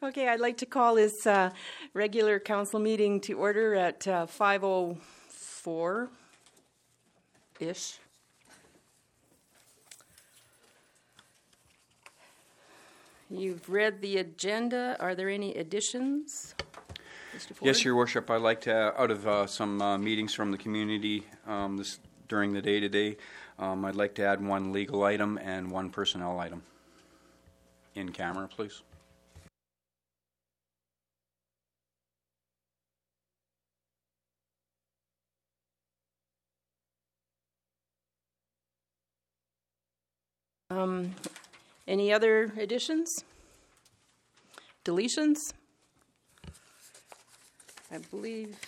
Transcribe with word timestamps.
Okay, 0.00 0.28
I'd 0.28 0.38
like 0.38 0.58
to 0.58 0.66
call 0.66 0.94
this 0.94 1.26
uh, 1.26 1.50
regular 1.92 2.38
council 2.38 2.78
meeting 2.78 3.20
to 3.22 3.32
order 3.32 3.74
at 3.74 4.06
uh, 4.06 4.26
5:04 4.26 6.08
ish. 7.58 7.98
You've 13.28 13.68
read 13.68 14.00
the 14.00 14.18
agenda. 14.18 14.96
Are 15.00 15.16
there 15.16 15.28
any 15.28 15.56
additions? 15.56 16.54
Yes, 17.60 17.84
Your 17.84 17.96
Worship. 17.96 18.30
I'd 18.30 18.40
like 18.40 18.60
to, 18.62 18.98
out 19.00 19.10
of 19.10 19.26
uh, 19.26 19.46
some 19.46 19.82
uh, 19.82 19.98
meetings 19.98 20.32
from 20.32 20.52
the 20.52 20.58
community 20.58 21.24
um, 21.46 21.76
this, 21.76 21.98
during 22.28 22.52
the 22.52 22.62
day 22.62 22.80
today, 22.80 23.16
um, 23.58 23.84
I'd 23.84 23.96
like 23.96 24.14
to 24.14 24.24
add 24.24 24.44
one 24.44 24.72
legal 24.72 25.02
item 25.02 25.38
and 25.42 25.70
one 25.70 25.90
personnel 25.90 26.38
item. 26.38 26.62
In 27.94 28.12
camera, 28.12 28.48
please. 28.48 28.82
Um, 40.70 41.14
any 41.86 42.12
other 42.12 42.52
additions? 42.58 43.24
Deletions? 44.84 45.38
I 47.90 47.98
believe. 48.10 48.58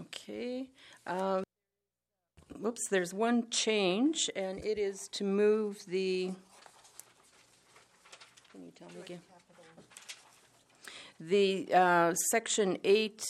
Okay. 0.00 0.68
Um, 1.08 1.42
whoops, 2.60 2.86
there's 2.88 3.12
one 3.12 3.50
change, 3.50 4.30
and 4.36 4.64
it 4.64 4.78
is 4.78 5.08
to 5.12 5.24
move 5.24 5.78
the. 5.88 6.32
Can 8.52 8.62
you 8.62 8.72
tell 8.78 8.88
me 8.90 9.00
again? 9.04 9.20
The 11.18 11.74
uh, 11.74 12.14
Section 12.30 12.78
8 12.84 13.24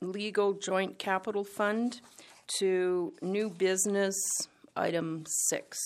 Legal 0.00 0.52
Joint 0.52 1.00
Capital 1.00 1.42
Fund 1.42 2.00
to 2.58 3.12
new 3.22 3.50
business 3.50 4.14
item 4.76 5.24
6. 5.26 5.78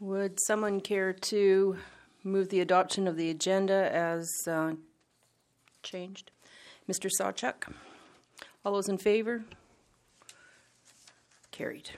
Would 0.00 0.38
someone 0.46 0.80
care 0.80 1.12
to 1.12 1.76
move 2.24 2.48
the 2.48 2.60
adoption 2.60 3.06
of 3.06 3.16
the 3.16 3.30
agenda 3.30 3.94
as 3.94 4.26
uh, 4.48 4.72
changed? 5.82 6.30
Mr. 6.88 7.10
Sawchuk? 7.20 7.72
All 8.64 8.72
those 8.72 8.88
in 8.88 8.98
favor? 8.98 9.44
Carried. 11.50 11.90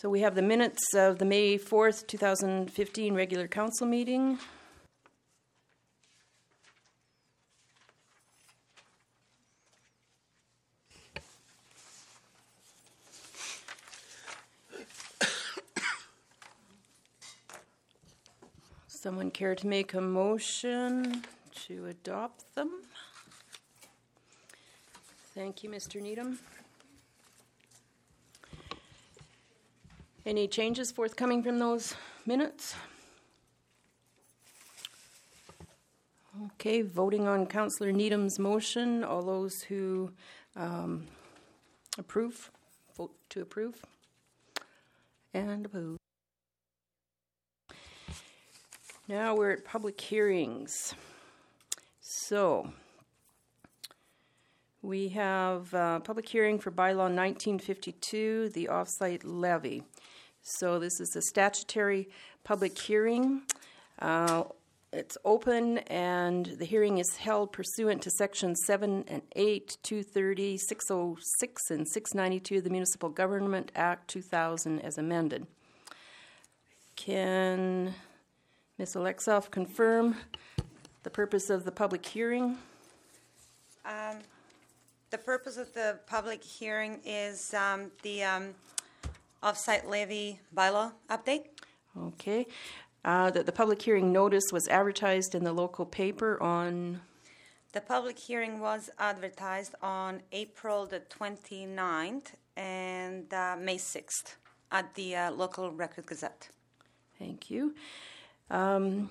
So 0.00 0.08
we 0.08 0.20
have 0.20 0.36
the 0.36 0.42
minutes 0.42 0.94
of 0.94 1.18
the 1.18 1.24
May 1.24 1.58
4th, 1.58 2.06
2015 2.06 3.14
regular 3.14 3.48
council 3.48 3.84
meeting. 3.84 4.38
Someone 18.86 19.27
care 19.38 19.54
to 19.54 19.68
make 19.68 19.94
a 19.94 20.00
motion 20.00 21.22
to 21.54 21.86
adopt 21.86 22.56
them? 22.56 22.82
Thank 25.32 25.62
you, 25.62 25.70
Mr. 25.70 26.02
Needham. 26.02 26.40
Any 30.26 30.48
changes 30.48 30.90
forthcoming 30.90 31.44
from 31.44 31.60
those 31.60 31.94
minutes? 32.26 32.74
Okay, 36.46 36.82
voting 36.82 37.28
on 37.28 37.46
Councillor 37.46 37.92
Needham's 37.92 38.40
motion. 38.40 39.04
All 39.04 39.22
those 39.22 39.62
who 39.62 40.10
um, 40.56 41.06
approve, 41.96 42.50
vote 42.96 43.14
to 43.30 43.42
approve. 43.42 43.84
And 45.32 45.64
opposed. 45.64 46.07
Now 49.08 49.34
we're 49.34 49.52
at 49.52 49.64
public 49.64 49.98
hearings. 49.98 50.94
So, 52.02 52.74
we 54.82 55.08
have 55.08 55.72
a 55.72 56.02
public 56.04 56.28
hearing 56.28 56.58
for 56.58 56.70
bylaw 56.70 57.08
1952, 57.08 58.50
the 58.50 58.68
offsite 58.70 59.22
levy. 59.24 59.82
So, 60.42 60.78
this 60.78 61.00
is 61.00 61.16
a 61.16 61.22
statutory 61.22 62.10
public 62.44 62.78
hearing. 62.78 63.44
Uh, 63.98 64.44
it's 64.92 65.16
open 65.24 65.78
and 65.78 66.44
the 66.44 66.66
hearing 66.66 66.98
is 66.98 67.16
held 67.16 67.50
pursuant 67.50 68.02
to 68.02 68.10
section 68.10 68.54
7 68.54 69.06
and 69.08 69.22
8, 69.34 69.78
230, 69.84 70.58
606, 70.58 71.70
and 71.70 71.88
692 71.88 72.58
of 72.58 72.64
the 72.64 72.68
Municipal 72.68 73.08
Government 73.08 73.72
Act 73.74 74.08
2000 74.08 74.80
as 74.80 74.98
amended. 74.98 75.46
Can 76.94 77.94
Ms. 78.78 78.94
Alexoff 78.94 79.50
confirm 79.50 80.16
the 81.02 81.10
purpose 81.10 81.50
of 81.50 81.64
the 81.64 81.72
public 81.72 82.06
hearing? 82.06 82.58
Um, 83.84 84.18
The 85.10 85.18
purpose 85.18 85.56
of 85.56 85.72
the 85.74 85.98
public 86.06 86.44
hearing 86.44 87.00
is 87.04 87.54
um, 87.54 87.90
the 88.02 88.22
um, 88.22 88.54
off-site 89.42 89.88
levy 89.88 90.38
bylaw 90.54 90.92
update. 91.10 91.46
Okay. 91.96 92.46
Uh, 93.04 93.30
That 93.30 93.46
the 93.46 93.52
public 93.52 93.82
hearing 93.82 94.12
notice 94.12 94.44
was 94.52 94.68
advertised 94.68 95.34
in 95.34 95.42
the 95.42 95.52
local 95.52 95.84
paper 95.84 96.40
on, 96.40 97.00
The 97.72 97.80
public 97.80 98.18
hearing 98.18 98.60
was 98.60 98.90
advertised 98.98 99.74
on 99.82 100.22
April 100.30 100.86
the 100.86 101.00
29th 101.00 102.32
and 102.56 103.32
uh, 103.34 103.56
May 103.58 103.78
6th 103.78 104.36
at 104.70 104.94
the 104.94 105.16
uh, 105.16 105.30
local 105.32 105.72
Record 105.72 106.06
Gazette. 106.06 106.48
thank 107.18 107.50
you. 107.50 107.74
Um, 108.50 109.10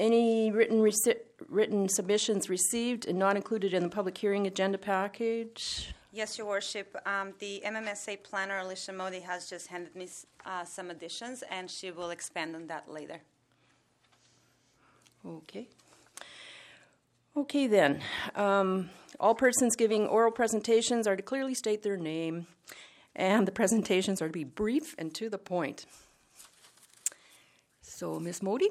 Any 0.00 0.50
written, 0.50 0.80
reci- 0.80 1.20
written 1.48 1.88
submissions 1.88 2.50
received 2.50 3.06
and 3.06 3.18
not 3.18 3.36
included 3.36 3.72
in 3.72 3.82
the 3.84 3.88
public 3.88 4.18
hearing 4.18 4.46
agenda 4.46 4.76
package? 4.76 5.94
Yes, 6.12 6.36
Your 6.36 6.46
Worship. 6.48 6.96
Um, 7.06 7.32
the 7.38 7.62
MMSA 7.64 8.22
planner, 8.22 8.58
Alicia 8.58 8.92
Modi, 8.92 9.20
has 9.20 9.48
just 9.48 9.68
handed 9.68 9.94
me 9.94 10.08
uh, 10.44 10.64
some 10.64 10.90
additions, 10.90 11.42
and 11.50 11.70
she 11.70 11.90
will 11.90 12.10
expand 12.10 12.54
on 12.56 12.66
that 12.66 12.90
later. 12.90 13.20
Okay. 15.26 15.68
Okay, 17.36 17.66
then. 17.66 18.00
Um, 18.36 18.90
all 19.18 19.34
persons 19.34 19.74
giving 19.76 20.06
oral 20.06 20.30
presentations 20.30 21.06
are 21.06 21.16
to 21.16 21.22
clearly 21.22 21.54
state 21.54 21.82
their 21.82 21.96
name, 21.96 22.46
and 23.16 23.46
the 23.46 23.52
presentations 23.52 24.20
are 24.20 24.28
to 24.28 24.32
be 24.32 24.44
brief 24.44 24.94
and 24.98 25.14
to 25.14 25.28
the 25.30 25.38
point. 25.38 25.86
So, 27.94 28.18
Ms. 28.18 28.42
Modi? 28.42 28.66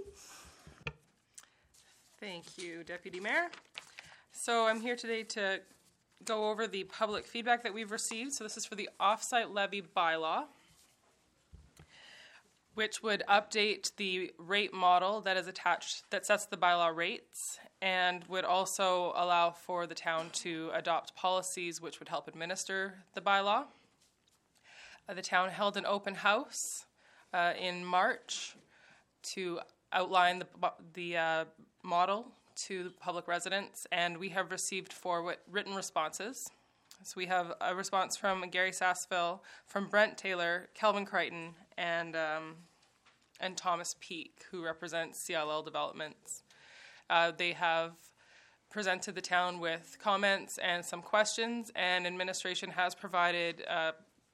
Thank 2.20 2.58
you, 2.58 2.84
Deputy 2.84 3.22
Mayor. 3.22 3.48
So 4.34 4.68
I'm 4.68 4.82
here 4.82 4.98
today 4.98 5.24
to 5.24 5.62
go 6.26 6.50
over 6.50 6.68
the 6.68 6.84
public 6.84 7.26
feedback 7.26 7.64
that 7.64 7.74
we've 7.74 7.92
received. 7.92 8.34
So 8.34 8.44
this 8.44 8.58
is 8.58 8.66
for 8.66 8.76
the 8.76 8.90
offsite 9.00 9.54
levy 9.54 9.82
bylaw, 9.82 10.44
which 12.74 13.02
would 13.02 13.24
update 13.30 13.96
the 13.96 14.34
rate 14.38 14.74
model 14.74 15.22
that 15.22 15.38
is 15.38 15.48
attached, 15.48 16.04
that 16.10 16.26
sets 16.26 16.46
the 16.46 16.58
bylaw 16.58 16.94
rates, 16.94 17.60
and 17.82 18.26
would 18.26 18.44
also 18.44 19.14
allow 19.16 19.52
for 19.52 19.88
the 19.88 19.96
town 19.96 20.32
to 20.34 20.70
adopt 20.74 21.16
policies 21.16 21.80
which 21.80 22.00
would 22.00 22.10
help 22.10 22.28
administer 22.28 22.96
the 23.14 23.22
bylaw. 23.22 23.64
Uh, 25.08 25.14
the 25.14 25.22
town 25.22 25.48
held 25.48 25.78
an 25.78 25.86
open 25.86 26.16
house 26.16 26.88
uh, 27.34 27.54
in 27.58 27.86
March 27.86 28.58
to 29.24 29.60
outline 29.92 30.40
the, 30.40 30.48
the 30.94 31.18
uh, 31.18 31.46
model 31.84 32.28
to 32.56 32.92
public 33.00 33.28
residents, 33.28 33.88
and 33.92 34.18
we 34.18 34.30
have 34.30 34.52
received 34.52 34.94
four 34.94 35.36
written 35.50 35.74
responses. 35.74 36.50
So 37.04 37.16
we 37.18 37.26
have 37.26 37.54
a 37.60 37.76
response 37.76 38.16
from 38.16 38.48
Gary 38.50 38.72
Sassville, 38.72 39.42
from 39.66 39.88
Brent 39.88 40.18
Taylor, 40.18 40.70
Kelvin 40.74 41.06
Crichton, 41.06 41.56
and 41.78 42.16
um, 42.16 42.56
and 43.40 43.58
Thomas 43.58 43.96
Peak, 44.00 44.44
who 44.52 44.64
represents 44.64 45.28
CLL 45.28 45.66
Developments. 45.66 46.44
Uh, 47.10 47.32
they 47.36 47.52
have 47.52 47.92
presented 48.70 49.16
the 49.16 49.22
town 49.22 49.60
with 49.60 49.98
comments 50.02 50.58
and 50.58 50.84
some 50.84 51.02
questions, 51.02 51.72
and 51.76 52.08
administration 52.08 52.70
has 52.72 52.96
provided 52.96 53.64
uh, 53.70 53.92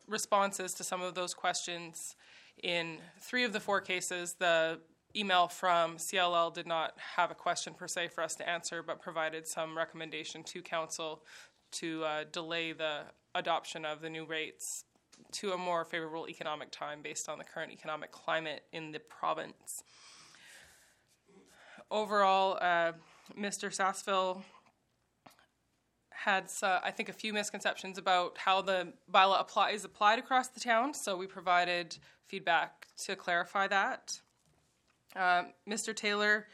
responses 0.07 0.73
to 0.75 0.83
some 0.83 1.01
of 1.01 1.15
those 1.15 1.33
questions. 1.33 2.15
In 2.63 2.97
three 3.21 3.43
of 3.43 3.53
the 3.53 3.59
four 3.59 3.79
cases, 3.81 4.33
the 4.33 4.79
email 5.15 5.47
from 5.47 5.97
CLL 5.97 6.53
did 6.53 6.67
not 6.67 6.93
have 7.15 7.31
a 7.31 7.35
question 7.35 7.73
per 7.73 7.87
se 7.87 8.09
for 8.09 8.23
us 8.23 8.35
to 8.35 8.47
answer, 8.47 8.83
but 8.83 9.01
provided 9.01 9.47
some 9.47 9.77
recommendation 9.77 10.43
to 10.43 10.61
council 10.61 11.23
to 11.71 12.03
uh, 12.03 12.23
delay 12.31 12.73
the 12.73 13.01
adoption 13.35 13.85
of 13.85 14.01
the 14.01 14.09
new 14.09 14.25
rates 14.25 14.85
to 15.31 15.51
a 15.51 15.57
more 15.57 15.85
favorable 15.85 16.27
economic 16.27 16.71
time 16.71 17.01
based 17.01 17.29
on 17.29 17.37
the 17.37 17.43
current 17.43 17.71
economic 17.71 18.11
climate 18.11 18.63
in 18.71 18.91
the 18.91 18.99
province. 18.99 19.83
Overall, 21.91 22.57
uh, 22.61 22.93
Mr. 23.37 23.73
Sassville 23.73 24.43
had, 26.11 26.45
uh, 26.61 26.79
I 26.83 26.91
think, 26.91 27.09
a 27.09 27.13
few 27.13 27.33
misconceptions 27.33 27.97
about 27.97 28.37
how 28.37 28.61
the 28.61 28.93
bylaw 29.11 29.39
apply, 29.39 29.71
is 29.71 29.85
applied 29.85 30.19
across 30.19 30.49
the 30.49 30.59
town, 30.59 30.93
so 30.93 31.15
we 31.15 31.27
provided 31.27 31.97
feedback 32.29 32.87
to 33.05 33.15
clarify 33.15 33.67
that. 33.67 34.19
Uh, 35.15 35.43
Mr. 35.67 35.95
Taylor 35.95 36.47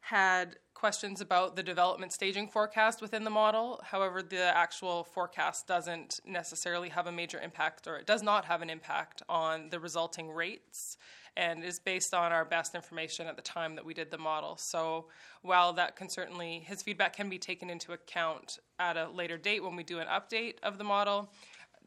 had 0.00 0.56
questions 0.74 1.20
about 1.20 1.56
the 1.56 1.62
development 1.62 2.12
staging 2.12 2.48
forecast 2.48 3.02
within 3.02 3.24
the 3.24 3.30
model. 3.30 3.80
However, 3.82 4.22
the 4.22 4.56
actual 4.56 5.04
forecast 5.04 5.66
doesn't 5.66 6.20
necessarily 6.24 6.88
have 6.90 7.06
a 7.06 7.12
major 7.12 7.40
impact, 7.40 7.86
or 7.86 7.96
it 7.96 8.06
does 8.06 8.22
not 8.22 8.44
have 8.44 8.62
an 8.62 8.70
impact 8.70 9.22
on 9.28 9.70
the 9.70 9.80
resulting 9.80 10.30
rates, 10.30 10.96
and 11.36 11.64
is 11.64 11.78
based 11.78 12.14
on 12.14 12.32
our 12.32 12.44
best 12.44 12.74
information 12.74 13.26
at 13.26 13.36
the 13.36 13.42
time 13.42 13.74
that 13.74 13.84
we 13.84 13.92
did 13.92 14.10
the 14.10 14.18
model. 14.18 14.56
So, 14.56 15.06
while 15.42 15.72
that 15.74 15.96
can 15.96 16.08
certainly, 16.08 16.60
his 16.60 16.82
feedback 16.82 17.14
can 17.14 17.28
be 17.28 17.38
taken 17.38 17.70
into 17.70 17.92
account 17.92 18.58
at 18.78 18.96
a 18.96 19.08
later 19.10 19.36
date 19.36 19.62
when 19.62 19.76
we 19.76 19.82
do 19.82 19.98
an 19.98 20.06
update 20.06 20.54
of 20.62 20.78
the 20.78 20.84
model, 20.84 21.28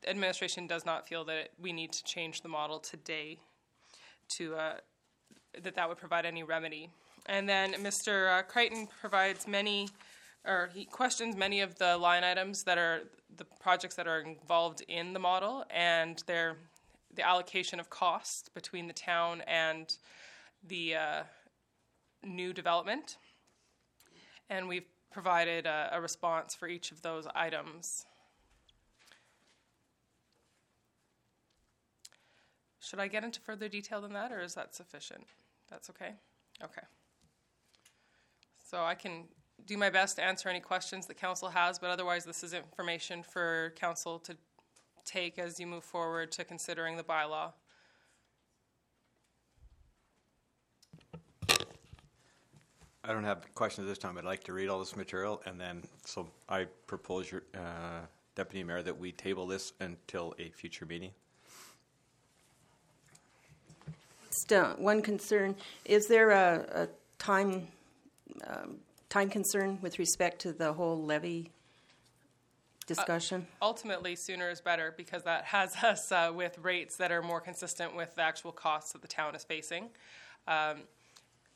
administration 0.08 0.68
does 0.68 0.86
not 0.86 1.08
feel 1.08 1.24
that 1.26 1.50
we 1.60 1.74
need 1.74 1.92
to 1.94 2.04
change 2.04 2.42
the 2.42 2.50
model 2.50 2.80
today 2.80 3.38
to 4.30 4.56
uh, 4.56 4.74
that 5.62 5.76
that 5.76 5.90
would 5.90 5.98
provide 5.98 6.26
any 6.26 6.44
remedy. 6.44 6.90
And 7.26 7.48
then 7.48 7.74
Mr. 7.74 8.40
uh, 8.40 8.42
Crichton 8.44 8.88
provides 9.00 9.48
many, 9.48 9.90
or 10.46 10.70
he 10.74 10.86
questions 10.86 11.36
many 11.36 11.62
of 11.62 11.78
the 11.78 11.98
line 11.98 12.24
items 12.24 12.64
that 12.64 12.78
are 12.78 13.02
the 13.38 13.46
projects 13.60 13.96
that 13.96 14.08
are 14.08 14.22
involved 14.22 14.84
in 14.88 15.14
the 15.14 15.20
model 15.20 15.66
and 15.70 16.24
their 16.28 16.58
the 17.14 17.28
allocation 17.28 17.80
of 17.80 17.90
cost 17.90 18.54
between 18.54 18.88
the 18.88 18.94
town 18.94 19.42
and 19.46 19.98
the 20.68 20.96
uh, 20.96 21.24
new 22.24 22.54
development. 22.54 23.18
And 24.50 24.68
we've 24.68 24.86
provided 25.12 25.66
a, 25.66 25.90
a 25.92 26.02
response 26.02 26.56
for 26.56 26.70
each 26.70 26.92
of 26.92 27.02
those 27.02 27.28
items. 27.36 28.06
Should 32.82 33.00
I 33.00 33.08
get 33.08 33.24
into 33.24 33.40
further 33.40 33.70
detail 33.70 34.02
than 34.02 34.12
that, 34.14 34.32
or 34.32 34.42
is 34.42 34.56
that 34.56 34.74
sufficient? 34.74 35.24
That's 35.70 35.90
okay? 35.92 36.14
Okay. 36.64 36.82
So 38.68 38.84
I 38.84 38.96
can 38.96 39.26
do 39.68 39.78
my 39.78 39.92
best 39.92 40.16
to 40.16 40.24
answer 40.24 40.50
any 40.50 40.60
questions 40.60 41.06
that 41.06 41.16
council 41.16 41.50
has, 41.50 41.78
but 41.78 41.92
otherwise, 41.92 42.26
this 42.26 42.44
is 42.44 42.54
information 42.54 43.22
for 43.22 43.74
council 43.76 44.18
to 44.20 44.36
take 45.06 45.38
as 45.38 45.60
you 45.60 45.68
move 45.68 45.84
forward 45.84 46.32
to 46.32 46.44
considering 46.44 46.98
the 46.98 47.04
bylaw. 47.04 47.52
I 53.04 53.14
don't 53.14 53.24
have 53.24 53.46
questions 53.54 53.88
this 53.88 53.98
time. 53.98 54.18
I'd 54.18 54.26
like 54.26 54.44
to 54.46 54.54
read 54.54 54.70
all 54.70 54.80
this 54.80 54.96
material, 54.96 55.42
and 55.46 55.60
then, 55.60 55.84
so 56.06 56.28
I 56.50 56.66
propose, 56.88 57.32
your 57.32 57.44
uh, 57.54 58.06
Deputy 58.36 58.64
Mayor, 58.64 58.82
that 58.82 58.98
we 58.98 59.12
table 59.12 59.46
this 59.46 59.74
until 59.80 60.34
a 60.40 60.50
future 60.50 60.86
meeting. 60.86 61.12
Still, 64.32 64.76
one 64.78 65.02
concern, 65.02 65.56
is 65.86 66.08
there 66.08 66.32
a, 66.32 66.84
a 66.84 66.88
time, 67.20 67.68
um, 68.48 68.78
time 69.10 69.30
concern 69.30 69.78
with 69.82 70.00
respect 70.00 70.40
to 70.42 70.54
the 70.54 70.74
whole 70.74 71.04
levy 71.04 71.52
discussion? 72.88 73.48
Ultimately, 73.62 74.16
sooner 74.16 74.50
is 74.50 74.62
better 74.62 74.94
because 74.96 75.24
that 75.24 75.46
has 75.46 75.76
us 75.84 76.12
uh, 76.12 76.32
with 76.34 76.58
rates 76.60 76.98
that 76.98 77.12
are 77.12 77.22
more 77.22 77.42
consistent 77.42 77.96
with 77.96 78.16
the 78.16 78.22
actual 78.22 78.52
costs 78.52 78.94
that 78.94 79.02
the 79.02 79.08
town 79.08 79.36
is 79.36 79.44
facing. 79.44 79.90
Um, 80.48 80.84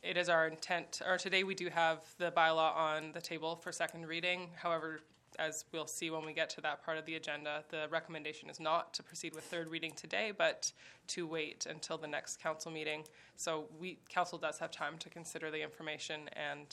it 0.03 0.17
is 0.17 0.29
our 0.29 0.47
intent, 0.47 1.01
or 1.07 1.17
today 1.17 1.43
we 1.43 1.55
do 1.55 1.69
have 1.69 1.99
the 2.19 2.31
bylaw 2.31 2.75
on 2.75 3.11
the 3.13 3.21
table 3.21 3.55
for 3.55 3.71
second 3.71 4.05
reading. 4.05 4.49
However, 4.55 4.99
as 5.39 5.65
we'll 5.71 5.87
see 5.87 6.09
when 6.09 6.25
we 6.25 6.33
get 6.33 6.49
to 6.51 6.61
that 6.61 6.83
part 6.83 6.97
of 6.97 7.05
the 7.05 7.15
agenda, 7.15 7.63
the 7.69 7.87
recommendation 7.89 8.49
is 8.49 8.59
not 8.59 8.93
to 8.93 9.03
proceed 9.03 9.35
with 9.35 9.43
third 9.45 9.69
reading 9.69 9.91
today, 9.95 10.31
but 10.35 10.71
to 11.07 11.27
wait 11.27 11.65
until 11.69 11.97
the 11.97 12.07
next 12.07 12.41
council 12.41 12.71
meeting. 12.71 13.03
So 13.35 13.65
we, 13.79 13.99
council 14.09 14.37
does 14.37 14.57
have 14.59 14.71
time 14.71 14.97
to 14.99 15.09
consider 15.09 15.51
the 15.51 15.61
information 15.61 16.29
and, 16.33 16.65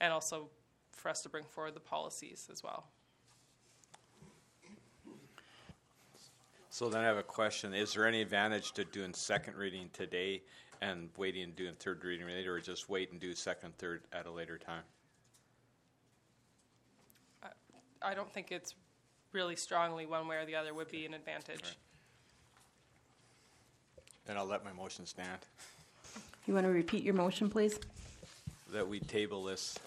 and 0.00 0.12
also 0.12 0.48
for 0.92 1.08
us 1.08 1.22
to 1.22 1.28
bring 1.28 1.44
forward 1.44 1.74
the 1.74 1.80
policies 1.80 2.48
as 2.50 2.62
well. 2.62 2.86
So 6.70 6.88
then 6.90 7.00
I 7.00 7.04
have 7.04 7.16
a 7.16 7.22
question. 7.22 7.72
Is 7.72 7.94
there 7.94 8.06
any 8.06 8.20
advantage 8.20 8.72
to 8.72 8.84
doing 8.84 9.14
second 9.14 9.56
reading 9.56 9.88
today 9.92 10.42
and 10.82 11.08
waiting 11.16 11.44
and 11.44 11.56
doing 11.56 11.72
third 11.78 12.04
reading 12.04 12.26
later, 12.26 12.56
or 12.56 12.60
just 12.60 12.90
wait 12.90 13.12
and 13.12 13.20
do 13.20 13.34
second, 13.34 13.78
third 13.78 14.02
at 14.12 14.26
a 14.26 14.30
later 14.30 14.58
time? 14.58 14.82
I 18.02 18.14
don't 18.14 18.32
think 18.32 18.52
it's 18.52 18.74
really 19.32 19.56
strongly 19.56 20.06
one 20.06 20.28
way 20.28 20.36
or 20.36 20.46
the 20.46 20.54
other 20.56 20.74
would 20.74 20.90
be 20.90 21.06
an 21.06 21.14
advantage. 21.14 21.76
Then 24.26 24.36
I'll 24.36 24.46
let 24.46 24.64
my 24.64 24.72
motion 24.72 25.06
stand. 25.06 25.38
You 26.46 26.54
want 26.54 26.66
to 26.66 26.72
repeat 26.72 27.02
your 27.02 27.14
motion, 27.14 27.48
please? 27.48 27.78
That 28.72 28.86
we 28.86 29.00
table 29.00 29.44
this. 29.44 29.78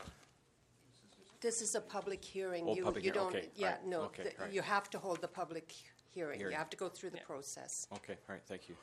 This 1.42 1.62
is 1.62 1.76
a 1.76 1.82
public 1.82 2.24
hearing. 2.24 2.66
Oh, 2.68 2.76
You- 2.76 2.84
public 2.84 3.04
You 3.04 3.12
hearing, 3.14 3.28
don't, 3.32 3.36
okay, 3.38 3.50
yeah, 3.56 3.72
right, 3.72 3.86
no, 3.86 4.02
okay, 4.04 4.24
the- 4.24 4.44
right. 4.44 4.52
you 4.54 4.62
have 4.62 4.90
to 4.92 5.00
hold 5.00 5.22
the 5.22 5.28
public 5.28 5.72
hearing. 6.14 6.40
You 6.40 6.46
Hearing. 6.48 6.58
have 6.58 6.70
to 6.70 6.78
go 6.78 6.90
through 6.90 7.12
the 7.12 7.18
Yeah. 7.18 7.24
process. 7.24 7.88
Okay, 7.94 8.14
all 8.28 8.36
right, 8.36 8.42
thank 8.46 8.68
you. 8.68 8.76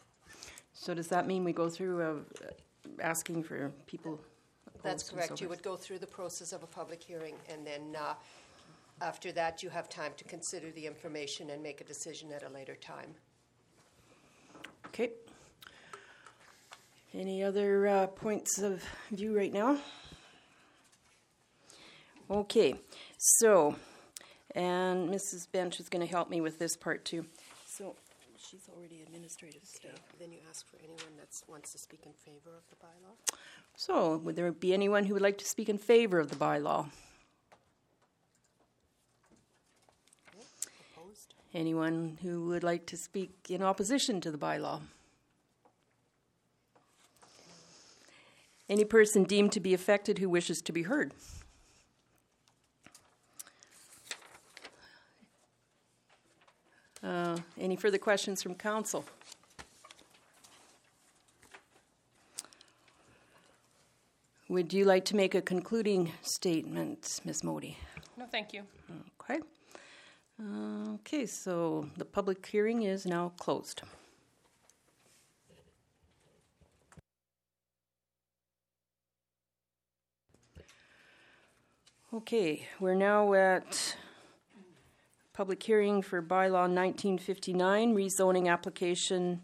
So 0.73 0.95
does 0.95 1.09
that 1.09 1.27
mean 1.27 1.45
we 1.45 1.53
go 1.53 1.69
through 1.69 2.03
uh, 2.03 2.51
asking 3.01 3.43
for 3.45 3.71
people? 3.87 4.21
That's 4.67 4.77
opposed 4.77 4.87
and 4.87 5.01
so 5.01 5.15
correct. 5.15 5.31
You 5.41 5.49
forth? 5.49 5.59
would 5.59 5.63
go 5.65 5.77
through 5.77 5.99
the 5.99 6.07
process 6.07 6.53
of 6.53 6.63
a 6.63 6.67
public 6.67 7.03
hearing, 7.03 7.35
and 7.49 7.67
then 7.67 7.97
uh, 7.97 8.15
after 9.01 9.33
that, 9.33 9.63
you 9.63 9.69
have 9.71 9.89
time 9.89 10.13
to 10.17 10.25
consider 10.25 10.71
the 10.71 10.87
information 10.87 11.51
and 11.51 11.63
make 11.63 11.81
a 11.81 11.85
decision 11.85 12.33
at 12.33 12.43
a 12.43 12.49
later 12.49 12.75
time. 12.75 13.15
Okay. 14.87 15.11
Any 17.15 17.43
other 17.43 17.87
uh, 17.87 18.07
points 18.09 18.59
of 18.59 18.83
view 19.11 19.37
right 19.37 19.53
now? 19.53 19.79
Okay, 22.29 22.75
so, 23.19 23.77
and 24.53 25.09
Mrs. 25.09 25.51
Bench 25.53 25.79
is 25.79 25.89
going 25.89 26.05
to 26.05 26.11
help 26.11 26.29
me 26.29 26.41
with 26.41 26.59
this 26.59 26.77
part 26.77 27.05
too. 27.05 27.25
So, 27.65 27.95
she's 28.37 28.69
already 28.77 29.01
administrative 29.07 29.63
staff. 29.63 30.03
Then 30.19 30.33
you 30.33 30.39
ask 30.51 30.67
for 30.69 30.77
anyone 30.79 31.17
that 31.19 31.29
wants 31.49 31.71
to 31.73 31.79
speak 31.79 32.01
in 32.05 32.13
favor 32.13 32.51
of 32.57 32.65
the 32.69 32.77
bylaw. 32.85 33.39
So, 33.77 34.17
would 34.17 34.35
there 34.35 34.51
be 34.51 34.75
anyone 34.75 35.05
who 35.05 35.15
would 35.15 35.23
like 35.23 35.39
to 35.39 35.45
speak 35.45 35.69
in 35.69 35.79
favor 35.79 36.19
of 36.19 36.31
the 36.31 36.37
bylaw? 36.37 36.89
Opposed? 40.93 41.35
Anyone 41.57 42.19
who 42.21 42.49
would 42.49 42.63
like 42.63 42.85
to 42.85 42.99
speak 42.99 43.31
in 43.49 43.63
opposition 43.63 44.21
to 44.21 44.31
the 44.31 44.37
bylaw? 44.37 44.83
Any 48.69 48.85
person 48.85 49.25
deemed 49.25 49.53
to 49.53 49.61
be 49.61 49.73
affected 49.73 50.19
who 50.19 50.29
wishes 50.29 50.61
to 50.61 50.71
be 50.71 50.83
heard? 50.83 51.15
Uh, 57.03 57.39
Any 57.59 57.77
further 57.77 57.97
questions 57.97 58.43
from 58.43 58.55
council? 58.55 59.07
Would 64.51 64.75
you 64.75 64.85
like 64.85 65.07
to 65.07 65.17
make 65.17 65.35
a 65.35 65.41
concluding 65.41 66.13
statement, 66.21 67.23
Ms. 67.25 67.43
Modi? 67.43 67.79
No, 68.19 68.27
thank 68.27 68.53
you. 68.53 68.63
Okay. 69.19 69.41
Uh, 70.41 70.77
Okay, 71.07 71.27
so 71.27 71.89
the 71.97 72.05
public 72.05 72.45
hearing 72.47 72.83
is 72.83 73.07
now 73.07 73.33
closed. 73.39 73.83
Okay, 82.13 82.67
we're 82.81 82.95
now 82.95 83.33
at 83.35 83.97
public 85.33 85.63
hearing 85.63 86.03
for 86.03 86.21
bylaw 86.23 86.69
1959, 86.75 87.95
rezoning 87.95 88.51
application, 88.51 89.43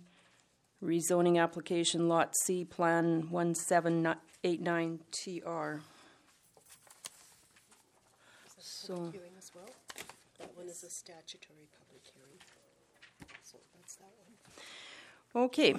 rezoning 0.82 1.40
application 1.40 2.08
Lot 2.08 2.34
C, 2.34 2.64
Plan 2.64 3.28
1789TR. 3.30 5.80
So. 8.58 9.10
Hearing 9.12 9.30
as 9.38 9.52
well? 9.54 9.70
That 10.38 10.50
one 10.62 10.70
is 10.70 10.84
a 10.84 10.90
statutory 10.90 11.66
public 11.76 12.02
hearing. 12.14 12.38
So 13.42 13.58
that's 13.74 13.96
that 13.96 14.12
one. 15.34 15.44
Okay, 15.44 15.74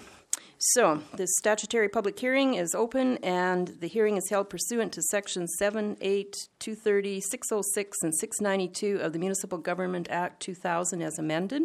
so 0.58 1.02
the 1.16 1.28
statutory 1.28 1.88
public 1.88 2.20
hearing 2.20 2.56
is 2.56 2.76
open 2.76 3.18
and 3.18 3.68
the 3.80 3.88
hearing 3.88 4.18
is 4.18 4.30
held 4.30 4.50
pursuant 4.50 4.92
to 4.94 5.02
Section 5.04 5.48
7, 5.48 5.98
8, 6.02 6.36
230, 6.60 7.22
606, 7.22 7.98
and 8.02 8.16
692 8.16 8.98
of 8.98 9.14
the 9.14 9.20
Municipal 9.20 9.58
Government 9.58 10.08
Act 10.10 10.42
2000 10.42 11.02
as 11.02 11.18
amended. 11.18 11.64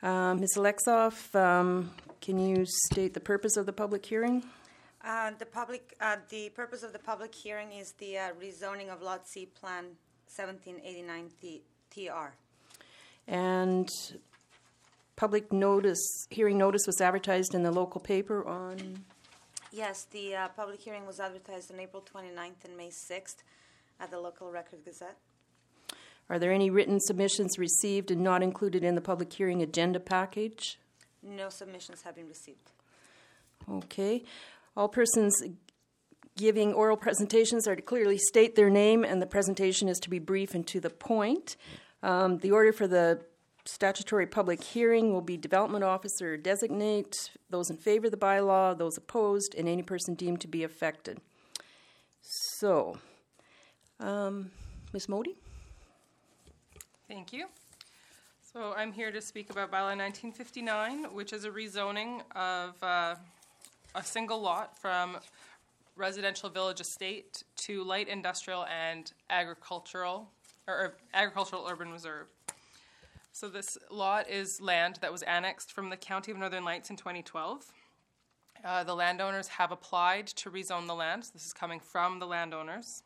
Uh, 0.00 0.34
Ms. 0.34 0.56
Alexoff, 0.56 1.34
um, 1.34 1.90
can 2.20 2.38
you 2.38 2.64
state 2.66 3.14
the 3.14 3.20
purpose 3.20 3.56
of 3.56 3.66
the 3.66 3.72
public 3.72 4.06
hearing? 4.06 4.44
Uh, 5.04 5.32
the 5.38 5.46
public, 5.46 5.96
uh, 6.00 6.16
the 6.28 6.50
purpose 6.50 6.84
of 6.84 6.92
the 6.92 6.98
public 6.98 7.34
hearing 7.34 7.72
is 7.72 7.94
the 7.98 8.18
uh, 8.18 8.28
rezoning 8.40 8.88
of 8.88 9.02
Lot 9.02 9.26
C 9.26 9.46
Plan 9.46 9.96
1789 10.36 11.30
TR. 11.98 12.34
And 13.26 13.88
public 15.16 15.52
notice, 15.52 16.26
hearing 16.30 16.58
notice 16.58 16.86
was 16.86 17.00
advertised 17.00 17.54
in 17.54 17.62
the 17.62 17.70
local 17.70 18.00
paper 18.00 18.46
on, 18.46 19.04
Yes, 19.72 20.06
the 20.10 20.34
uh, 20.34 20.48
public 20.48 20.80
hearing 20.80 21.06
was 21.06 21.20
advertised 21.20 21.70
on 21.72 21.78
April 21.78 22.02
29th 22.02 22.64
and 22.64 22.76
May 22.76 22.88
6th 22.88 23.36
at 24.00 24.10
the 24.10 24.18
local 24.18 24.50
Record 24.50 24.84
Gazette. 24.84 25.18
are 26.30 26.38
there 26.38 26.52
any 26.52 26.70
written 26.70 27.00
submissions 27.00 27.58
received 27.58 28.10
and 28.10 28.22
not 28.22 28.42
included 28.42 28.82
in 28.82 28.94
the 28.94 29.00
public 29.00 29.32
hearing 29.32 29.60
agenda 29.60 30.00
package? 30.00 30.78
No 31.22 31.50
submissions 31.50 32.02
have 32.02 32.14
been 32.14 32.28
received. 32.28 32.70
Okay. 33.70 34.22
All 34.76 34.88
persons 34.88 35.34
giving 36.36 36.72
oral 36.72 36.96
presentations 36.96 37.66
are 37.66 37.76
to 37.76 37.82
clearly 37.82 38.16
state 38.16 38.54
their 38.54 38.70
name, 38.70 39.04
and 39.04 39.20
the 39.20 39.26
presentation 39.26 39.88
is 39.88 39.98
to 39.98 40.08
be 40.08 40.18
brief 40.20 40.54
and 40.54 40.66
to 40.68 40.80
the 40.80 40.88
point. 40.88 41.56
Um, 42.02 42.38
the 42.38 42.50
order 42.52 42.72
for 42.72 42.86
the 42.86 43.20
statutory 43.64 44.26
public 44.26 44.62
hearing 44.62 45.12
will 45.12 45.20
be 45.20 45.36
development 45.36 45.84
officer 45.84 46.36
designate, 46.36 47.14
those 47.50 47.70
in 47.70 47.76
favor 47.76 48.06
of 48.06 48.12
the 48.12 48.16
bylaw, 48.16 48.76
those 48.76 48.96
opposed, 48.96 49.54
and 49.54 49.68
any 49.68 49.82
person 49.82 50.14
deemed 50.14 50.40
to 50.40 50.48
be 50.48 50.64
affected. 50.64 51.20
So, 52.58 52.98
um, 54.00 54.50
Ms. 54.92 55.08
Modi? 55.08 55.36
Thank 57.08 57.32
you. 57.32 57.46
So 58.52 58.74
I'm 58.76 58.92
here 58.92 59.10
to 59.10 59.20
speak 59.20 59.50
about 59.50 59.70
bylaw 59.70 59.96
1959, 59.96 61.14
which 61.14 61.32
is 61.32 61.44
a 61.44 61.50
rezoning 61.50 62.22
of 62.34 62.82
uh, 62.82 63.16
a 63.94 64.02
single 64.02 64.40
lot 64.40 64.78
from 64.78 65.18
residential 65.96 66.48
village 66.48 66.80
estate 66.80 67.42
to 67.56 67.82
light 67.84 68.08
industrial 68.08 68.64
and 68.66 69.12
agricultural, 69.30 70.30
or 70.68 70.94
agricultural 71.14 71.66
urban 71.68 71.90
reserve. 71.90 72.26
So 73.32 73.48
this 73.48 73.78
lot 73.90 74.28
is 74.28 74.60
land 74.60 74.98
that 75.00 75.10
was 75.10 75.22
annexed 75.22 75.72
from 75.72 75.90
the 75.90 75.96
County 75.96 76.30
of 76.30 76.38
Northern 76.38 76.64
Lights 76.64 76.90
in 76.90 76.96
2012. 76.96 77.64
Uh, 78.64 78.84
the 78.84 78.94
landowners 78.94 79.48
have 79.48 79.72
applied 79.72 80.26
to 80.26 80.50
rezone 80.50 80.86
the 80.86 80.94
land. 80.94 81.30
This 81.32 81.46
is 81.46 81.52
coming 81.52 81.80
from 81.80 82.18
the 82.18 82.26
landowners. 82.26 83.02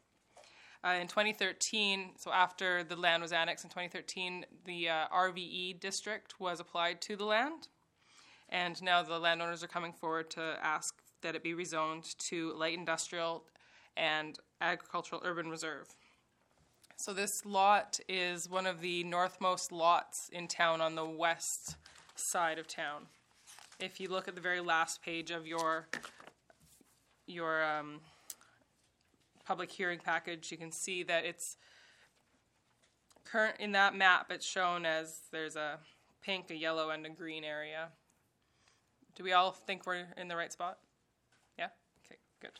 Uh, 0.85 0.97
in 1.01 1.07
2013, 1.07 2.13
so 2.17 2.33
after 2.33 2.83
the 2.83 2.97
land 2.97 3.23
was 3.23 3.31
annexed 3.31 3.65
in 3.65 3.71
2013, 3.71 4.45
the 4.65 4.89
uh, 4.89 5.07
RVE 5.15 5.79
district 5.79 6.41
was 6.41 6.59
applied 6.59 7.01
to 7.03 7.15
the 7.15 7.25
land, 7.25 7.69
and 8.49 8.83
now 8.83 9.01
the 9.03 9.19
landowners 9.19 9.63
are 9.63 9.69
coming 9.69 9.93
forward 9.93 10.29
to 10.31 10.57
ask 10.61 11.01
that 11.21 11.37
it 11.37 11.45
be 11.45 11.53
rezoned 11.53 12.17
to 12.17 12.53
light 12.55 12.77
industrial 12.77 13.45
and 13.97 14.41
agricultural 14.61 15.23
urban 15.25 15.49
reserve. 15.49 15.87
So 17.03 17.13
this 17.13 17.45
lot 17.45 17.99
is 18.09 18.49
one 18.49 18.65
of 18.65 18.81
the 18.81 19.03
northmost 19.03 19.73
lots 19.73 20.29
in 20.29 20.47
town 20.47 20.81
on 20.81 20.95
the 20.95 21.05
west 21.05 21.75
side 22.15 22.61
of 22.61 22.69
town. 22.69 23.07
If 23.81 23.99
you 23.99 24.09
look 24.09 24.29
at 24.29 24.37
the 24.37 24.41
very 24.41 24.61
last 24.61 25.03
page 25.03 25.33
of 25.33 25.45
your 25.45 25.89
your 27.27 27.65
um, 27.65 28.03
public 29.45 29.73
hearing 29.73 29.99
package, 29.99 30.53
you 30.53 30.57
can 30.57 30.71
see 30.71 31.03
that 31.03 31.25
it's 31.25 31.57
current 33.25 33.57
in 33.59 33.73
that 33.73 33.97
map. 33.97 34.31
It's 34.31 34.47
shown 34.47 34.87
as 34.87 35.23
there's 35.33 35.57
a 35.57 35.81
pink, 36.23 36.53
a 36.53 36.57
yellow, 36.57 36.91
and 36.91 37.05
a 37.05 37.11
green 37.11 37.43
area. 37.43 37.89
Do 39.17 39.25
we 39.25 39.33
all 39.33 39.51
think 39.51 39.89
we're 39.89 40.07
in 40.17 40.29
the 40.29 40.37
right 40.37 40.53
spot? 40.53 40.79
Yeah. 41.59 41.71
Okay. 42.07 42.21
Good. 42.41 42.53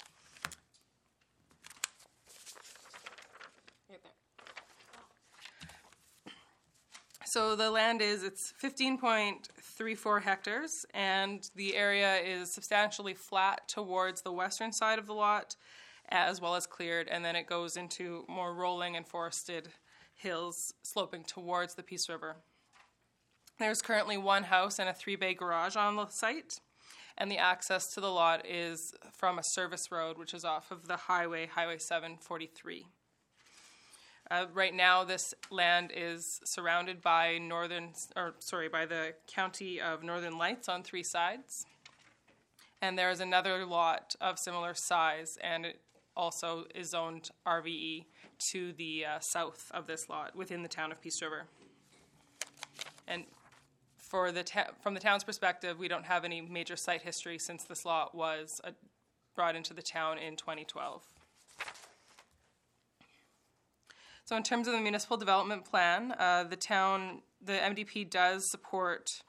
So 7.33 7.57
the 7.57 7.71
land 7.71 8.03
is 8.03 8.23
it's 8.23 8.53
15.34 8.63 10.21
hectares, 10.21 10.85
and 10.93 11.49
the 11.57 11.75
area 11.75 12.17
is 12.19 12.53
substantially 12.53 13.15
flat 13.15 13.67
towards 13.69 14.21
the 14.21 14.31
western 14.31 14.71
side 14.71 14.99
of 14.99 15.07
the 15.07 15.15
lot, 15.15 15.57
as 16.11 16.43
well 16.43 16.57
as 16.57 16.67
cleared, 16.67 17.09
and 17.09 17.25
then 17.25 17.35
it 17.35 17.47
goes 17.47 17.79
into 17.79 18.27
more 18.29 18.53
rolling 18.53 18.97
and 18.97 19.07
forested 19.09 19.69
hills 20.15 20.75
sloping 20.83 21.25
towards 21.25 21.75
the 21.75 21.83
Peace 21.83 22.07
River. 22.07 22.37
There's 23.59 23.81
currently 23.81 24.19
one 24.19 24.43
house 24.43 24.79
and 24.79 24.91
a 24.91 24.93
three 24.93 25.17
bay 25.17 25.33
garage 25.33 25.75
on 25.75 25.97
the 25.97 26.09
site, 26.09 26.61
and 27.17 27.31
the 27.31 27.39
access 27.39 27.95
to 27.95 28.03
the 28.03 28.11
lot 28.11 28.47
is 28.47 28.93
from 29.11 29.39
a 29.39 29.43
service 29.43 29.91
road, 29.91 30.19
which 30.19 30.35
is 30.35 30.45
off 30.45 30.71
of 30.71 30.87
the 30.87 30.99
highway, 30.99 31.47
Highway 31.47 31.79
743. 31.79 32.89
Uh, 34.33 34.47
right 34.55 34.73
now, 34.73 35.05
this 35.05 35.35
land 35.51 35.93
is 35.95 36.41
surrounded 36.43 37.03
by 37.03 37.37
northern, 37.37 37.91
or 38.17 38.33
sorry, 38.39 38.67
by 38.67 38.87
the 38.87 39.13
county 39.27 39.79
of 39.79 40.03
Northern 40.03 40.39
Lights 40.39 40.71
on 40.71 40.83
three 40.83 41.03
sides, 41.03 41.67
and 42.81 42.99
there 42.99 43.11
is 43.11 43.21
another 43.21 43.67
lot 43.67 44.17
of 44.23 44.39
similar 44.39 44.73
size, 44.73 45.37
and 45.43 45.67
it 45.67 45.81
also 46.17 46.65
is 46.75 46.89
zoned 46.89 47.31
RVE 47.47 48.07
to 48.39 48.73
the 48.73 49.05
uh, 49.05 49.19
south 49.21 49.71
of 49.75 49.87
this 49.87 50.09
lot 50.09 50.35
within 50.35 50.63
the 50.63 50.69
town 50.69 50.93
of 50.93 51.03
Peace 51.03 51.21
River. 51.21 51.43
And 53.07 53.25
for 53.99 54.33
the 54.33 54.45
ta- 54.45 54.71
from 54.81 54.95
the 54.95 55.01
town's 55.01 55.25
perspective, 55.25 55.79
we 55.79 55.89
don't 55.89 56.07
have 56.07 56.25
any 56.25 56.41
major 56.41 56.77
site 56.77 57.03
history 57.03 57.39
since 57.39 57.65
this 57.65 57.85
lot 57.85 58.15
was 58.15 58.63
uh, 58.65 58.71
brought 59.37 59.57
into 59.57 59.75
the 59.75 59.83
town 59.83 60.17
in 60.17 60.37
2012. 60.37 61.12
So, 64.25 64.37
in 64.37 64.43
terms 64.43 64.69
of 64.69 64.75
the 64.75 64.81
municipal 64.81 65.17
development 65.17 65.65
plan, 65.65 66.15
uh, 66.19 66.45
the 66.45 66.57
town, 66.57 67.23
the 67.45 67.55
MDP 67.55 68.09
does 68.09 68.51
support 68.51 69.23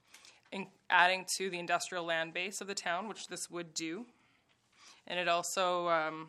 in 0.52 0.68
adding 0.90 1.26
to 1.38 1.50
the 1.50 1.58
industrial 1.58 2.06
land 2.06 2.34
base 2.34 2.62
of 2.62 2.68
the 2.68 2.76
town, 2.76 3.08
which 3.08 3.28
this 3.28 3.50
would 3.50 3.74
do. 3.74 4.06
And 5.08 5.20
it 5.20 5.28
also, 5.28 5.90
um, 5.90 6.28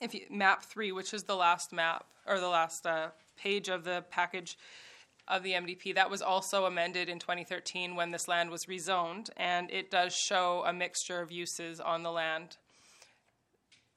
if 0.00 0.14
you, 0.14 0.22
map 0.30 0.62
three, 0.62 0.92
which 0.92 1.12
is 1.12 1.24
the 1.24 1.34
last 1.34 1.72
map 1.72 2.06
or 2.26 2.38
the 2.38 2.48
last 2.48 2.86
uh, 2.86 3.08
page 3.36 3.68
of 3.68 3.84
the 3.84 4.04
package 4.10 4.56
of 5.28 5.42
the 5.42 5.52
MDP, 5.52 5.96
that 5.96 6.08
was 6.08 6.22
also 6.22 6.64
amended 6.64 7.08
in 7.08 7.18
2013 7.18 7.96
when 7.96 8.12
this 8.12 8.28
land 8.28 8.50
was 8.50 8.66
rezoned, 8.66 9.28
and 9.36 9.70
it 9.72 9.90
does 9.90 10.14
show 10.14 10.62
a 10.64 10.72
mixture 10.72 11.20
of 11.20 11.32
uses 11.32 11.80
on 11.80 12.04
the 12.04 12.12
land. 12.12 12.56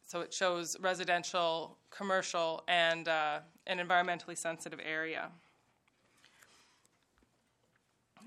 So 0.07 0.21
it 0.21 0.33
shows 0.33 0.75
residential, 0.79 1.77
commercial, 1.89 2.63
and 2.67 3.07
uh, 3.07 3.39
an 3.67 3.79
environmentally 3.79 4.37
sensitive 4.37 4.79
area. 4.83 5.29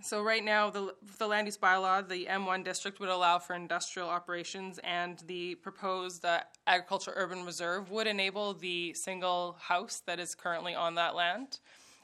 So 0.02 0.20
right 0.20 0.44
now, 0.44 0.68
the, 0.68 0.94
the 1.18 1.28
land 1.28 1.46
use 1.46 1.56
bylaw, 1.56 2.08
the 2.08 2.26
M1 2.26 2.64
district 2.64 2.98
would 2.98 3.08
allow 3.08 3.38
for 3.38 3.54
industrial 3.54 4.08
operations, 4.08 4.80
and 4.82 5.22
the 5.26 5.54
proposed 5.56 6.24
uh, 6.24 6.40
urban 6.66 7.44
reserve 7.44 7.90
would 7.90 8.08
enable 8.08 8.54
the 8.54 8.94
single 8.94 9.56
house 9.60 10.02
that 10.06 10.18
is 10.18 10.34
currently 10.34 10.74
on 10.74 10.96
that 10.96 11.14
land. 11.14 11.60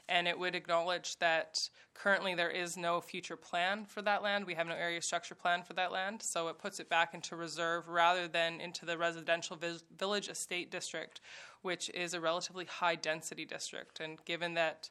And 0.09 0.27
it 0.27 0.37
would 0.37 0.55
acknowledge 0.55 1.17
that 1.19 1.69
currently 1.93 2.35
there 2.35 2.49
is 2.49 2.75
no 2.75 2.99
future 2.99 3.37
plan 3.37 3.85
for 3.85 4.01
that 4.01 4.23
land. 4.23 4.45
We 4.45 4.55
have 4.55 4.67
no 4.67 4.75
area 4.75 5.01
structure 5.01 5.35
plan 5.35 5.63
for 5.63 5.73
that 5.73 5.91
land, 5.91 6.21
so 6.21 6.47
it 6.47 6.57
puts 6.57 6.79
it 6.79 6.89
back 6.89 7.13
into 7.13 7.35
reserve 7.35 7.87
rather 7.87 8.27
than 8.27 8.59
into 8.59 8.85
the 8.85 8.97
residential 8.97 9.55
vis- 9.55 9.83
village 9.97 10.27
estate 10.27 10.71
district, 10.71 11.21
which 11.61 11.89
is 11.91 12.13
a 12.13 12.19
relatively 12.19 12.65
high 12.65 12.95
density 12.95 13.45
district. 13.45 13.99
And 13.99 14.17
given 14.25 14.55
that 14.55 14.89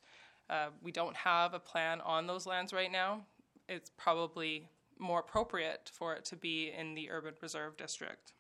uh, 0.51 0.69
we 0.83 0.93
don't 0.93 1.17
have 1.17 1.55
a 1.55 1.59
plan 1.59 2.01
on 2.01 2.27
those 2.27 2.47
lands 2.47 2.73
right 2.73 2.91
now. 2.91 3.21
It's 3.69 3.91
probably 3.97 4.69
more 4.99 5.21
appropriate 5.21 5.91
for 5.93 6.15
it 6.15 6.25
to 6.27 6.37
be 6.37 6.73
in 6.77 6.95
the 6.95 7.11
urban 7.11 7.35
reserve 7.43 7.77
district. 7.77 8.33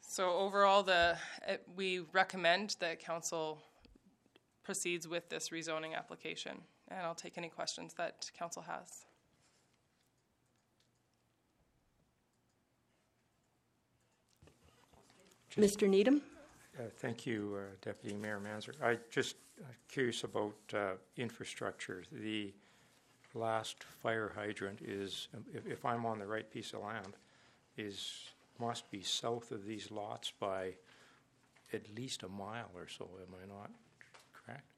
So 0.00 0.30
overall, 0.32 0.82
the 0.82 1.18
uh, 1.46 1.54
we 1.74 2.00
recommend 2.12 2.76
that 2.78 3.00
council 3.00 3.60
proceeds 4.66 5.06
with 5.06 5.28
this 5.28 5.50
rezoning 5.50 5.96
application, 5.96 6.60
and 6.88 7.00
I'll 7.06 7.14
take 7.14 7.38
any 7.38 7.48
questions 7.48 7.94
that 7.94 8.28
council 8.36 8.62
has. 8.62 9.06
Mr. 15.56 15.88
Needham? 15.88 16.20
Uh, 16.76 16.82
Thank 16.98 17.24
you, 17.24 17.56
uh, 17.56 17.76
Deputy 17.80 18.16
Mayor 18.16 18.40
Manzer. 18.40 18.74
I 18.82 18.98
just 19.08 19.36
uh, 19.60 19.66
curious 19.88 20.24
about 20.24 20.56
uh, 20.74 20.78
infrastructure. 21.16 22.02
The 22.10 22.52
last 23.34 23.84
fire 23.84 24.32
hydrant 24.34 24.82
is, 24.82 25.28
if, 25.54 25.64
if 25.66 25.84
I'm 25.84 26.04
on 26.04 26.18
the 26.18 26.26
right 26.26 26.50
piece 26.50 26.72
of 26.72 26.80
land, 26.80 27.14
is, 27.78 28.32
must 28.58 28.90
be 28.90 29.00
south 29.00 29.52
of 29.52 29.64
these 29.64 29.92
lots 29.92 30.32
by 30.40 30.74
at 31.72 31.82
least 31.96 32.24
a 32.24 32.28
mile 32.28 32.70
or 32.74 32.88
so, 32.88 33.08
am 33.22 33.34
I 33.40 33.46
not 33.46 33.70
correct? 34.46 34.70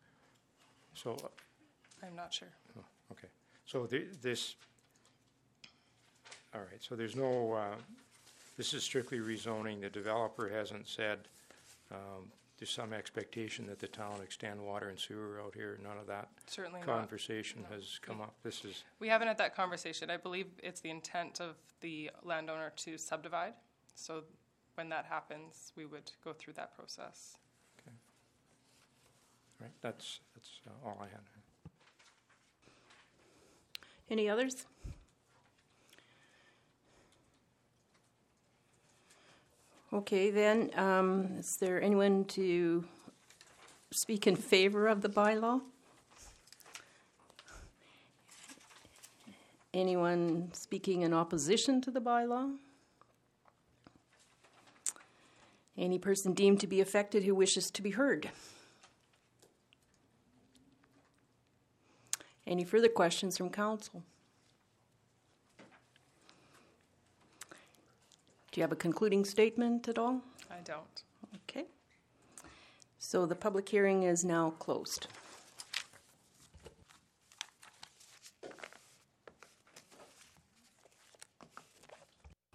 So, 0.94 1.12
uh, 1.12 2.06
I'm 2.06 2.16
not 2.16 2.32
sure. 2.32 2.48
oh, 2.78 2.84
okay, 3.12 3.28
so 3.66 3.86
the, 3.86 4.06
this, 4.22 4.56
all 6.54 6.60
right, 6.60 6.80
so 6.82 6.96
there's 6.96 7.14
no, 7.14 7.52
uh, 7.52 7.76
this 8.56 8.74
is 8.74 8.82
strictly 8.82 9.18
rezoning, 9.18 9.80
the 9.80 9.90
developer 9.90 10.48
hasn't 10.48 10.88
said, 10.88 11.18
um, 11.92 12.30
there's 12.58 12.70
some 12.70 12.92
expectation 12.92 13.66
that 13.68 13.78
the 13.78 13.86
town 13.86 14.18
extend 14.22 14.60
water 14.60 14.88
and 14.88 14.98
sewer 14.98 15.40
out 15.44 15.54
here, 15.54 15.78
none 15.82 15.96
of 15.96 16.08
that 16.08 16.28
Certainly 16.48 16.80
not. 16.80 16.88
conversation 16.88 17.64
has 17.70 18.00
come 18.02 18.20
up, 18.20 18.34
this 18.42 18.64
is, 18.64 18.82
We 18.98 19.08
haven't 19.08 19.28
had 19.28 19.38
that 19.38 19.54
conversation. 19.54 20.10
I 20.10 20.16
believe 20.16 20.46
it's 20.60 20.80
the 20.80 20.90
intent 20.90 21.40
of 21.40 21.54
the 21.80 22.10
landowner 22.24 22.72
to 22.78 22.98
subdivide. 22.98 23.54
So 23.94 24.24
when 24.74 24.88
that 24.88 25.04
happens, 25.04 25.72
we 25.76 25.86
would 25.86 26.10
go 26.24 26.32
through 26.32 26.54
that 26.54 26.74
process. 26.74 27.36
Right, 29.60 29.72
that's, 29.82 30.20
that's 30.34 30.60
uh, 30.66 30.86
all 30.86 30.98
I 31.00 31.06
had. 31.06 31.20
Any 34.10 34.28
others? 34.28 34.66
Okay, 39.92 40.30
then, 40.30 40.70
um, 40.76 41.36
is 41.38 41.56
there 41.56 41.80
anyone 41.80 42.24
to 42.26 42.84
speak 43.90 44.26
in 44.26 44.36
favor 44.36 44.86
of 44.86 45.00
the 45.00 45.08
bylaw? 45.08 45.62
Anyone 49.72 50.50
speaking 50.52 51.02
in 51.02 51.14
opposition 51.14 51.80
to 51.82 51.90
the 51.90 52.00
bylaw? 52.00 52.54
Any 55.76 55.98
person 55.98 56.32
deemed 56.32 56.60
to 56.60 56.66
be 56.66 56.80
affected 56.80 57.22
who 57.22 57.34
wishes 57.34 57.70
to 57.70 57.82
be 57.82 57.90
heard? 57.90 58.30
Any 62.48 62.64
further 62.64 62.88
questions 62.88 63.36
from 63.36 63.50
council? 63.50 64.02
Do 68.50 68.58
you 68.58 68.62
have 68.62 68.72
a 68.72 68.76
concluding 68.76 69.26
statement 69.26 69.86
at 69.86 69.98
all? 69.98 70.22
I 70.50 70.60
don't. 70.64 71.02
Okay. 71.42 71.66
So 72.98 73.26
the 73.26 73.34
public 73.34 73.68
hearing 73.68 74.04
is 74.04 74.24
now 74.24 74.54
closed. 74.58 75.08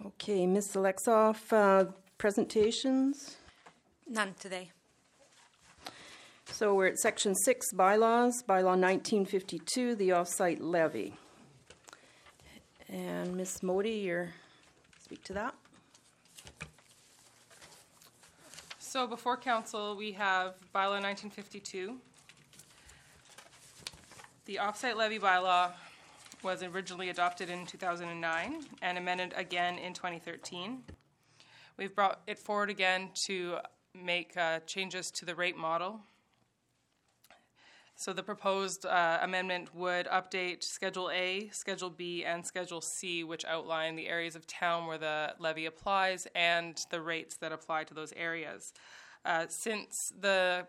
Okay, 0.03 0.47
Ms. 0.47 0.75
Alexoff, 0.75 1.53
uh, 1.53 1.91
presentations. 2.17 3.37
None 4.09 4.33
today. 4.39 4.72
So 6.53 6.75
we're 6.75 6.85
at 6.85 6.99
section 6.99 7.33
six 7.33 7.73
bylaws, 7.73 8.43
bylaw 8.47 8.77
1952, 8.79 9.95
the 9.95 10.09
offsite 10.09 10.59
levy. 10.61 11.15
And 12.87 13.35
Ms. 13.35 13.63
Modi, 13.63 13.89
you're 13.89 14.29
speak 15.01 15.23
to 15.23 15.33
that. 15.33 15.55
So 18.77 19.07
before 19.07 19.35
council, 19.35 19.95
we 19.95 20.11
have 20.11 20.53
bylaw 20.75 21.01
1952. 21.01 21.97
The 24.45 24.59
offsite 24.61 24.95
levy 24.95 25.17
bylaw 25.17 25.71
was 26.43 26.61
originally 26.61 27.09
adopted 27.09 27.49
in 27.49 27.65
2009 27.65 28.63
and 28.83 28.97
amended 28.99 29.33
again 29.35 29.79
in 29.79 29.95
2013. 29.95 30.83
We've 31.77 31.95
brought 31.95 32.21
it 32.27 32.37
forward 32.37 32.69
again 32.69 33.09
to 33.25 33.57
make 33.95 34.37
uh, 34.37 34.59
changes 34.67 35.09
to 35.15 35.25
the 35.25 35.33
rate 35.33 35.57
model. 35.57 36.01
So 37.95 38.11
the 38.11 38.23
proposed 38.23 38.85
uh, 38.85 39.19
amendment 39.21 39.73
would 39.75 40.07
update 40.07 40.63
Schedule 40.63 41.11
A, 41.11 41.49
Schedule 41.51 41.91
B, 41.91 42.25
and 42.25 42.45
Schedule 42.45 42.81
C, 42.81 43.23
which 43.23 43.45
outline 43.45 43.95
the 43.95 44.07
areas 44.07 44.35
of 44.35 44.47
town 44.47 44.87
where 44.87 44.97
the 44.97 45.35
levy 45.39 45.67
applies 45.67 46.27
and 46.35 46.83
the 46.89 47.01
rates 47.01 47.37
that 47.37 47.51
apply 47.51 47.83
to 47.85 47.93
those 47.93 48.11
areas. 48.13 48.73
Uh, 49.23 49.45
since 49.47 50.11
the 50.19 50.67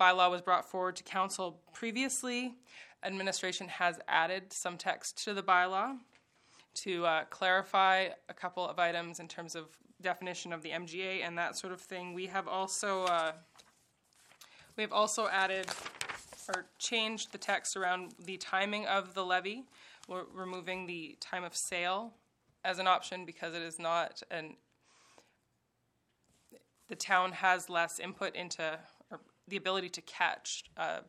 bylaw 0.00 0.30
was 0.30 0.42
brought 0.42 0.70
forward 0.70 0.94
to 0.96 1.02
council 1.02 1.60
previously, 1.72 2.54
administration 3.02 3.68
has 3.68 3.98
added 4.08 4.52
some 4.52 4.76
text 4.76 5.22
to 5.24 5.34
the 5.34 5.42
bylaw 5.42 5.96
to 6.74 7.04
uh, 7.06 7.24
clarify 7.24 8.08
a 8.28 8.34
couple 8.34 8.66
of 8.66 8.78
items 8.78 9.20
in 9.20 9.26
terms 9.26 9.56
of 9.56 9.66
definition 10.00 10.52
of 10.52 10.62
the 10.62 10.70
MGA 10.70 11.22
and 11.26 11.36
that 11.38 11.56
sort 11.56 11.72
of 11.72 11.80
thing. 11.80 12.14
We 12.14 12.26
have 12.26 12.46
also 12.46 13.04
uh, 13.04 13.32
we 14.78 14.82
have 14.82 14.92
also 14.92 15.26
added 15.26 15.66
or 16.54 16.64
changed 16.78 17.32
the 17.32 17.38
text 17.38 17.76
around 17.76 18.14
the 18.24 18.38
timing 18.38 18.86
of 18.86 19.12
the 19.12 19.24
levy. 19.24 19.64
We're 20.08 20.22
removing 20.32 20.86
the 20.86 21.18
time 21.20 21.44
of 21.44 21.54
sale 21.54 22.14
as 22.64 22.78
an 22.78 22.86
option 22.86 23.26
because 23.26 23.54
it 23.54 23.60
is 23.60 23.78
not 23.78 24.22
an 24.30 24.54
the 26.88 26.96
town 26.96 27.32
has 27.32 27.68
less 27.68 27.98
input 27.98 28.34
into 28.34 28.78
or 29.10 29.20
the 29.48 29.58
ability 29.58 29.90
to 29.90 30.00
catch 30.00 30.64
uh, 30.78 31.00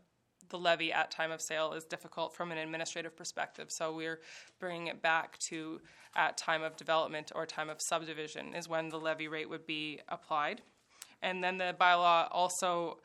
the 0.49 0.57
levy 0.57 0.91
at 0.91 1.09
time 1.09 1.31
of 1.31 1.39
sale 1.39 1.71
is 1.71 1.85
difficult 1.85 2.35
from 2.35 2.51
an 2.51 2.57
administrative 2.57 3.15
perspective. 3.15 3.71
So 3.71 3.95
we're 3.95 4.19
bringing 4.59 4.87
it 4.87 5.01
back 5.01 5.37
to 5.39 5.79
at 6.15 6.37
time 6.37 6.63
of 6.63 6.75
development 6.75 7.31
or 7.33 7.45
time 7.45 7.69
of 7.69 7.81
subdivision 7.81 8.55
is 8.55 8.67
when 8.67 8.89
the 8.89 8.99
levy 8.99 9.27
rate 9.27 9.47
would 9.47 9.65
be 9.65 10.01
applied. 10.09 10.61
And 11.21 11.41
then 11.41 11.59
the 11.59 11.75
bylaw 11.79 12.27
also 12.31 12.97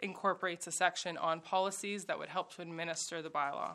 incorporates 0.00 0.66
a 0.66 0.72
section 0.72 1.16
on 1.16 1.40
policies 1.40 2.04
that 2.04 2.18
would 2.18 2.28
help 2.28 2.54
to 2.54 2.62
administer 2.62 3.22
the 3.22 3.30
bylaw. 3.30 3.72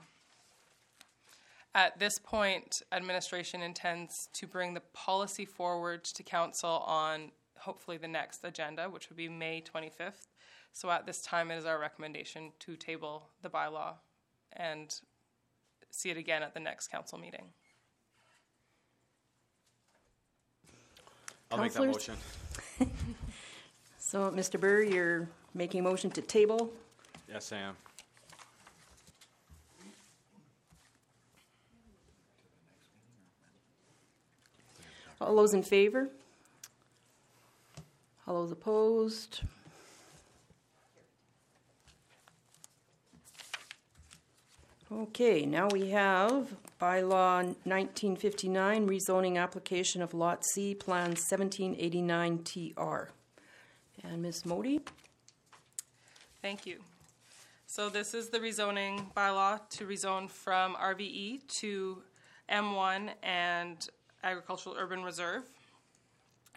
At 1.75 1.99
this 1.99 2.19
point, 2.19 2.81
administration 2.91 3.61
intends 3.61 4.29
to 4.33 4.45
bring 4.45 4.73
the 4.73 4.81
policy 4.93 5.45
forward 5.45 6.03
to 6.05 6.23
council 6.23 6.83
on 6.85 7.31
hopefully 7.57 7.97
the 7.97 8.07
next 8.07 8.43
agenda, 8.43 8.89
which 8.89 9.09
would 9.09 9.17
be 9.17 9.27
May 9.27 9.61
25th. 9.61 10.27
So 10.71 10.89
at 10.91 11.05
this 11.05 11.21
time, 11.21 11.51
it 11.51 11.57
is 11.57 11.65
our 11.65 11.79
recommendation 11.79 12.51
to 12.59 12.75
table 12.75 13.29
the 13.41 13.49
bylaw 13.49 13.93
and 14.53 14.99
see 15.89 16.09
it 16.09 16.17
again 16.17 16.43
at 16.43 16.53
the 16.53 16.59
next 16.59 16.89
council 16.89 17.17
meeting. 17.17 17.45
I'll 21.51 21.59
make 21.59 21.73
that 21.73 21.83
Councillors? 21.83 22.17
motion. 22.79 22.91
So, 24.13 24.29
Mr. 24.29 24.59
Burr, 24.59 24.83
you're 24.83 25.27
making 25.53 25.81
a 25.81 25.83
motion 25.83 26.09
to 26.11 26.21
table. 26.21 26.71
Yes, 27.29 27.51
I 27.51 27.57
am. 27.57 27.75
All 35.21 35.35
those 35.35 35.53
in 35.53 35.63
favor? 35.63 36.09
All 38.27 38.41
those 38.41 38.51
opposed? 38.51 39.41
Okay, 44.91 45.45
now 45.45 45.67
we 45.71 45.89
have 45.89 46.55
bylaw 46.79 47.43
1959, 47.65 48.87
rezoning 48.87 49.41
application 49.41 50.01
of 50.01 50.13
Lot 50.13 50.43
C, 50.53 50.75
Plan 50.75 51.15
1789 51.15 52.43
TR. 52.43 53.09
And 54.03 54.21
Ms. 54.21 54.45
Modi? 54.45 54.81
Thank 56.43 56.65
you. 56.65 56.79
So 57.67 57.87
this 57.87 58.13
is 58.13 58.27
the 58.27 58.37
rezoning 58.37 59.13
bylaw 59.13 59.61
to 59.69 59.85
rezone 59.85 60.29
from 60.29 60.75
RVE 60.75 61.47
to 61.61 62.03
M1 62.51 63.11
and 63.23 63.87
agricultural 64.25 64.75
urban 64.77 65.03
reserve, 65.03 65.43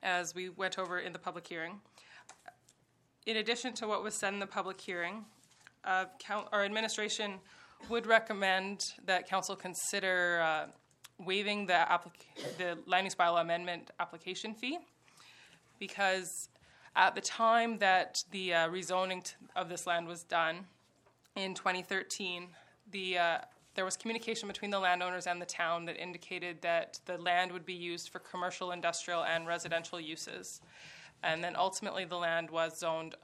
as 0.03 0.35
we 0.35 0.49
went 0.49 0.81
over 0.81 0.99
in 0.99 1.13
the 1.13 1.21
public 1.21 1.47
hearing. 1.47 1.81
In 3.27 3.37
addition 3.37 3.75
to 3.75 3.87
what 3.87 4.03
was 4.03 4.15
said 4.15 4.35
in 4.35 4.41
the 4.41 4.47
public 4.49 4.81
hearing, 4.81 5.25
uh, 5.85 6.07
our 6.51 6.65
administration 6.65 7.35
would 7.89 8.09
recommend 8.09 8.87
that 9.05 9.29
council 9.29 9.55
consider 9.55 10.41
uh, 10.43 10.67
waiving 11.25 11.65
the, 11.65 11.87
applic- 11.89 12.59
the 12.59 12.77
land 12.87 13.05
use 13.05 13.15
bylaw 13.15 13.41
amendment 13.41 13.93
application 14.01 14.53
fee 14.53 14.79
because 15.79 16.49
at 16.97 17.15
the 17.15 17.21
time 17.21 17.79
that 17.79 18.25
the 18.31 18.55
uh, 18.55 18.69
rezoning 18.69 19.23
t- 19.23 19.35
of 19.55 19.69
this 19.69 19.87
land 19.87 20.09
was 20.09 20.25
done 20.25 20.67
in 21.37 21.55
2013, 21.55 22.49
the 22.91 23.19
uh, 23.19 23.39
there 23.75 23.85
was 23.85 23.97
communication 23.97 24.49
between 24.49 24.71
the 24.71 24.79
landowners 24.79 25.27
and 25.27 25.41
the 25.41 25.47
town 25.47 25.85
that 25.85 26.03
indicated 26.03 26.63
that 26.63 26.99
the 27.05 27.19
land 27.19 27.53
would 27.53 27.67
be 27.67 27.75
used 27.75 28.09
for 28.09 28.21
commercial, 28.21 28.73
industrial, 28.73 29.23
and 29.25 29.47
residential 29.47 30.01
uses. 30.01 30.63
And 31.23 31.45
then 31.45 31.55
ultimately, 31.55 32.07
the 32.07 32.17
land 32.17 32.51
was 32.51 32.79
zoned 32.79 33.17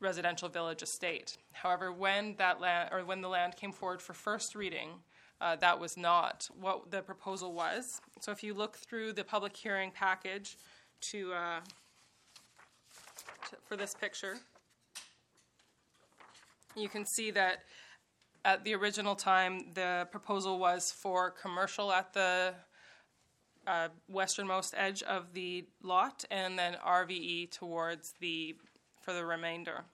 residential 0.00 0.48
village 0.48 0.82
estate. 0.82 1.36
However, 1.50 1.92
when 1.92 2.36
that 2.36 2.60
land 2.60 2.90
or 2.92 3.04
when 3.04 3.20
the 3.20 3.28
land 3.28 3.56
came 3.56 3.72
forward 3.72 4.00
for 4.00 4.12
first 4.12 4.54
reading, 4.54 4.90
uh, 5.40 5.56
that 5.56 5.80
was 5.80 5.96
not 5.96 6.48
what 6.60 6.92
the 6.92 7.02
proposal 7.02 7.52
was. 7.52 8.00
So 8.20 8.30
if 8.30 8.44
you 8.44 8.54
look 8.54 8.76
through 8.76 9.14
the 9.14 9.24
public 9.24 9.56
hearing 9.56 9.90
package 9.90 10.56
to, 11.00 11.32
uh, 11.32 11.60
for 13.66 13.76
this 13.76 13.94
picture, 13.94 14.36
you 16.76 16.88
can 16.88 17.04
see 17.04 17.30
that 17.30 17.58
at 18.44 18.64
the 18.64 18.74
original 18.74 19.14
time, 19.14 19.72
the 19.74 20.08
proposal 20.10 20.58
was 20.58 20.92
for 20.92 21.30
commercial 21.30 21.92
at 21.92 22.12
the 22.12 22.54
uh, 23.66 23.88
westernmost 24.08 24.74
edge 24.76 25.02
of 25.02 25.34
the 25.34 25.66
lot, 25.82 26.24
and 26.30 26.58
then 26.58 26.76
RVE 26.84 27.50
towards 27.50 28.14
the 28.20 28.56
for 29.00 29.12
the 29.12 29.24
remainder. 29.24 29.84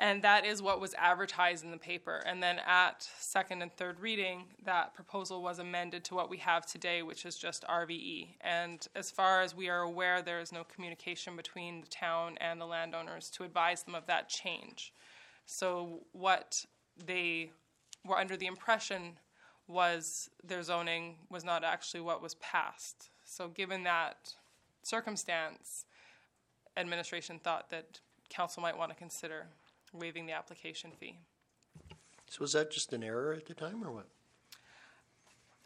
And 0.00 0.22
that 0.22 0.46
is 0.46 0.62
what 0.62 0.80
was 0.80 0.94
advertised 0.94 1.64
in 1.64 1.72
the 1.72 1.76
paper. 1.76 2.22
And 2.24 2.40
then 2.40 2.60
at 2.64 3.08
second 3.18 3.62
and 3.62 3.76
third 3.76 3.98
reading, 3.98 4.44
that 4.64 4.94
proposal 4.94 5.42
was 5.42 5.58
amended 5.58 6.04
to 6.04 6.14
what 6.14 6.30
we 6.30 6.36
have 6.38 6.64
today, 6.64 7.02
which 7.02 7.26
is 7.26 7.36
just 7.36 7.64
RVE. 7.66 8.36
And 8.40 8.86
as 8.94 9.10
far 9.10 9.42
as 9.42 9.56
we 9.56 9.68
are 9.68 9.80
aware, 9.80 10.22
there 10.22 10.38
is 10.38 10.52
no 10.52 10.62
communication 10.62 11.34
between 11.34 11.80
the 11.80 11.88
town 11.88 12.38
and 12.40 12.60
the 12.60 12.64
landowners 12.64 13.28
to 13.30 13.42
advise 13.42 13.82
them 13.82 13.96
of 13.96 14.06
that 14.06 14.28
change. 14.28 14.92
So 15.46 16.04
what 16.12 16.64
they 17.04 17.50
were 18.06 18.18
under 18.18 18.36
the 18.36 18.46
impression 18.46 19.18
was 19.66 20.30
their 20.44 20.62
zoning 20.62 21.16
was 21.28 21.44
not 21.44 21.64
actually 21.64 22.02
what 22.02 22.22
was 22.22 22.34
passed. 22.36 23.10
So 23.24 23.48
given 23.48 23.82
that 23.82 24.34
circumstance, 24.82 25.86
administration 26.76 27.40
thought 27.42 27.70
that 27.70 27.98
council 28.30 28.62
might 28.62 28.78
want 28.78 28.92
to 28.92 28.96
consider 28.96 29.46
waiving 29.92 30.26
the 30.26 30.32
application 30.32 30.90
fee. 30.98 31.18
So 32.28 32.38
was 32.40 32.52
that 32.52 32.70
just 32.70 32.92
an 32.92 33.02
error 33.02 33.32
at 33.32 33.46
the 33.46 33.54
time, 33.54 33.82
or 33.82 33.90
what? 33.90 34.06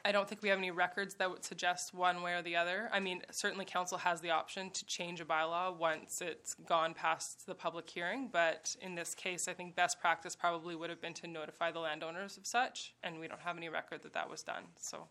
I 0.04 0.11
don't 0.11 0.28
think 0.28 0.42
we 0.42 0.48
have 0.48 0.58
any 0.58 0.72
records 0.72 1.14
that 1.14 1.30
would 1.30 1.44
suggest 1.44 1.94
one 1.94 2.22
way 2.22 2.32
or 2.35 2.42
the 2.42 2.56
other. 2.56 2.88
I 2.92 2.98
mean, 2.98 3.22
certainly 3.30 3.64
council 3.64 3.98
has 3.98 4.20
the 4.20 4.30
option 4.30 4.70
to 4.70 4.85
change 4.85 5.20
a 5.20 5.24
bylaw 5.24 5.76
once 5.76 6.20
it's 6.20 6.54
gone 6.54 6.92
past 6.92 7.46
the 7.46 7.54
public 7.54 7.88
hearing, 7.88 8.28
but 8.32 8.74
in 8.80 8.96
this 8.96 9.14
case, 9.14 9.46
I 9.46 9.52
think 9.52 9.76
best 9.76 10.00
practice 10.00 10.35
probably 10.35 10.74
would 10.74 10.90
have 10.90 11.00
been 11.00 11.14
to 11.14 11.28
notify 11.28 11.70
the 11.70 11.78
landowners 11.78 12.37
of 12.37 12.46
such, 12.46 12.94
and 13.04 13.20
we 13.20 13.28
don't 13.28 13.40
have 13.42 13.56
any 13.56 13.68
record 13.68 14.02
that 14.02 14.12
that 14.14 14.28
was 14.28 14.42
done, 14.42 14.64
so. 14.76 15.06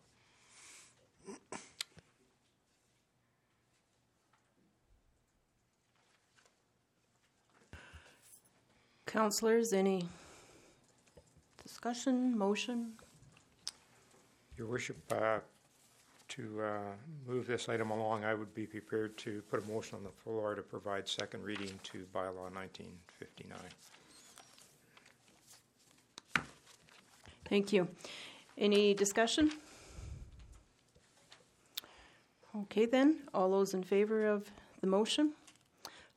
Councillors, 9.12 9.74
any 9.74 10.08
discussion, 11.62 12.36
motion? 12.36 12.92
Your 14.56 14.66
worship, 14.68 14.96
uh, 15.12 15.40
to 16.28 16.62
uh, 16.62 16.78
move 17.28 17.46
this 17.46 17.68
item 17.68 17.90
along, 17.90 18.24
I 18.24 18.32
would 18.32 18.54
be 18.54 18.64
prepared 18.64 19.18
to 19.18 19.42
put 19.50 19.62
a 19.62 19.66
motion 19.70 19.98
on 19.98 20.04
the 20.04 20.10
floor 20.24 20.54
to 20.54 20.62
provide 20.62 21.06
second 21.06 21.44
reading 21.44 21.78
to 21.82 22.06
bylaw 22.14 22.50
1959. 22.54 23.58
Thank 27.50 27.70
you. 27.70 27.86
Any 28.56 28.94
discussion? 28.94 29.52
Okay, 32.56 32.86
then, 32.86 33.18
all 33.34 33.50
those 33.50 33.74
in 33.74 33.82
favor 33.82 34.24
of 34.26 34.50
the 34.80 34.86
motion? 34.86 35.32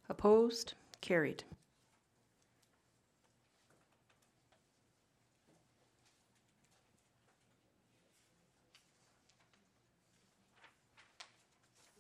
Opposed? 0.08 0.76
Carried. 1.02 1.44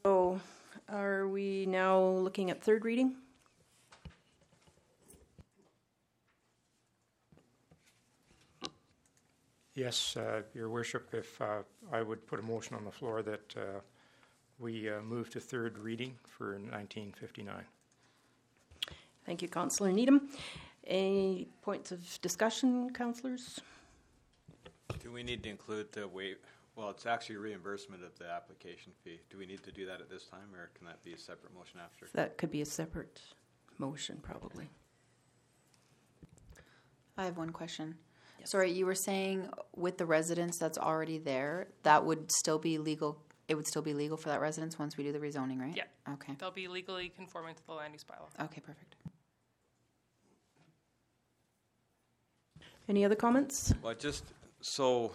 So, 0.05 0.39
are 0.87 1.27
we 1.27 1.65
now 1.65 1.99
looking 1.99 2.51
at 2.51 2.61
third 2.61 2.85
reading? 2.85 3.15
Yes, 9.73 10.15
uh, 10.15 10.43
your 10.53 10.69
worship, 10.69 11.11
if 11.11 11.41
uh, 11.41 11.63
I 11.91 12.03
would 12.03 12.27
put 12.27 12.39
a 12.39 12.43
motion 12.43 12.75
on 12.75 12.85
the 12.85 12.91
floor 12.91 13.23
that 13.23 13.55
uh, 13.57 13.79
we 14.59 14.91
uh, 14.91 15.01
move 15.01 15.31
to 15.31 15.39
third 15.39 15.79
reading 15.79 16.13
for 16.37 16.51
1959. 16.51 17.63
Thank 19.25 19.41
you, 19.41 19.47
Councillor 19.47 19.91
Needham. 19.91 20.29
Any 20.85 21.47
points 21.63 21.91
of 21.91 22.21
discussion, 22.21 22.93
councillors? 22.93 23.59
Do 24.99 25.11
we 25.11 25.23
need 25.23 25.41
to 25.41 25.49
include 25.49 25.91
the 25.93 26.07
waive, 26.07 26.37
well, 26.75 26.89
it's 26.89 27.05
actually 27.05 27.38
reimbursement 27.38 28.03
of 28.03 28.17
the 28.19 28.29
application 28.29 28.91
fee. 29.03 29.21
Do 29.29 29.38
we 29.38 29.45
need 29.45 29.63
to 29.63 29.71
do 29.71 29.85
that 29.85 30.01
at 30.01 30.09
this 30.09 30.25
time, 30.25 30.53
or 30.53 30.69
can 30.77 30.85
that 30.88 31.03
be 31.03 31.13
a 31.13 31.17
separate 31.17 31.53
motion 31.53 31.79
after? 31.83 32.07
That 32.13 32.38
could 32.38 32.51
be 32.51 32.61
a 32.61 32.65
separate 32.65 33.21
motion, 33.77 34.19
probably. 34.21 34.69
I 37.17 37.23
have 37.23 37.38
one 37.38 37.51
question. 37.51 37.95
Sorry, 38.43 38.71
you 38.71 38.85
were 38.85 38.95
saying 38.95 39.49
with 39.75 39.97
the 39.97 40.05
residence 40.05 40.59
that's 40.59 40.77
already 40.77 41.17
there, 41.17 41.69
that 41.83 42.05
would 42.05 42.31
still 42.31 42.59
be 42.59 42.77
legal. 42.77 43.17
It 43.47 43.55
would 43.55 43.67
still 43.67 43.81
be 43.81 43.93
legal 43.93 44.17
for 44.17 44.29
that 44.29 44.41
residence 44.41 44.77
once 44.77 44.97
we 44.97 45.03
do 45.03 45.11
the 45.11 45.19
rezoning, 45.19 45.59
right? 45.59 45.75
Yeah. 45.75 46.13
Okay. 46.13 46.33
They'll 46.38 46.51
be 46.51 46.67
legally 46.67 47.09
conforming 47.09 47.55
to 47.55 47.65
the 47.65 47.73
land 47.73 47.93
use 47.93 48.03
bylaw. 48.03 48.45
Okay, 48.45 48.61
perfect. 48.61 48.95
Any 52.88 53.03
other 53.03 53.15
comments? 53.15 53.73
Well, 53.81 53.95
just, 53.95 54.25
so, 54.61 55.11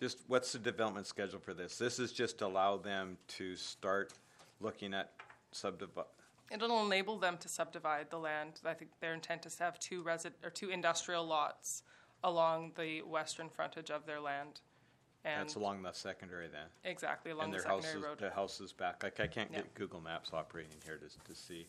just 0.00 0.18
what's 0.28 0.52
the 0.52 0.58
development 0.58 1.06
schedule 1.06 1.38
for 1.40 1.54
this? 1.54 1.76
This 1.78 1.98
is 1.98 2.12
just 2.12 2.38
to 2.38 2.46
allow 2.46 2.76
them 2.76 3.16
to 3.28 3.56
start 3.56 4.12
looking 4.60 4.94
at 4.94 5.10
subdivi, 5.52 6.04
It'll 6.50 6.84
enable 6.86 7.18
them 7.18 7.36
to 7.38 7.48
subdivide 7.48 8.08
the 8.10 8.18
land. 8.18 8.60
I 8.64 8.72
think 8.74 8.90
their 9.00 9.12
intent 9.12 9.44
is 9.44 9.56
to 9.56 9.64
have 9.64 9.78
two 9.78 10.02
resi- 10.02 10.32
or 10.42 10.48
two 10.50 10.70
industrial 10.70 11.26
lots 11.26 11.82
along 12.24 12.72
the 12.76 13.02
western 13.02 13.48
frontage 13.50 13.90
of 13.90 14.06
their 14.06 14.18
land. 14.20 14.60
And 15.24 15.42
that's 15.42 15.56
along 15.56 15.82
the 15.82 15.92
secondary 15.92 16.48
then? 16.48 16.66
exactly 16.84 17.32
along 17.32 17.46
And 17.46 17.52
the 17.54 17.58
their 17.58 17.66
house 17.68 17.82
secondary 17.84 18.00
is, 18.12 18.20
road. 18.20 18.30
the 18.30 18.34
house 18.34 18.60
is 18.60 18.72
back, 18.72 19.02
like, 19.02 19.20
I 19.20 19.26
can't 19.26 19.50
Yeah. 19.50 19.58
get 19.58 19.74
Google 19.74 20.00
Maps 20.00 20.30
operating 20.32 20.72
here 20.84 20.96
to, 20.96 21.32
to 21.32 21.34
see. 21.38 21.66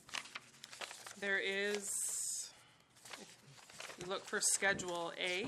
There 1.20 1.40
is, 1.40 2.50
if 3.20 3.96
you 4.00 4.08
look 4.08 4.24
for 4.26 4.40
Schedule 4.40 5.12
A, 5.20 5.48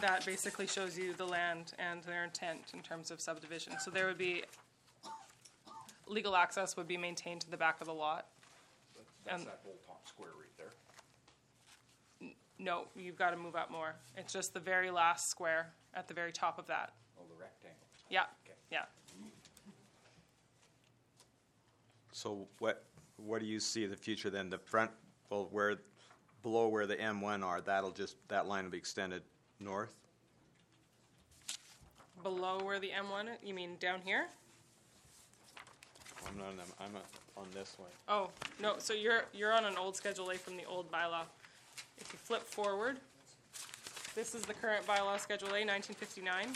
that 0.00 0.24
basically 0.24 0.66
shows 0.66 0.96
you 0.98 1.12
the 1.14 1.26
land 1.26 1.72
and 1.78 2.02
their 2.04 2.24
intent 2.24 2.72
in 2.74 2.80
terms 2.80 3.10
of 3.10 3.20
subdivision. 3.20 3.74
So 3.80 3.90
there 3.90 4.06
would 4.06 4.18
be, 4.18 4.44
legal 6.06 6.36
access 6.36 6.76
would 6.76 6.88
be 6.88 6.96
maintained 6.96 7.40
to 7.42 7.50
the 7.50 7.56
back 7.56 7.80
of 7.80 7.86
the 7.86 7.94
lot. 7.94 8.26
That's 9.24 9.42
And- 9.42 9.46
that 9.50 9.60
whole 9.64 9.78
top 9.86 10.06
square 10.06 10.30
right 10.38 10.56
there. 10.56 10.72
No, 12.58 12.88
you've 12.96 13.16
got 13.16 13.30
to 13.30 13.36
move 13.36 13.54
up 13.54 13.70
more. 13.70 13.94
It's 14.16 14.32
just 14.32 14.52
the 14.52 14.60
very 14.60 14.90
last 14.90 15.28
square 15.28 15.72
at 15.94 16.08
the 16.08 16.14
very 16.14 16.32
top 16.32 16.58
of 16.58 16.66
that. 16.66 16.92
Oh, 17.18 17.22
the 17.28 17.34
rectangle. 17.36 17.86
Yeah, 18.10 18.26
yeah. 18.70 18.86
So 22.10 22.48
what, 22.58 22.84
what 23.16 23.40
do 23.40 23.46
you 23.46 23.60
see 23.60 23.84
in 23.84 23.90
the 23.90 23.96
future 23.96 24.28
then? 24.28 24.50
The 24.50 24.58
front, 24.58 24.90
well, 25.30 25.48
where, 25.52 25.76
below 26.42 26.66
where 26.66 26.84
the 26.84 26.96
M1 26.96 27.44
are, 27.44 27.60
that'll 27.60 27.92
just, 27.92 28.16
that 28.26 28.48
line 28.48 28.64
will 28.64 28.72
be 28.72 28.78
extended 28.78 29.22
north? 29.60 29.92
Below 32.22 32.60
where 32.62 32.80
the 32.80 32.90
M1, 32.90 33.26
you 33.44 33.54
mean 33.54 33.76
down 33.80 34.00
here? 34.04 34.26
I'm 36.26 36.36
not 36.36 36.48
on 36.48 36.56
them, 36.56 36.66
I'm 36.80 36.90
on 37.36 37.46
this 37.54 37.76
one. 37.78 37.90
Oh, 38.08 38.30
no, 38.60 38.74
so 38.78 38.92
you're, 38.92 39.24
you're 39.32 39.52
on 39.52 39.64
an 39.64 39.76
old 39.76 39.96
Schedule 39.96 40.30
A 40.30 40.34
from 40.34 40.56
the 40.56 40.64
old 40.64 40.90
bylaw. 40.90 41.22
If 41.98 42.12
you 42.12 42.18
flip 42.18 42.42
forward, 42.42 42.98
this 44.14 44.34
is 44.34 44.42
the 44.42 44.54
current 44.54 44.86
bylaw, 44.86 45.18
Schedule 45.20 45.48
A, 45.48 45.64
1959. 45.64 46.48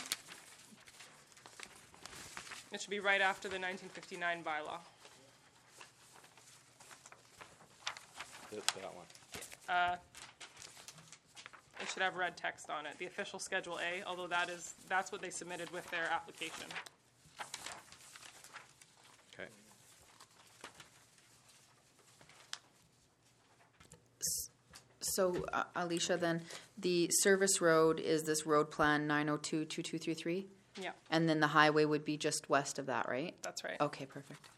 It 2.72 2.80
should 2.80 2.90
be 2.90 3.00
right 3.00 3.20
after 3.20 3.48
the 3.48 3.58
1959 3.58 4.42
bylaw. 4.42 4.78
That, 8.50 8.66
that 8.66 8.94
one. 8.94 9.06
It 9.34 9.98
should 11.92 12.02
have 12.02 12.16
red 12.16 12.36
text 12.36 12.70
on 12.70 12.86
it, 12.86 12.92
the 12.98 13.06
official 13.06 13.38
Schedule 13.38 13.78
A, 13.78 14.02
although 14.06 14.26
that 14.26 14.48
is, 14.48 14.74
that's 14.88 15.12
what 15.12 15.20
they 15.20 15.30
submitted 15.30 15.70
with 15.70 15.88
their 15.90 16.08
application. 16.10 16.66
Okay. 19.34 19.48
So, 25.00 25.44
uh, 25.52 25.64
Alicia, 25.76 26.16
then 26.16 26.42
the 26.78 27.08
service 27.10 27.60
road 27.60 28.00
is 28.00 28.22
this 28.22 28.46
road 28.46 28.70
plan 28.70 29.06
902 29.06 29.64
2233? 29.66 30.46
Yeah, 30.80 30.90
And 31.10 31.28
then 31.28 31.40
the 31.40 31.48
highway 31.48 31.84
would 31.84 32.04
be 32.04 32.16
just 32.16 32.48
west 32.48 32.78
of 32.78 32.86
that, 32.86 33.06
right? 33.08 33.34
that's 33.42 33.62
right. 33.62 33.78
Okay, 33.80 34.06
perfect. 34.06 34.48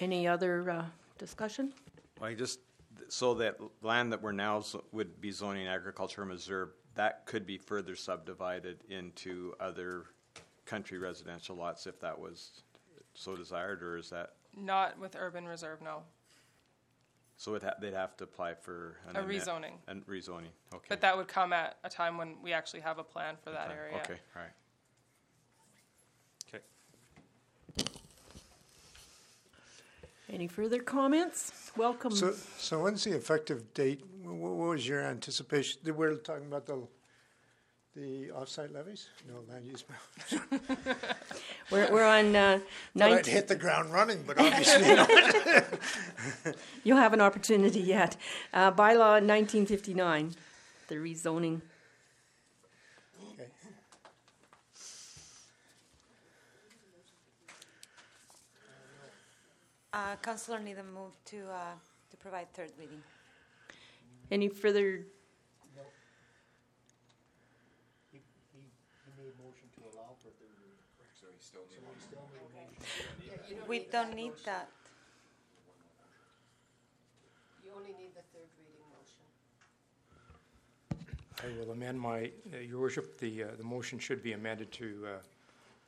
Any 0.00 0.26
other 0.26 0.70
uh, 0.70 0.84
discussion? 1.18 1.72
Well, 2.20 2.34
just, 2.34 2.60
so 3.08 3.34
that 3.34 3.58
land 3.82 4.12
that 4.12 4.22
we're 4.22 4.32
now 4.32 4.60
zo- 4.60 4.84
would 4.92 5.20
be 5.20 5.30
zoning 5.30 5.66
agricultural 5.68 6.28
reserve, 6.28 6.70
that 6.94 7.26
could 7.26 7.46
be 7.46 7.58
further 7.58 7.96
subdivided 7.96 8.78
into 8.88 9.54
other 9.60 10.04
country 10.64 10.98
residential 10.98 11.56
lots 11.56 11.86
if 11.86 12.00
that 12.00 12.18
was 12.18 12.62
so 13.14 13.36
desired, 13.36 13.82
or 13.82 13.96
is 13.96 14.10
that, 14.10 14.30
Not 14.56 14.98
with 14.98 15.14
urban 15.16 15.46
reserve, 15.46 15.80
no. 15.82 16.02
so 17.36 17.54
it 17.54 17.62
ha- 17.62 17.74
they'd 17.80 17.94
have 17.94 18.16
to 18.16 18.24
apply 18.24 18.54
for 18.54 18.96
an 19.08 19.16
A 19.16 19.20
amend- 19.20 19.30
rezoning. 19.40 19.72
And 19.88 20.06
rezoning, 20.06 20.50
okay. 20.74 20.86
But 20.88 21.00
that 21.02 21.16
would 21.16 21.28
come 21.28 21.52
at 21.52 21.76
a 21.84 21.88
time 21.90 22.16
when 22.16 22.36
we 22.42 22.52
actually 22.52 22.80
have 22.80 22.98
a 22.98 23.04
plan 23.04 23.36
for 23.42 23.50
that 23.50 23.68
Okay, 23.68 23.78
area. 23.78 23.96
Okay, 23.98 24.16
all 24.34 24.42
right. 24.42 24.52
Any 30.34 30.48
further 30.48 30.80
comments? 30.80 31.70
Welcome. 31.76 32.10
So, 32.10 32.32
so 32.58 32.82
when's 32.82 33.04
the 33.04 33.14
effective 33.14 33.72
date? 33.72 34.00
Wh- 34.24 34.30
wh- 34.30 34.56
What 34.58 34.68
was 34.70 34.88
your 34.88 35.00
anticipation? 35.00 35.80
We're 35.94 36.16
talking 36.16 36.46
about 36.46 36.66
the, 36.66 36.82
the 37.94 38.32
off-site 38.32 38.72
levies? 38.72 39.10
No, 39.28 39.34
land 39.48 39.64
use. 39.72 39.84
We're, 41.70 41.88
we're 41.92 42.04
on 42.04 42.34
uh, 42.34 42.58
Thought 42.98 43.12
I'd 43.12 43.26
hit 43.26 43.46
the 43.46 43.54
ground 43.54 43.92
running, 43.92 44.24
but 44.26 44.36
obviously 44.36 44.94
not. 44.96 45.08
You'll 46.82 46.96
have 46.96 47.12
an 47.12 47.20
opportunity 47.20 47.78
yet. 47.80 48.16
Uh, 48.52 48.72
bylaw 48.72 49.22
1959, 49.22 50.34
the 50.88 50.96
rezoning. 50.96 51.60
Okay. 53.34 53.46
Uh, 59.94 60.16
Councillor 60.22 60.58
Needham 60.58 60.92
moved 60.92 61.24
to, 61.26 61.36
uh, 61.48 61.74
to 62.10 62.16
provide 62.16 62.52
third 62.52 62.72
reading. 62.76 63.00
Any 64.28 64.48
further? 64.48 65.06
We 73.68 73.86
don't 73.92 74.14
need 74.16 74.32
that. 74.44 74.68
You 77.64 77.70
only 77.76 77.90
need 77.90 78.14
the 78.16 78.22
third 78.32 78.50
reading 78.58 78.82
motion. 78.98 79.24
I 81.40 81.46
will 81.60 81.70
amend 81.70 82.00
my, 82.00 82.32
uh, 82.52 82.58
your 82.58 82.80
worship, 82.80 83.18
the, 83.20 83.44
uh, 83.44 83.46
the 83.56 83.64
motion 83.64 84.00
should 84.00 84.24
be 84.24 84.32
amended 84.32 84.72
to, 84.72 85.06
uh, 85.06 85.33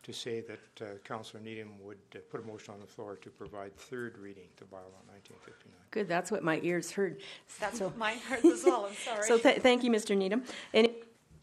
to 0.06 0.12
say 0.12 0.40
that 0.40 0.86
uh, 0.86 0.98
Councillor 1.02 1.42
Needham 1.42 1.72
would 1.82 1.98
uh, 2.14 2.18
put 2.30 2.40
a 2.40 2.46
motion 2.46 2.72
on 2.72 2.78
the 2.80 2.86
floor 2.86 3.16
to 3.16 3.28
provide 3.28 3.76
third 3.76 4.16
reading 4.18 4.44
to 4.56 4.64
bylaw 4.64 5.02
1959. 5.08 5.72
Good, 5.90 6.06
that's 6.06 6.30
what 6.30 6.44
my 6.44 6.60
ears 6.62 6.92
heard. 6.92 7.20
That's 7.58 7.78
So- 7.80 7.92
mine 7.96 8.18
heard 8.18 8.44
as 8.44 8.62
well, 8.64 8.86
I'm 8.88 8.94
sorry. 9.04 9.24
So 9.26 9.36
th- 9.36 9.62
thank 9.62 9.82
you, 9.82 9.90
Mr. 9.90 10.16
Needham. 10.16 10.44
Any, 10.72 10.92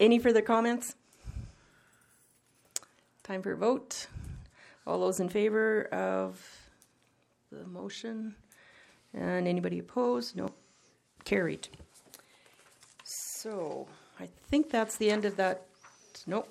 any 0.00 0.18
further 0.18 0.40
comments? 0.40 0.94
Time 3.22 3.42
for 3.42 3.52
a 3.52 3.56
vote. 3.56 4.06
All 4.86 4.98
those 4.98 5.20
in 5.20 5.28
favor 5.28 5.84
of 5.92 6.42
the 7.52 7.66
motion? 7.66 8.34
And 9.12 9.46
anybody 9.46 9.78
opposed? 9.78 10.36
No. 10.36 10.48
Carried. 11.26 11.68
So 13.04 13.86
I 14.18 14.28
think 14.48 14.70
that's 14.70 14.96
the 14.96 15.10
end 15.10 15.26
of 15.26 15.36
that. 15.36 15.66
Nope. 16.26 16.48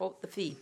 Oh, 0.00 0.14
the 0.20 0.28
fee. 0.28 0.56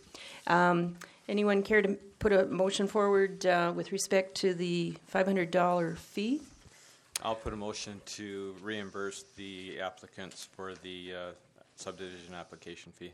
Um, 0.47 0.95
anyone 1.27 1.61
care 1.61 1.81
to 1.81 1.97
put 2.19 2.33
a 2.33 2.45
motion 2.47 2.87
forward 2.87 3.45
uh, 3.45 3.71
with 3.75 3.91
respect 3.91 4.35
to 4.37 4.53
the 4.53 4.95
$500 5.13 5.97
fee? 5.97 6.41
I'll 7.23 7.35
put 7.35 7.53
a 7.53 7.57
motion 7.57 8.01
to 8.05 8.55
reimburse 8.61 9.25
the 9.35 9.79
applicants 9.79 10.47
for 10.55 10.73
the 10.81 11.13
uh, 11.13 11.31
subdivision 11.75 12.33
application 12.33 12.91
fee. 12.91 13.11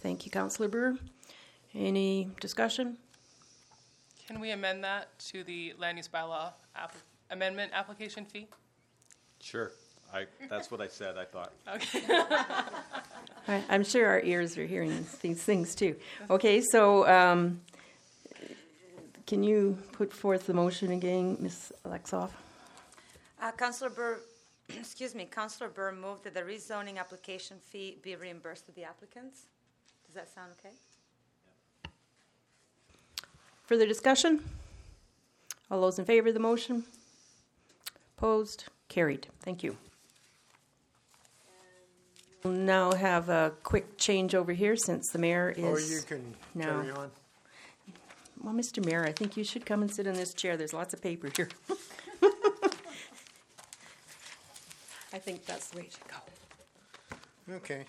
Thank 0.00 0.26
you, 0.26 0.30
Councillor 0.30 0.68
Brewer. 0.68 0.96
Any 1.74 2.28
discussion? 2.40 2.98
Can 4.26 4.40
we 4.40 4.50
amend 4.50 4.84
that 4.84 5.18
to 5.30 5.44
the 5.44 5.74
land 5.78 5.98
use 5.98 6.08
bylaw 6.08 6.52
app- 6.76 6.96
amendment 7.30 7.72
application 7.74 8.24
fee? 8.24 8.46
Sure. 9.40 9.72
I, 10.14 10.26
that's 10.48 10.70
what 10.70 10.80
I 10.80 10.86
said, 10.88 11.16
I 11.18 11.24
thought. 11.24 11.52
Okay. 11.74 12.04
I- 13.48 13.62
I'm 13.68 13.84
sure 13.84 14.06
our 14.08 14.20
ears 14.22 14.56
are 14.56 14.64
hearing 14.64 14.88
these- 14.90 15.12
these 15.18 15.42
things 15.42 15.74
too. 15.74 15.96
Okay, 16.30 16.62
so 16.62 17.06
um, 17.06 17.60
can 19.26 19.42
you 19.42 19.76
put 19.92 20.12
forth 20.14 20.46
the 20.46 20.54
motion 20.54 20.92
again, 20.92 21.36
Ms. 21.40 21.72
Alexoff? 21.84 22.30
Uh, 23.42 23.52
Councillor 23.52 23.90
Burr, 23.90 24.20
excuse 24.70 25.14
me, 25.14 25.26
Councillor 25.26 25.68
Burr 25.68 25.92
moved 25.92 26.24
that 26.24 26.32
the 26.32 26.40
rezoning 26.42 26.96
application 26.98 27.58
fee 27.70 27.98
be 28.02 28.16
reimbursed 28.16 28.64
to 28.66 28.72
the 28.72 28.84
applicants. 28.84 29.42
Does 30.06 30.14
that 30.14 30.32
sound 30.34 30.52
okay? 30.58 30.74
Further 33.66 33.86
discussion? 33.86 34.42
All 35.70 35.80
those 35.80 35.98
in 35.98 36.04
favor 36.04 36.28
of 36.28 36.34
the 36.34 36.40
motion? 36.40 36.84
Opposed? 38.16 38.64
Carried. 38.88 39.26
Thank 39.40 39.62
you. 39.62 39.76
We'll 42.44 42.52
now 42.52 42.92
have 42.92 43.30
a 43.30 43.54
quick 43.62 43.96
change 43.96 44.34
over 44.34 44.52
here 44.52 44.76
since 44.76 45.08
the 45.10 45.18
mayor 45.18 45.54
oh, 45.56 45.76
is. 45.76 45.90
Or 45.90 45.94
you 45.94 46.02
can 46.02 46.34
No. 46.54 46.64
carry 46.64 46.90
on. 46.90 47.10
Well, 48.42 48.52
Mr. 48.52 48.84
Mayor, 48.84 49.06
I 49.06 49.12
think 49.12 49.38
you 49.38 49.44
should 49.44 49.64
come 49.64 49.80
and 49.80 49.90
sit 49.90 50.06
in 50.06 50.12
this 50.12 50.34
chair. 50.34 50.58
There's 50.58 50.74
lots 50.74 50.92
of 50.92 51.00
paper 51.00 51.30
here. 51.34 51.48
I 55.10 55.18
think 55.18 55.46
that's 55.46 55.68
the 55.68 55.78
way 55.78 55.84
it 55.84 55.92
should 55.92 56.06
go. 56.06 57.54
Okay. 57.54 57.86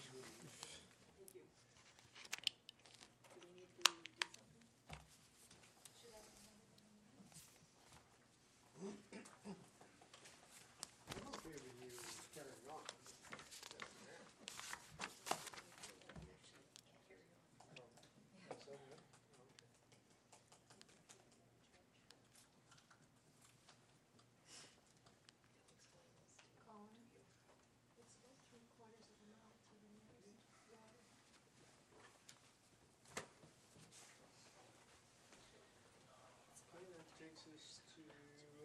Us 37.54 37.80
to 37.94 38.02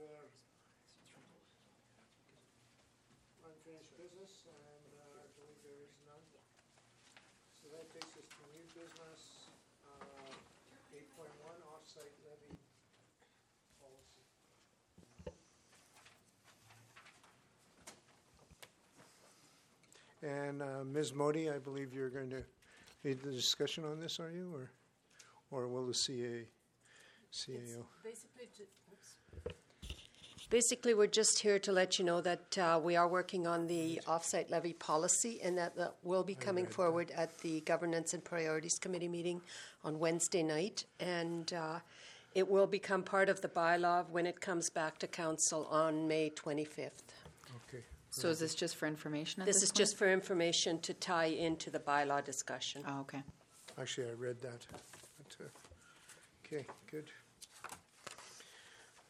uh, 0.01 0.25
unfinished 3.45 3.93
business, 4.01 4.49
and 4.49 4.89
uh, 4.97 5.21
I 5.21 5.27
believe 5.37 5.61
there 5.63 5.85
is 5.85 5.93
none. 6.09 6.25
So 7.61 7.69
that 7.77 7.93
takes 7.93 8.17
us 8.17 8.25
to 8.25 8.43
new 8.57 8.65
business, 8.73 9.21
uh, 9.85 10.33
eight 10.97 11.13
point 11.15 11.29
one, 11.45 11.61
off-site 11.77 12.17
levy 12.25 12.57
policy. 13.85 14.25
And 20.23 20.63
uh, 20.63 20.85
Ms. 20.85 21.13
Modi, 21.15 21.51
I 21.51 21.59
believe 21.59 21.93
you're 21.93 22.09
going 22.11 22.31
to 22.31 22.43
lead 23.05 23.23
the 23.23 23.31
discussion 23.31 23.85
on 23.85 24.01
this, 24.01 24.19
are 24.19 24.31
you, 24.31 24.51
or, 24.55 24.71
or 25.51 25.69
will 25.69 25.87
the 25.87 25.95
CA, 25.95 26.49
CAO? 27.33 27.85
Basically, 30.51 30.95
we're 30.95 31.07
just 31.07 31.39
here 31.39 31.61
to 31.61 31.71
let 31.71 31.99
you 32.01 32.05
know 32.05 32.21
that 32.21 32.59
uh, 32.59 32.81
we 32.83 32.97
are 32.97 33.07
working 33.07 33.47
on 33.47 33.69
the 33.69 34.01
offsite 34.09 34.51
levy 34.51 34.73
policy, 34.73 35.41
and 35.45 35.57
that, 35.57 35.77
that 35.77 35.95
will 36.03 36.25
be 36.25 36.35
coming 36.35 36.67
forward 36.67 37.13
at 37.17 37.39
the 37.39 37.61
Governance 37.61 38.15
and 38.15 38.25
Priorities 38.25 38.77
Committee 38.77 39.07
meeting 39.07 39.41
on 39.85 40.01
Wednesday 40.01 40.43
night, 40.43 40.85
and 40.99 41.53
uh, 41.53 41.79
it 42.35 42.49
will 42.49 42.67
become 42.67 43.05
part 43.05 43.29
of 43.29 43.41
the 43.43 43.49
bylaw 43.49 44.09
when 44.11 44.27
it 44.27 44.41
comes 44.41 44.71
back 44.71 44.99
to 44.99 45.07
council 45.07 45.69
on 45.71 46.09
May 46.09 46.31
25th. 46.31 46.91
Okay. 47.69 47.85
So 48.11 48.29
is 48.29 48.41
this 48.41 48.57
just 48.57 48.75
for 48.75 48.89
information 48.89 49.43
at 49.43 49.47
this 49.47 49.57
This 49.57 49.63
is 49.65 49.71
point? 49.71 49.77
just 49.79 49.97
for 49.97 50.13
information 50.13 50.81
to 50.81 50.95
tie 50.95 51.27
into 51.27 51.71
the 51.71 51.79
bylaw 51.79 52.25
discussion. 52.25 52.83
Oh, 52.89 53.03
okay. 53.03 53.23
Actually, 53.79 54.09
I 54.09 54.15
read 54.15 54.41
that. 54.41 54.67
But, 55.19 55.45
uh, 55.47 55.49
Okay, 56.53 56.67
good. 56.91 57.05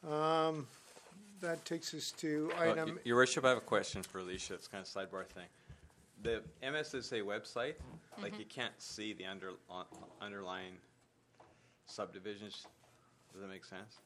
Um, 0.06 0.66
That 1.40 1.64
takes 1.64 1.94
us 1.94 2.12
to 2.18 2.52
Uh, 2.54 2.60
item, 2.70 2.96
y- 2.96 3.00
Your 3.04 3.16
worship, 3.16 3.44
I 3.46 3.48
have 3.48 3.56
a 3.58 3.62
question 3.62 4.02
for 4.02 4.18
Alicia, 4.18 4.52
it's 4.54 4.68
kind 4.68 4.82
of 4.86 4.88
a 4.88 4.98
sidebar 5.06 5.26
thing. 5.26 5.48
The 6.22 6.42
MSSA 6.62 7.22
website, 7.22 7.76
like 8.20 8.38
you 8.38 8.44
can't 8.44 8.78
see 8.80 9.14
the 9.14 9.24
under, 9.24 9.52
on- 9.70 9.86
underlying 10.20 10.78
subdivisions. 11.86 12.66
Does 13.32 13.40
that 13.40 13.48
make 13.48 13.64
sense? 13.64 13.96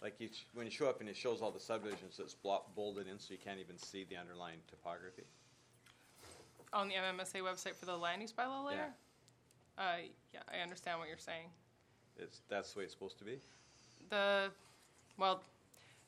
Like 0.00 0.18
you, 0.18 0.28
sh- 0.28 0.44
when 0.54 0.64
you 0.64 0.72
show 0.72 0.88
up 0.88 1.00
and 1.00 1.08
it 1.08 1.16
shows 1.16 1.42
all 1.42 1.50
the 1.50 1.60
subdivisions, 1.60 2.18
it's 2.18 2.32
block 2.34 2.74
bolded 2.74 3.06
in, 3.08 3.18
so 3.18 3.32
you 3.32 3.38
can't 3.38 3.60
even 3.60 3.76
see 3.76 4.04
the 4.04 4.16
underlying 4.16 4.58
topography. 4.70 5.24
On 6.72 6.88
the 6.88 6.94
MMSA 6.94 7.42
website 7.42 7.74
for 7.76 7.84
the 7.84 7.96
land 7.96 8.22
use 8.22 8.32
bylaw 8.32 8.64
layer? 8.64 8.88
Uh, 9.76 9.96
yeah, 10.32 10.40
I 10.50 10.62
understand 10.62 10.98
what 10.98 11.08
you're 11.08 11.18
saying. 11.18 11.48
It's, 12.16 12.40
that's 12.48 12.72
the 12.72 12.78
way 12.78 12.84
it's 12.86 12.94
supposed 12.94 13.18
to 13.18 13.24
be. 13.24 13.38
The, 14.08 14.50
well, 15.18 15.42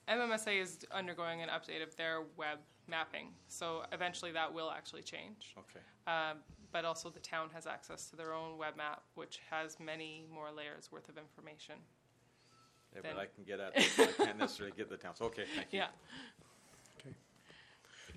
MMSA 0.09 0.61
is 0.61 0.79
undergoing 0.93 1.43
an 1.43 1.49
update 1.49 1.83
of 1.83 1.97
their 1.97 2.23
web 2.37 2.59
mapping, 2.89 3.29
so 3.49 3.83
eventually 3.93 4.33
that 4.33 4.53
will 4.53 4.71
actually 4.71 5.03
change. 5.03 5.55
Okay. 5.59 5.81
Um, 6.07 6.39
but 6.73 6.85
also 6.85 7.09
the 7.09 7.21
town 7.21 7.49
has 7.55 7.67
access 7.67 8.11
to 8.11 8.17
their 8.17 8.35
own 8.35 8.59
web 8.59 8.77
map, 8.77 9.03
which 9.15 9.41
has 9.51 9.79
many 9.81 10.27
more 10.33 10.49
layers 10.55 10.91
worth 10.93 11.09
of 11.09 11.17
information. 11.17 11.77
Yeah, 12.95 13.01
Then- 13.03 13.15
but 13.15 13.21
I 13.23 13.27
can 13.27 13.45
get 13.45 13.61
at, 13.61 13.75
this, 13.75 13.97
but 13.97 14.09
I 14.09 14.25
can't 14.25 14.39
necessarily 14.39 14.75
get 14.77 14.91
the 14.91 14.97
towns. 14.97 15.21
Okay, 15.21 15.45
thank 15.57 15.73
you. 15.73 15.79
Yeah. 15.79 15.89
Okay. 17.01 17.15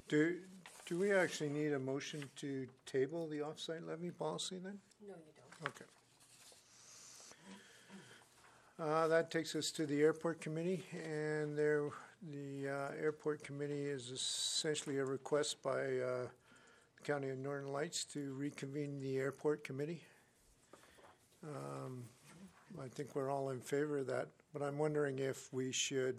Do, 0.08 0.40
do 0.86 1.00
we 1.00 1.14
actually 1.14 1.50
need 1.50 1.74
a 1.74 1.80
motion 1.80 2.30
to 2.38 2.68
table 2.86 3.28
the 3.28 3.38
offsite 3.40 3.88
levy 3.88 4.12
policy 4.12 4.58
then? 4.64 4.80
No, 5.08 5.14
you 5.16 5.34
don't. 5.36 5.70
Okay. 5.70 5.86
Uh, 8.80 9.08
that 9.08 9.32
takes 9.32 9.56
us 9.56 9.72
to 9.72 9.88
the 9.88 10.02
airport 10.02 10.40
committee, 10.40 10.84
and 11.04 11.58
there, 11.58 11.90
the 12.32 12.70
uh, 12.70 12.92
airport 13.02 13.44
committee 13.44 13.88
is 13.88 14.12
essentially 14.12 15.00
a 15.00 15.04
request 15.04 15.64
by 15.64 15.80
uh, 15.80 16.28
the 16.96 17.04
County 17.04 17.30
of 17.30 17.40
Northern 17.40 17.74
Lights 17.74 18.06
to 18.06 18.36
reconvene 18.36 19.00
the 19.00 19.18
airport 19.18 19.64
committee. 19.64 20.04
Um, 21.44 22.04
I 22.80 22.88
think 22.88 23.16
we're 23.16 23.32
all 23.32 23.50
in 23.50 23.62
favor 23.62 23.98
of 23.98 24.08
that, 24.08 24.28
but 24.54 24.62
I'm 24.62 24.78
wondering 24.78 25.18
if 25.18 25.52
we 25.52 25.72
should 25.72 26.18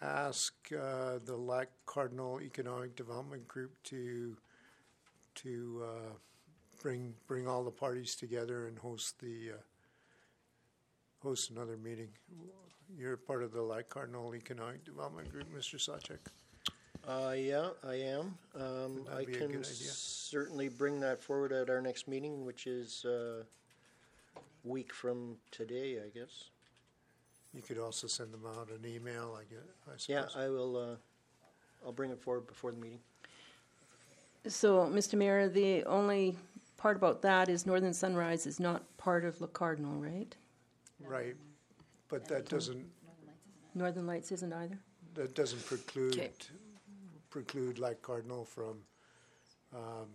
ask 0.00 0.52
uh, 0.72 1.20
the 1.24 1.36
Lac 1.36 1.68
Cardinal 1.86 2.40
Economic 2.42 2.96
Development 2.96 3.46
Group 3.46 3.80
to 3.84 4.36
to 5.36 5.84
uh, 5.84 6.12
bring 6.82 7.14
bring 7.28 7.46
all 7.46 7.62
the 7.62 7.70
parties 7.70 8.16
together 8.16 8.66
and 8.66 8.76
host 8.80 9.20
the 9.20 9.52
uh, 9.52 9.60
host 11.22 11.50
another 11.50 11.76
meeting. 11.76 12.08
You're 12.98 13.16
part 13.16 13.42
of 13.42 13.52
the 13.52 13.62
Lac 13.62 13.88
Cardinal 13.88 14.34
Economic 14.34 14.84
Development 14.84 15.30
Group, 15.30 15.46
Mr. 15.56 15.76
Sawchuk. 15.76 16.18
Uh, 17.06 17.32
yeah, 17.32 17.70
I 17.86 17.94
am. 17.94 18.36
Um, 18.54 19.06
I 19.12 19.24
can 19.24 19.64
certainly 19.64 20.68
bring 20.68 21.00
that 21.00 21.20
forward 21.20 21.52
at 21.52 21.70
our 21.70 21.80
next 21.80 22.06
meeting, 22.06 22.44
which 22.44 22.66
is 22.66 23.04
uh, 23.04 23.42
week 24.64 24.92
from 24.92 25.36
today, 25.50 25.98
I 26.04 26.08
guess. 26.16 26.50
You 27.54 27.62
could 27.62 27.78
also 27.78 28.06
send 28.06 28.32
them 28.32 28.44
out 28.46 28.68
an 28.70 28.88
email, 28.88 29.38
I 29.38 29.44
guess. 29.52 30.08
I 30.08 30.12
Yeah. 30.12 30.26
I 30.36 30.48
will. 30.48 30.76
Uh, 30.76 30.96
I'll 31.84 31.92
bring 31.92 32.10
it 32.10 32.20
forward 32.20 32.46
before 32.46 32.70
the 32.70 32.78
meeting. 32.78 33.00
So, 34.46 34.86
Mr. 34.86 35.14
Mayor, 35.14 35.48
the 35.48 35.84
only 35.84 36.36
part 36.76 36.96
about 36.96 37.22
that 37.22 37.48
is 37.48 37.66
Northern 37.66 37.92
Sunrise 37.92 38.46
is 38.46 38.60
not 38.60 38.82
part 38.96 39.24
of 39.24 39.40
Lac 39.40 39.52
Cardinal, 39.52 40.00
right? 40.00 40.34
Right, 41.06 41.36
but 42.08 42.26
that 42.28 42.48
doesn't 42.48 42.84
Northern 43.74 44.06
Lights 44.06 44.32
isn't 44.32 44.52
either? 44.52 44.78
that 45.14 45.34
doesn't 45.34 45.64
preclude 45.66 46.14
Okay. 46.14 46.30
preclude 47.30 47.78
like 47.78 48.00
Cardinal 48.02 48.44
from 48.44 48.78
um, 49.74 50.06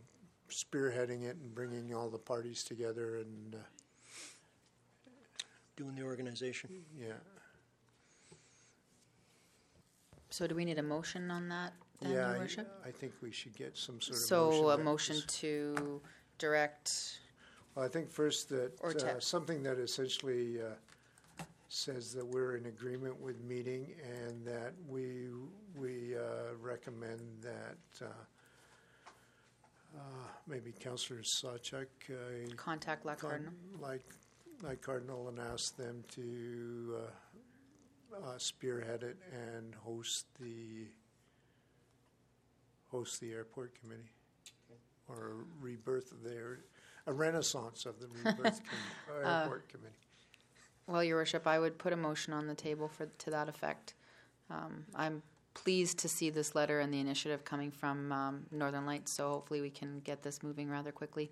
spearheading 0.50 1.24
it 1.24 1.36
and 1.38 1.54
bringing 1.54 1.94
all 1.94 2.10
the 2.10 2.18
parties 2.18 2.64
together 2.64 3.18
and 3.18 3.56
uh, 3.56 3.58
Doing 5.76 5.94
the 5.96 6.02
organization. 6.04 6.70
yeah. 7.00 7.14
So 10.30 10.48
do 10.48 10.56
we 10.56 10.66
need 10.66 10.78
a 10.80 10.84
motion 10.84 11.30
on 11.32 11.50
that, 11.50 11.74
then, 12.02 12.12
yeah, 12.12 12.18
Your 12.30 12.36
I- 12.36 12.40
Worship? 12.40 12.82
I, 12.86 12.92
think 12.92 13.14
we 13.22 13.32
should 13.32 13.56
get 13.56 13.78
some 13.78 14.02
sort 14.02 14.18
of 14.18 14.24
So 14.24 14.70
a 14.70 14.78
that 14.78 14.84
motion 14.84 15.16
is- 15.18 15.26
to 15.42 16.02
direct, 16.40 17.20
Well, 17.78 17.86
I 17.86 17.90
think 17.90 18.10
first 18.10 18.50
that 18.50 18.72
Or 18.82 18.90
uh, 18.90 18.94
te- 18.94 19.20
something 19.20 19.62
that 19.62 19.78
essentially 19.78 20.60
uh, 20.60 21.44
says 21.70 22.12
that 22.14 22.26
we're 22.26 22.56
in 22.56 22.66
agreement 22.66 23.22
with 23.22 23.40
meeting 23.44 23.94
and 24.04 24.44
that 24.48 24.74
we 24.90 25.28
we 25.80 26.16
uh, 26.16 26.56
recommend 26.60 27.22
that 27.44 27.78
uh, 28.02 28.06
uh, 29.96 30.00
maybe 30.48 30.72
Councillor 30.72 31.20
Sawchuk 31.20 31.86
uh, 32.10 32.56
contact 32.56 33.06
La 33.06 33.14
con- 33.14 33.30
Cardinal? 33.30 33.54
like 33.80 34.06
like 34.64 34.82
Cardinal 34.82 35.28
and 35.28 35.40
ask 35.40 35.78
them 35.78 36.04
to 36.16 36.96
uh, 38.16 38.18
uh, 38.26 38.38
spearhead 38.40 39.04
it 39.04 39.18
and 39.32 39.76
host 39.76 40.26
the 40.42 40.88
host 42.90 43.22
the 43.22 43.34
airport 43.34 43.80
committee 43.80 44.10
or 45.08 45.46
rebirth 45.62 46.12
of 46.12 46.24
their 46.24 46.62
a 47.08 47.14
renaissance 47.14 47.86
of 47.86 48.00
the 48.00 48.08
rebirth 48.08 48.62
com- 49.08 49.24
uh, 49.26 49.40
airport 49.42 49.68
committee. 49.70 49.94
Well, 50.86 51.04
Your 51.04 51.18
Worship, 51.18 51.48
I 51.48 51.58
would 51.58 51.78
put 51.78 51.94
a 51.94 51.98
motion 51.98 52.34
on 52.34 52.48
the 52.48 52.56
table 52.56 52.88
for, 52.88 53.08
to 53.08 53.30
that 53.32 53.50
effect. 53.50 53.94
Um, 54.50 54.86
I'm 54.96 55.24
pleased 55.54 55.98
to 56.00 56.08
see 56.08 56.30
this 56.30 56.54
letter 56.54 56.80
and 56.80 56.94
the 56.94 57.00
initiative 57.00 57.44
coming 57.44 57.72
from 57.72 58.12
um, 58.12 58.46
Northern 58.52 58.86
Lights, 58.86 59.12
so 59.12 59.30
hopefully 59.30 59.60
we 59.62 59.70
can 59.70 60.02
get 60.02 60.22
this 60.22 60.44
moving 60.44 60.70
rather 60.70 60.92
quickly. 60.92 61.32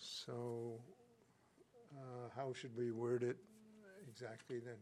So, 0.00 0.72
uh, 1.96 2.28
how 2.34 2.52
should 2.52 2.76
we 2.76 2.90
word 2.90 3.22
it 3.22 3.36
exactly 4.08 4.58
then? 4.58 4.76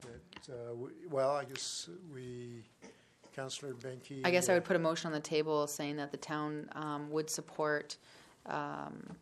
That 0.00 0.54
uh, 0.54 0.74
we, 0.74 0.90
well, 1.08 1.30
I 1.30 1.44
guess 1.44 1.88
we, 2.12 2.64
Councillor 3.34 3.74
Benke. 3.74 4.20
I 4.24 4.30
guess 4.30 4.48
I 4.48 4.54
would 4.54 4.64
put 4.64 4.76
a 4.76 4.78
motion 4.78 5.08
on 5.08 5.12
the 5.12 5.20
table 5.20 5.66
saying 5.66 5.96
that 5.96 6.10
the 6.10 6.16
town 6.16 6.68
um, 6.72 7.10
would 7.10 7.30
support, 7.30 7.96
um, 8.46 9.16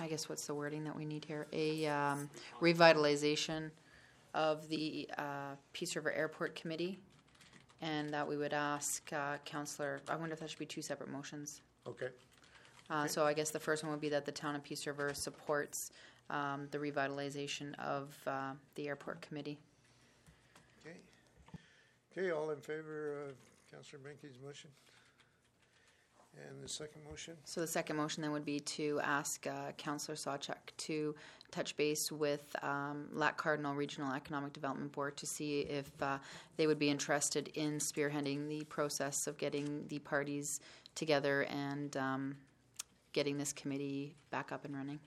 I 0.00 0.08
guess 0.08 0.28
what's 0.28 0.46
the 0.46 0.54
wording 0.54 0.84
that 0.84 0.96
we 0.96 1.04
need 1.04 1.24
here? 1.24 1.46
A 1.52 1.86
um, 1.86 2.30
revitalization 2.60 3.70
of 4.34 4.68
the 4.68 5.08
uh, 5.18 5.54
Peace 5.72 5.96
River 5.96 6.12
Airport 6.12 6.54
Committee, 6.54 6.98
and 7.80 8.10
that 8.10 8.26
we 8.26 8.36
would 8.36 8.52
ask 8.52 9.10
uh, 9.12 9.36
Councillor, 9.44 10.00
I 10.08 10.16
wonder 10.16 10.32
if 10.32 10.40
that 10.40 10.50
should 10.50 10.58
be 10.58 10.66
two 10.66 10.82
separate 10.82 11.10
motions. 11.10 11.60
Okay. 11.86 12.08
Uh, 12.90 13.06
So 13.06 13.24
I 13.24 13.34
guess 13.34 13.50
the 13.50 13.60
first 13.60 13.82
one 13.82 13.92
would 13.92 14.00
be 14.00 14.08
that 14.10 14.24
the 14.24 14.32
town 14.32 14.56
of 14.56 14.62
Peace 14.62 14.86
River 14.86 15.12
supports 15.14 15.92
um, 16.30 16.68
the 16.70 16.78
revitalization 16.78 17.78
of 17.78 18.14
uh, 18.26 18.52
the 18.74 18.88
airport 18.88 19.20
committee. 19.20 19.58
Okay. 20.80 20.96
Okay, 22.18 22.30
all 22.32 22.50
in 22.50 22.60
favor 22.60 23.26
of 23.28 23.36
Councillor 23.70 24.02
Benke's 24.02 24.38
motion? 24.44 24.70
And 26.48 26.62
the 26.62 26.68
second 26.68 27.02
motion? 27.08 27.34
So 27.44 27.60
the 27.60 27.66
second 27.66 27.96
motion 27.96 28.22
then 28.22 28.32
would 28.32 28.44
be 28.44 28.58
to 28.60 29.00
ask 29.04 29.46
uh, 29.46 29.72
Councillor 29.76 30.16
Sawchuk 30.16 30.56
to 30.78 31.14
touch 31.50 31.76
base 31.76 32.10
with 32.10 32.54
um, 32.62 33.08
Lac 33.12 33.36
Cardinal 33.36 33.74
Regional 33.74 34.12
Economic 34.12 34.52
Development 34.52 34.90
Board 34.90 35.16
to 35.16 35.26
see 35.26 35.60
if 35.60 35.90
uh, 36.02 36.18
they 36.56 36.66
would 36.66 36.78
be 36.78 36.90
interested 36.90 37.48
in 37.54 37.78
spearheading 37.78 38.48
the 38.48 38.64
process 38.64 39.26
of 39.26 39.36
getting 39.38 39.84
the 39.88 39.98
parties 40.00 40.60
together 40.94 41.42
and 41.42 41.96
um, 41.96 42.36
getting 43.12 43.38
this 43.38 43.52
committee 43.52 44.14
back 44.30 44.50
up 44.50 44.64
and 44.64 44.74
running. 44.76 44.98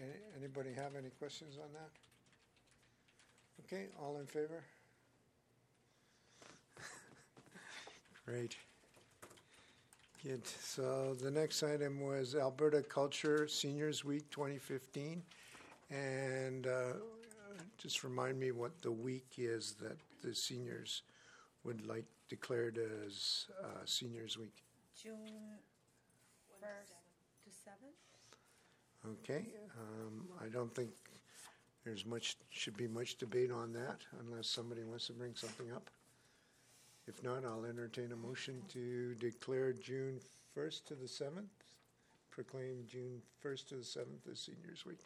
Any- 0.00 0.12
Anybody 0.36 0.70
have 0.74 0.94
any 0.96 1.10
questions 1.18 1.56
on 1.60 1.72
that? 1.72 1.90
Okay, 3.64 3.86
all 4.00 4.18
in 4.18 4.26
favor? 4.26 4.64
Great. 8.26 8.56
Good. 10.24 10.46
So 10.46 11.16
the 11.20 11.30
next 11.30 11.62
item 11.62 12.00
was 12.00 12.34
Alberta 12.34 12.82
Culture 12.82 13.46
Seniors 13.46 14.04
Week 14.04 14.28
2015. 14.30 15.22
And 15.90 16.66
uh, 16.66 16.94
just 17.78 18.02
remind 18.04 18.38
me 18.38 18.50
what 18.50 18.82
the 18.82 18.90
week 18.90 19.34
is 19.38 19.74
that 19.80 19.96
the 20.22 20.34
seniors 20.34 21.02
would 21.64 21.86
like 21.86 22.04
declared 22.28 22.78
as 23.06 23.46
uh, 23.62 23.84
Seniors 23.84 24.36
Week. 24.36 24.54
June 25.00 25.14
1st 26.60 26.98
to 27.44 27.50
7th? 27.50 29.12
Okay, 29.22 29.46
um, 29.78 30.26
I 30.44 30.48
don't 30.48 30.74
think 30.74 30.90
there's 31.88 32.04
much, 32.04 32.36
should 32.50 32.76
be 32.76 32.86
much 32.86 33.16
debate 33.16 33.50
on 33.50 33.72
that 33.72 34.00
unless 34.20 34.46
somebody 34.46 34.84
wants 34.84 35.06
to 35.06 35.14
bring 35.14 35.34
something 35.34 35.72
up. 35.72 35.88
If 37.06 37.24
not, 37.24 37.46
I'll 37.46 37.64
entertain 37.64 38.12
a 38.12 38.16
motion 38.16 38.60
to 38.74 39.14
declare 39.14 39.72
June 39.72 40.20
first 40.54 40.86
to 40.88 40.94
the 40.94 41.08
seventh, 41.08 41.48
proclaim 42.30 42.84
June 42.86 43.22
first 43.40 43.70
to 43.70 43.76
the 43.76 43.84
seventh 43.84 44.20
as 44.30 44.38
Seniors 44.38 44.84
Week. 44.84 45.00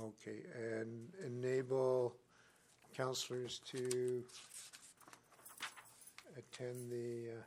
Okay, 0.00 0.40
and 0.54 1.12
enable 1.26 2.16
counselors 2.96 3.60
to 3.66 4.24
attend 6.38 6.90
the, 6.90 7.28
uh, 7.28 7.42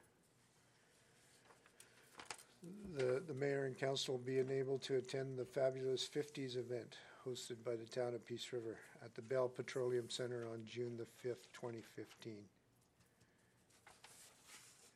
the, 2.95 3.21
the 3.27 3.33
mayor 3.33 3.65
and 3.65 3.77
council 3.77 4.17
being 4.17 4.49
able 4.49 4.77
to 4.79 4.95
attend 4.95 5.37
the 5.37 5.45
fabulous 5.45 6.07
50s 6.07 6.57
event 6.57 6.97
hosted 7.25 7.63
by 7.63 7.75
the 7.75 7.85
town 7.85 8.13
of 8.13 8.25
Peace 8.25 8.47
River 8.51 8.77
at 9.03 9.13
the 9.15 9.21
Bell 9.21 9.47
Petroleum 9.47 10.09
Center 10.09 10.47
on 10.51 10.63
June 10.65 10.97
the 10.97 11.05
5th, 11.27 11.47
2015. 11.53 12.33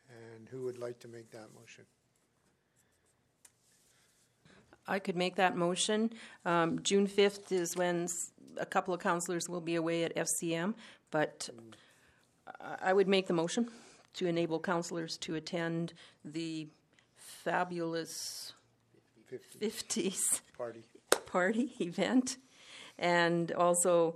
And 0.09 0.47
who 0.49 0.63
would 0.63 0.77
like 0.77 0.99
to 0.99 1.07
make 1.07 1.31
that 1.31 1.47
motion? 1.59 1.85
I 4.87 4.99
could 4.99 5.15
make 5.15 5.35
that 5.35 5.55
motion. 5.55 6.11
Um, 6.45 6.81
June 6.83 7.07
5th 7.07 7.51
is 7.51 7.75
when 7.75 8.07
a 8.57 8.65
couple 8.65 8.93
of 8.93 8.99
counselors 8.99 9.47
will 9.47 9.61
be 9.61 9.75
away 9.75 10.03
at 10.03 10.15
FCM, 10.15 10.75
but 11.09 11.49
I- 12.59 12.77
I 12.81 12.93
would 12.93 13.07
make 13.07 13.27
the 13.27 13.33
motion 13.33 13.71
to 14.15 14.27
enable 14.27 14.59
counselors 14.59 15.17
to 15.19 15.35
attend 15.35 15.93
the 16.23 16.67
fabulous 17.43 18.53
50 19.27 19.59
50s 19.59 20.41
party. 20.57 20.83
party 21.25 21.71
event, 21.79 22.37
and 22.97 23.51
also 23.51 24.15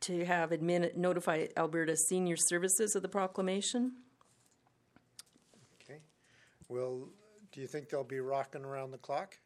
to 0.00 0.24
have 0.24 0.50
admin 0.50 0.96
notify 0.96 1.46
Alberta 1.56 1.96
Senior 1.96 2.36
Services 2.36 2.94
of 2.94 3.02
the 3.02 3.08
proclamation. 3.08 3.92
Okay. 5.82 6.00
Well, 6.68 7.08
do 7.52 7.60
you 7.60 7.66
think 7.66 7.88
they'll 7.88 8.04
be 8.04 8.20
rocking 8.20 8.64
around 8.64 8.90
the 8.90 8.98
clock? 8.98 9.36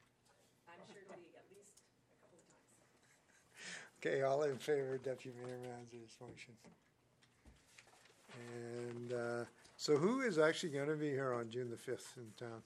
I'm 0.68 0.74
sure 0.88 1.03
it'll 1.03 1.16
be 1.16 1.30
at 1.36 1.45
least 1.51 1.82
a 2.11 2.22
couple 2.22 2.38
of 2.38 2.47
times. 3.53 4.16
Okay, 4.16 4.22
all 4.22 4.43
in 4.45 4.59
favor, 4.59 4.95
of 4.95 5.03
Deputy 5.03 5.36
Mayor 5.45 5.59
Manzer's 5.59 6.16
motion. 6.20 6.55
And 8.55 9.12
uh, 9.12 9.45
so, 9.76 9.97
who 9.97 10.20
is 10.20 10.38
actually 10.38 10.70
going 10.70 10.88
to 10.88 10.97
be 10.97 11.11
here 11.11 11.32
on 11.32 11.51
June 11.51 11.70
the 11.70 11.76
fifth 11.76 12.14
in 12.16 12.26
town? 12.38 12.62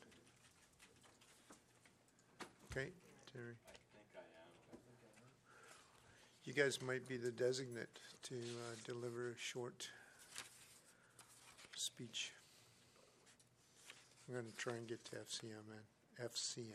Okay, 2.77 2.89
Terry. 3.33 3.55
You 6.45 6.53
guys 6.53 6.83
might 6.83 7.07
be 7.07 7.16
the 7.16 7.31
designate 7.31 8.01
to 8.25 8.35
uh, 8.35 8.75
deliver 8.85 9.29
a 9.29 9.39
short 9.39 9.89
speech. 11.77 12.33
I'm 14.27 14.35
going 14.35 14.47
to 14.47 14.57
try 14.57 14.72
and 14.72 14.89
get 14.89 15.05
to 15.05 15.12
FCM 15.12 15.53
and 15.70 16.29
FCM. 16.33 16.72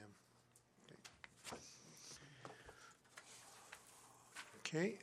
Okay, 4.60 5.00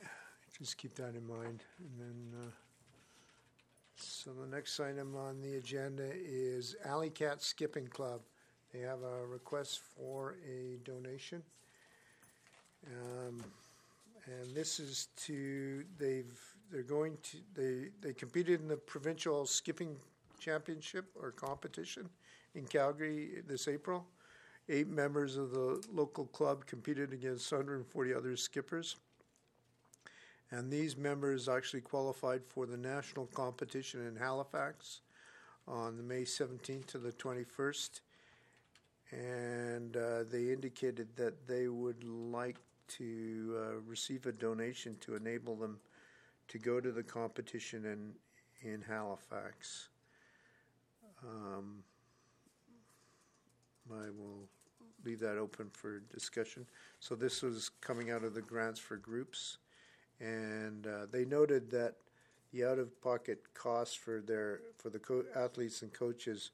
just 0.57 0.77
keep 0.77 0.95
that 0.95 1.13
in 1.13 1.27
mind. 1.27 1.63
And 1.77 1.99
then, 1.99 2.41
uh, 2.41 2.49
so 3.97 4.31
the 4.31 4.47
next 4.47 4.79
item 4.79 5.15
on 5.15 5.41
the 5.43 5.57
agenda 5.57 6.09
is 6.11 6.75
Alley 6.83 7.11
Cat 7.11 7.43
Skipping 7.43 7.85
Club. 7.85 8.21
They 8.77 8.83
have 8.85 9.01
a 9.01 9.25
request 9.25 9.79
for 9.95 10.35
a 10.47 10.77
donation. 10.83 11.41
Um, 12.85 13.43
and 14.25 14.53
this 14.53 14.79
is 14.79 15.07
to, 15.25 15.83
they've, 15.97 16.39
they're 16.71 16.83
going 16.83 17.17
to, 17.23 17.37
they, 17.55 17.89
they 18.01 18.13
competed 18.13 18.61
in 18.61 18.67
the 18.67 18.77
provincial 18.77 19.47
skipping 19.47 19.95
championship 20.39 21.05
or 21.19 21.31
competition 21.31 22.07
in 22.53 22.65
Calgary 22.65 23.41
this 23.47 23.67
April. 23.67 24.05
Eight 24.69 24.89
members 24.89 25.37
of 25.37 25.51
the 25.51 25.83
local 25.91 26.25
club 26.25 26.65
competed 26.67 27.13
against 27.13 27.51
140 27.51 28.13
other 28.13 28.35
skippers. 28.35 28.97
And 30.51 30.69
these 30.71 30.97
members 30.97 31.49
actually 31.49 31.81
qualified 31.81 32.45
for 32.45 32.67
the 32.67 32.77
national 32.77 33.25
competition 33.27 34.05
in 34.05 34.15
Halifax 34.15 35.01
on 35.67 35.97
the 35.97 36.03
May 36.03 36.23
17th 36.23 36.85
to 36.87 36.99
the 36.99 37.11
21st. 37.13 38.01
And 39.11 39.95
uh, 39.95 40.23
they 40.29 40.49
indicated 40.51 41.07
that 41.15 41.47
they 41.47 41.67
would 41.67 42.03
like 42.03 42.57
to 42.89 43.55
uh, 43.57 43.79
receive 43.85 44.25
a 44.25 44.31
donation 44.31 44.97
to 45.01 45.15
enable 45.15 45.55
them 45.55 45.79
to 46.49 46.57
go 46.57 46.79
to 46.79 46.91
the 46.91 47.03
competition 47.03 47.85
in, 47.85 48.69
in 48.69 48.81
Halifax. 48.81 49.89
Um, 51.23 51.83
I 53.91 54.09
will 54.17 54.47
leave 55.05 55.19
that 55.21 55.37
open 55.37 55.69
for 55.71 55.99
discussion. 56.13 56.65
So 56.99 57.15
this 57.15 57.41
was 57.41 57.69
coming 57.81 58.11
out 58.11 58.23
of 58.23 58.33
the 58.33 58.41
grants 58.41 58.79
for 58.79 58.97
groups, 58.97 59.57
and 60.19 60.85
uh, 60.85 61.05
they 61.11 61.25
noted 61.25 61.69
that 61.71 61.95
the 62.51 62.65
out-of-pocket 62.65 63.53
costs 63.53 63.95
for 63.95 64.21
their 64.21 64.61
for 64.77 64.89
the 64.89 64.99
co- 64.99 65.25
athletes 65.35 65.81
and 65.81 65.93
coaches 65.93 66.51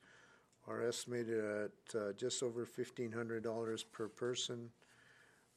are 0.67 0.81
estimated 0.87 1.43
at 1.43 1.95
uh, 1.99 2.13
just 2.13 2.41
over 2.43 2.65
fifteen 2.65 3.11
hundred 3.11 3.43
dollars 3.43 3.83
per 3.83 4.07
person, 4.07 4.69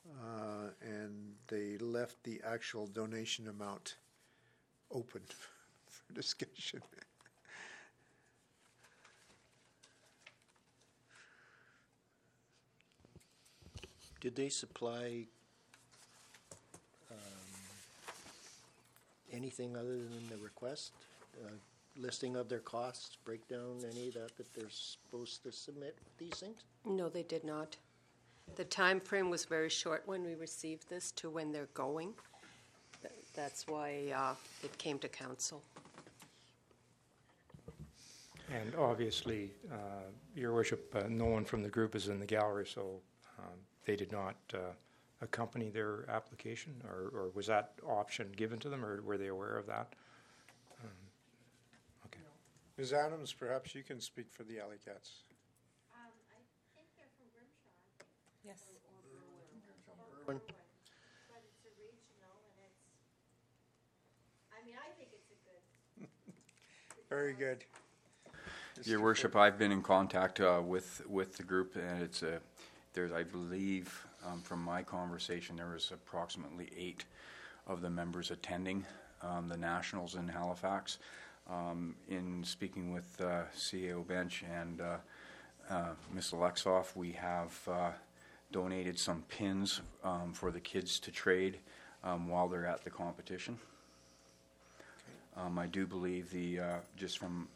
uh, 0.09 0.71
and 0.83 1.35
they 1.49 1.77
left 1.79 2.23
the 2.25 2.41
actual 2.45 2.87
donation 2.87 3.49
amount 3.49 3.97
open 4.91 5.23
for 5.89 6.13
discussion. 6.15 6.83
Did 14.21 14.35
they 14.35 14.49
supply 14.49 15.27
um, 17.11 17.17
anything 19.33 19.77
other 19.77 19.97
than 19.97 20.29
the 20.31 20.37
request? 20.43 20.93
Uh, 21.45 21.51
Listing 21.99 22.37
of 22.37 22.49
their 22.49 22.59
costs, 22.61 23.17
breakdown, 23.25 23.79
any 23.91 24.09
of 24.09 24.15
that 24.15 24.37
that 24.37 24.53
they're 24.55 24.69
supposed 24.69 25.43
to 25.45 25.51
submit 25.53 25.97
these 26.19 26.35
things? 26.35 26.65
No, 26.85 27.09
they 27.09 27.23
did 27.23 27.43
not. 27.43 27.77
The 28.57 28.65
time 28.65 29.01
frame 29.01 29.31
was 29.31 29.47
very 29.47 29.71
short 29.71 30.03
when 30.05 30.23
we 30.23 30.35
received 30.35 30.89
this 30.91 31.11
to 31.13 31.31
when 31.31 31.53
they're 31.53 31.69
going. 31.73 32.13
Th- 33.01 33.15
That's 33.35 33.67
why 33.67 34.13
uh, 34.15 34.35
it 34.63 34.77
came 34.77 34.99
to 35.01 35.09
council. 35.09 35.63
And 38.53 38.75
obviously, 38.77 39.51
uh, 39.73 39.77
Your 40.37 40.53
Worship, 40.53 40.95
uh, 40.95 41.05
no 41.09 41.25
one 41.25 41.45
from 41.45 41.63
the 41.63 41.69
group 41.71 41.97
is 41.97 42.09
in 42.09 42.21
the 42.21 42.27
gallery, 42.27 42.67
so 42.67 43.01
um, 43.39 43.55
they 43.87 43.97
did 43.97 44.13
not 44.13 44.37
uh, 44.55 44.59
accompany 45.23 45.71
their 45.71 46.09
application, 46.11 46.75
or, 46.89 47.11
or 47.19 47.31
was 47.35 47.47
that 47.47 47.73
option 47.89 48.29
given 48.37 48.59
to 48.61 48.69
them, 48.69 48.85
or 48.85 49.01
were 49.03 49.17
they 49.19 49.29
aware 49.29 49.57
of 49.57 49.67
that? 49.67 49.95
Um, 52.79 52.83
Okay. 52.83 52.91
Ms. 52.91 52.93
Adams, 52.93 53.33
perhaps 53.33 53.75
you 53.75 53.83
can 53.83 54.01
speak 54.01 54.27
for 54.31 54.45
the 54.45 54.61
Alley 54.61 54.77
Cats. 54.85 55.23
Yes. 58.45 58.63
When- 60.27 60.39
but 60.39 61.43
it's 61.45 61.65
a 61.65 61.71
regional 61.81 62.37
and 62.45 62.67
it's, 62.67 62.83
I 64.53 64.65
mean, 64.67 64.77
I 64.77 64.91
think 64.99 65.11
it's 65.13 65.31
a 65.31 65.39
good. 66.01 66.09
Very 67.09 67.33
good. 67.33 67.65
Your 68.85 69.01
Worship, 69.01 69.35
I've 69.37 69.59
been 69.59 69.73
in 69.73 69.83
contact 69.83 70.41
uh, 70.41 70.61
with 70.65 71.03
with 71.09 71.37
the 71.37 71.43
group, 71.45 71.77
and 71.77 72.03
it's 72.03 72.23
a 72.23 72.41
there's 72.93 73.11
I 73.13 73.23
believe 73.23 74.07
um, 74.25 74.43
from 74.43 74.63
my 74.63 74.83
conversation 74.83 75.57
there 75.57 75.71
was 75.71 75.91
approximately 75.93 76.71
eight 76.77 77.05
of 77.67 77.81
the 77.81 77.91
members 77.91 78.31
attending 78.31 78.85
um, 79.23 79.49
the 79.49 79.57
nationals 79.57 80.15
in 80.15 80.29
Halifax. 80.29 80.99
Um, 81.49 81.95
in 82.09 82.43
speaking 82.43 82.93
with 82.93 83.21
uh, 83.21 83.43
CAO 83.57 84.07
Bench 84.07 84.45
and 84.53 84.81
uh, 84.81 84.97
uh, 85.71 85.91
Ms. 86.13 86.33
Alexoff, 86.33 86.97
we 86.97 87.13
have 87.13 87.57
uh, 87.71 87.91
donated 88.51 88.99
some 88.99 89.23
pins 89.29 89.81
um, 90.03 90.33
for 90.33 90.51
the 90.51 90.59
kids 90.59 90.99
to 91.01 91.13
trade 91.13 91.59
um, 92.03 92.29
while 92.29 92.49
they're 92.49 92.67
at 92.67 92.83
the 92.83 92.91
competition. 92.91 93.59
Um, 95.37 95.57
I 95.59 95.67
do 95.67 95.87
believe 95.87 96.31
the 96.31 96.59
uh, 96.59 96.77
just 96.97 97.19
from 97.19 97.47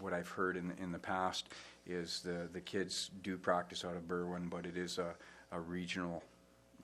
what 0.00 0.14
I've 0.14 0.28
heard 0.28 0.56
in 0.56 0.72
in 0.80 0.92
the 0.92 0.98
past 0.98 1.48
is 1.86 2.20
the 2.20 2.48
the 2.52 2.60
kids 2.60 3.10
do 3.22 3.36
practice 3.36 3.84
out 3.84 3.96
of 3.96 4.08
Berwyn, 4.08 4.48
but 4.48 4.64
it 4.64 4.76
is 4.76 4.98
a, 4.98 5.14
a 5.52 5.60
regional 5.60 6.22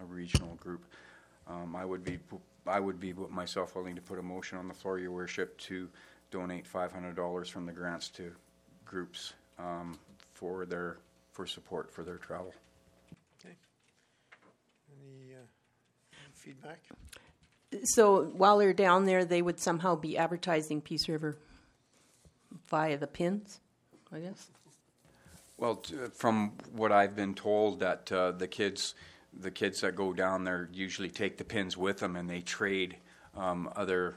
a 0.01 0.05
regional 0.05 0.57
group. 0.57 0.85
Um, 1.47 1.77
I 1.77 1.85
would 1.85 2.05
be 2.05 2.19
I 2.67 2.81
would 2.81 2.99
be 2.99 3.13
myself 3.13 3.77
willing 3.77 3.97
to 3.97 4.03
put 4.03 4.19
a 4.19 4.23
motion 4.23 4.59
on 4.59 4.69
the 4.69 4.75
floor, 4.75 4.99
Your 4.99 5.13
Worship, 5.13 5.59
to 5.59 5.89
donate 6.31 6.67
five 6.67 6.93
hundred 6.93 7.17
dollars 7.17 7.49
from 7.49 7.67
the 7.67 7.73
grants 7.73 8.09
to 8.11 8.33
groups 8.85 9.35
um, 9.59 9.99
for 10.33 10.67
their 10.67 10.99
for 11.33 11.47
support 11.47 11.91
for 11.93 12.03
their 12.03 12.17
travel. 12.17 12.55
Okay. 13.41 13.55
Any 15.01 15.35
uh, 15.35 15.47
feedback? 16.33 16.81
So 17.85 18.25
while 18.27 18.59
they're 18.59 18.73
down 18.73 19.05
there, 19.05 19.25
they 19.25 19.43
would 19.43 19.59
somehow 19.59 19.97
be 19.97 20.17
advertising 20.17 20.81
Peace 20.81 21.09
River 21.09 21.37
via 22.69 22.97
the 22.97 23.09
pins, 23.09 23.61
I 24.13 24.21
guess. 24.21 24.49
Well, 25.57 25.77
t- 25.77 25.97
from 26.15 26.53
what 26.73 26.93
I've 26.93 27.17
been 27.17 27.35
told, 27.35 27.81
that 27.81 28.11
uh, 28.13 28.31
the 28.33 28.47
kids, 28.47 28.95
the 29.41 29.51
kids 29.51 29.81
that 29.81 29.97
go 29.97 30.13
down 30.13 30.45
there 30.45 30.69
usually 30.73 31.09
take 31.09 31.37
the 31.37 31.45
pins 31.45 31.77
with 31.77 31.99
them 31.99 32.17
and 32.17 32.29
they 32.29 32.41
trade 32.41 32.97
um, 33.37 33.69
other 33.77 34.17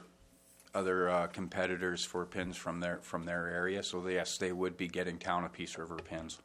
other 0.74 1.08
uh, 1.08 1.26
competitors 1.28 2.04
for 2.04 2.24
pins 2.26 2.56
from 2.56 2.80
their 2.80 2.98
from 3.02 3.24
their 3.24 3.48
area. 3.48 3.82
So 3.82 4.06
yes, 4.06 4.38
they 4.38 4.52
would 4.52 4.76
be 4.76 4.88
getting 4.88 5.18
Town 5.18 5.44
of 5.44 5.52
Peace 5.52 5.76
River 5.78 5.96
pins. 5.96 6.38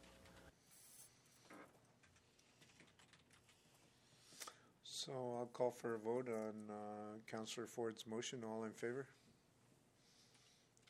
So 4.84 5.12
I'll 5.12 5.50
call 5.52 5.70
for 5.70 5.96
a 5.96 5.98
vote 5.98 6.28
on 6.28 6.70
uh, 6.70 7.18
Councillor 7.30 7.66
Ford's 7.66 8.06
motion. 8.06 8.42
All 8.42 8.64
in 8.64 8.72
favor? 8.72 9.06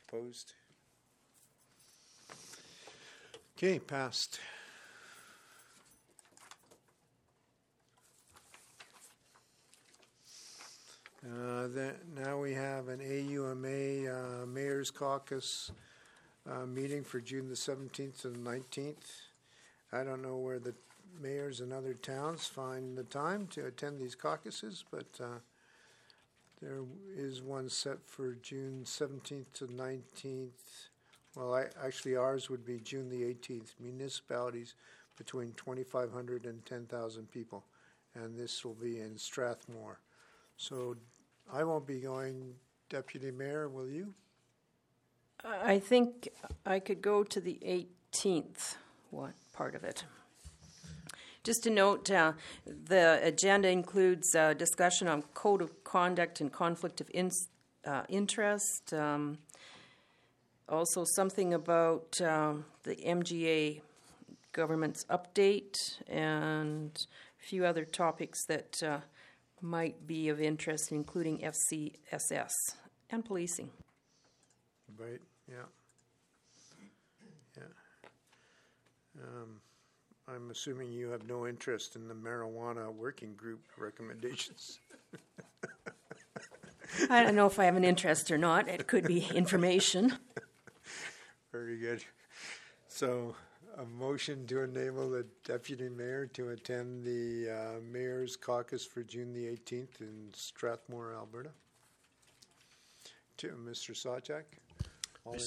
Opposed? 0.08 0.52
Okay, 3.56 3.80
passed. 3.80 4.38
Uh, 11.24 11.68
then, 11.68 11.94
now 12.14 12.38
we 12.38 12.52
have 12.52 12.88
an 12.88 13.00
AUMA 13.00 14.08
uh, 14.08 14.46
Mayor's 14.46 14.90
Caucus 14.90 15.72
uh, 16.50 16.66
meeting 16.66 17.02
for 17.02 17.18
June 17.18 17.48
the 17.48 17.54
17th 17.54 18.26
and 18.26 18.46
19th. 18.46 19.22
I 19.90 20.04
don't 20.04 20.20
know 20.20 20.36
where 20.36 20.58
the 20.58 20.74
mayors 21.22 21.62
in 21.62 21.72
other 21.72 21.94
towns 21.94 22.46
find 22.46 22.98
the 22.98 23.04
time 23.04 23.46
to 23.52 23.64
attend 23.64 23.98
these 23.98 24.14
caucuses, 24.14 24.84
but 24.90 25.06
uh, 25.18 25.38
there 26.60 26.82
is 27.16 27.40
one 27.40 27.70
set 27.70 28.04
for 28.04 28.34
June 28.42 28.82
17th 28.84 29.50
to 29.54 29.66
19th. 29.66 30.88
Well, 31.34 31.54
I, 31.54 31.64
actually, 31.82 32.16
ours 32.16 32.50
would 32.50 32.66
be 32.66 32.80
June 32.80 33.08
the 33.08 33.22
18th. 33.22 33.72
Municipalities 33.80 34.74
between 35.16 35.54
2,500 35.56 36.44
and 36.44 36.66
10,000 36.66 37.30
people, 37.30 37.64
and 38.14 38.38
this 38.38 38.62
will 38.62 38.74
be 38.74 39.00
in 39.00 39.16
Strathmore. 39.16 40.00
So 40.56 40.96
I 41.52 41.64
won't 41.64 41.86
be 41.86 42.00
going, 42.00 42.54
Deputy 42.88 43.30
Mayor, 43.30 43.68
will 43.68 43.88
you? 43.88 44.14
I 45.44 45.78
think 45.78 46.28
I 46.64 46.80
could 46.80 47.02
go 47.02 47.22
to 47.22 47.40
the 47.40 47.58
18th, 48.12 48.76
What 49.10 49.34
part 49.52 49.74
of 49.74 49.84
it. 49.84 50.04
Just 51.42 51.64
to 51.64 51.70
note, 51.70 52.10
uh, 52.10 52.32
the 52.64 53.20
agenda 53.22 53.68
includes 53.68 54.34
uh, 54.34 54.54
discussion 54.54 55.08
on 55.08 55.22
code 55.34 55.60
of 55.60 55.84
conduct 55.84 56.40
and 56.40 56.50
conflict 56.50 57.02
of 57.02 57.10
in, 57.12 57.30
uh, 57.84 58.04
interest. 58.08 58.94
Um, 58.94 59.36
also, 60.66 61.04
something 61.04 61.52
about 61.52 62.18
um, 62.22 62.64
the 62.84 62.96
MGA 62.96 63.82
government's 64.52 65.04
update 65.10 66.00
and 66.08 67.06
a 67.38 67.44
few 67.46 67.66
other 67.66 67.84
topics 67.84 68.46
that 68.46 68.82
uh, 68.82 69.00
might 69.64 70.06
be 70.06 70.28
of 70.28 70.40
interest, 70.40 70.92
including 70.92 71.38
FCSS 71.38 72.52
and 73.10 73.24
policing. 73.24 73.70
Right, 74.96 75.20
yeah. 75.48 75.56
Yeah. 77.56 77.62
Um, 79.22 79.60
I'm 80.28 80.50
assuming 80.50 80.92
you 80.92 81.08
have 81.08 81.26
no 81.26 81.46
interest 81.46 81.96
in 81.96 82.08
the 82.08 82.14
marijuana 82.14 82.92
working 82.94 83.34
group 83.34 83.60
recommendations. 83.78 84.78
I 87.10 87.22
don't 87.22 87.34
know 87.34 87.46
if 87.46 87.58
I 87.58 87.64
have 87.64 87.76
an 87.76 87.84
interest 87.84 88.30
or 88.30 88.38
not. 88.38 88.68
It 88.68 88.86
could 88.86 89.06
be 89.06 89.26
information. 89.34 90.14
Very 91.52 91.78
good. 91.78 92.04
So, 92.88 93.34
a 93.78 93.84
motion 93.84 94.46
to 94.46 94.62
enable 94.62 95.10
the 95.10 95.26
deputy 95.44 95.88
mayor 95.88 96.26
to 96.26 96.50
attend 96.50 97.04
the 97.04 97.50
uh, 97.50 97.80
mayor's 97.90 98.36
caucus 98.36 98.84
for 98.84 99.02
June 99.02 99.32
the 99.32 99.46
18th 99.46 100.00
in 100.00 100.30
Strathmore, 100.32 101.14
Alberta. 101.14 101.50
To 103.38 103.48
Mr. 103.48 103.90
Sawchuk. 103.90 104.44
All 105.24 105.34
in, 105.34 105.40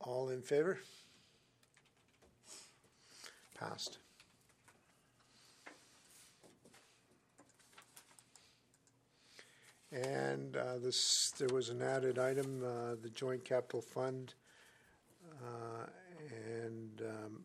all 0.00 0.28
in 0.30 0.42
favor? 0.42 0.78
Passed. 3.58 3.98
And 9.90 10.56
uh, 10.56 10.78
this, 10.78 11.32
there 11.38 11.48
was 11.48 11.70
an 11.70 11.82
added 11.82 12.18
item, 12.18 12.62
uh, 12.62 12.94
the 13.02 13.08
joint 13.08 13.44
capital 13.44 13.80
fund, 13.80 14.34
uh, 15.42 15.86
and 16.46 17.02
um, 17.02 17.40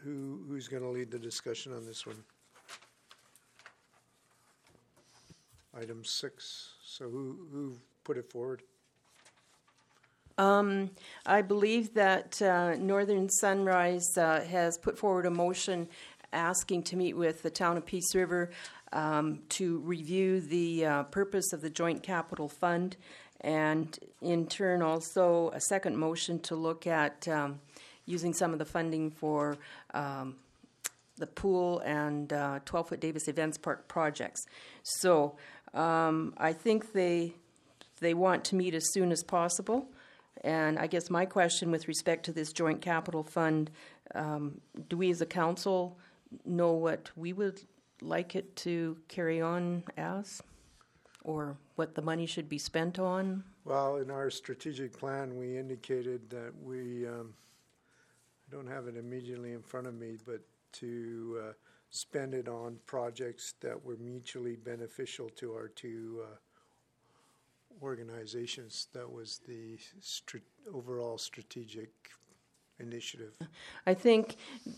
who 0.00 0.44
who's 0.48 0.68
going 0.68 0.82
to 0.82 0.88
lead 0.88 1.10
the 1.10 1.18
discussion 1.18 1.72
on 1.72 1.84
this 1.86 2.06
one? 2.06 2.22
Item 5.76 6.02
six. 6.04 6.74
So 6.84 7.08
who 7.08 7.46
who 7.52 7.76
put 8.04 8.16
it 8.16 8.30
forward? 8.30 8.62
Um, 10.36 10.90
I 11.26 11.42
believe 11.42 11.94
that 11.94 12.42
uh, 12.42 12.74
Northern 12.74 13.28
Sunrise 13.28 14.08
uh, 14.18 14.40
has 14.40 14.76
put 14.78 14.98
forward 14.98 15.26
a 15.26 15.30
motion 15.30 15.88
asking 16.32 16.82
to 16.82 16.96
meet 16.96 17.16
with 17.16 17.42
the 17.42 17.50
town 17.50 17.76
of 17.76 17.86
Peace 17.86 18.14
River 18.14 18.50
um, 18.92 19.42
to 19.50 19.78
review 19.78 20.40
the 20.40 20.86
uh, 20.86 21.02
purpose 21.04 21.52
of 21.52 21.60
the 21.60 21.70
joint 21.70 22.02
capital 22.02 22.48
fund, 22.48 22.96
and 23.44 23.98
in 24.22 24.46
turn 24.46 24.82
also 24.82 25.50
a 25.50 25.60
second 25.60 25.96
motion 25.96 26.40
to 26.40 26.56
look 26.56 26.86
at 26.86 27.28
um, 27.28 27.60
using 28.06 28.32
some 28.32 28.52
of 28.52 28.58
the 28.58 28.64
funding 28.64 29.10
for 29.10 29.56
um, 29.92 30.36
the 31.18 31.26
pool 31.26 31.78
and 31.80 32.30
12 32.64 32.88
foot 32.88 33.00
Davis 33.00 33.28
Events 33.28 33.58
Park 33.58 33.86
projects. 33.86 34.44
So 34.82 35.36
um, 35.74 36.34
I 36.38 36.52
think 36.52 36.92
they 36.92 37.34
they 38.00 38.14
want 38.14 38.44
to 38.46 38.56
meet 38.56 38.74
as 38.74 38.92
soon 38.92 39.12
as 39.12 39.22
possible. 39.22 39.86
And 40.42 40.78
I 40.78 40.88
guess 40.88 41.10
my 41.10 41.24
question 41.26 41.70
with 41.70 41.86
respect 41.86 42.24
to 42.26 42.32
this 42.32 42.52
joint 42.52 42.82
capital 42.82 43.22
fund 43.22 43.70
um, 44.14 44.60
do 44.88 44.96
we 44.96 45.10
as 45.10 45.20
a 45.20 45.26
council 45.26 45.98
know 46.44 46.72
what 46.72 47.10
we 47.16 47.32
would 47.32 47.62
like 48.00 48.34
it 48.34 48.56
to 48.56 48.96
carry 49.08 49.40
on 49.40 49.84
as? 49.96 50.42
Or 51.22 51.56
what 51.76 51.94
the 51.94 52.02
money 52.02 52.26
should 52.26 52.48
be 52.48 52.58
spent 52.58 52.98
on? 52.98 53.44
Well, 53.64 53.96
in 53.96 54.10
our 54.10 54.30
strategic 54.30 54.96
plan, 54.96 55.36
we 55.36 55.58
indicated 55.58 56.30
that 56.30 56.52
we, 56.62 57.06
um, 57.06 57.34
I 58.48 58.54
don't 58.54 58.66
have 58.66 58.86
it 58.86 58.96
immediately 58.96 59.52
in 59.52 59.62
front 59.62 59.86
of 59.86 59.94
me, 59.94 60.18
but 60.24 60.40
to 60.74 61.40
uh, 61.40 61.52
spend 61.90 62.34
it 62.34 62.48
on 62.48 62.78
projects 62.86 63.54
that 63.60 63.84
were 63.84 63.96
mutually 63.96 64.56
beneficial 64.56 65.28
to 65.30 65.52
our 65.52 65.68
two 65.68 66.22
uh, 66.22 66.36
organizations. 67.82 68.88
That 68.92 69.10
was 69.10 69.40
the 69.46 69.78
str- 70.00 70.38
overall 70.72 71.18
strategic 71.18 71.90
initiative. 72.80 73.34
I 73.86 73.94
think 73.94 74.36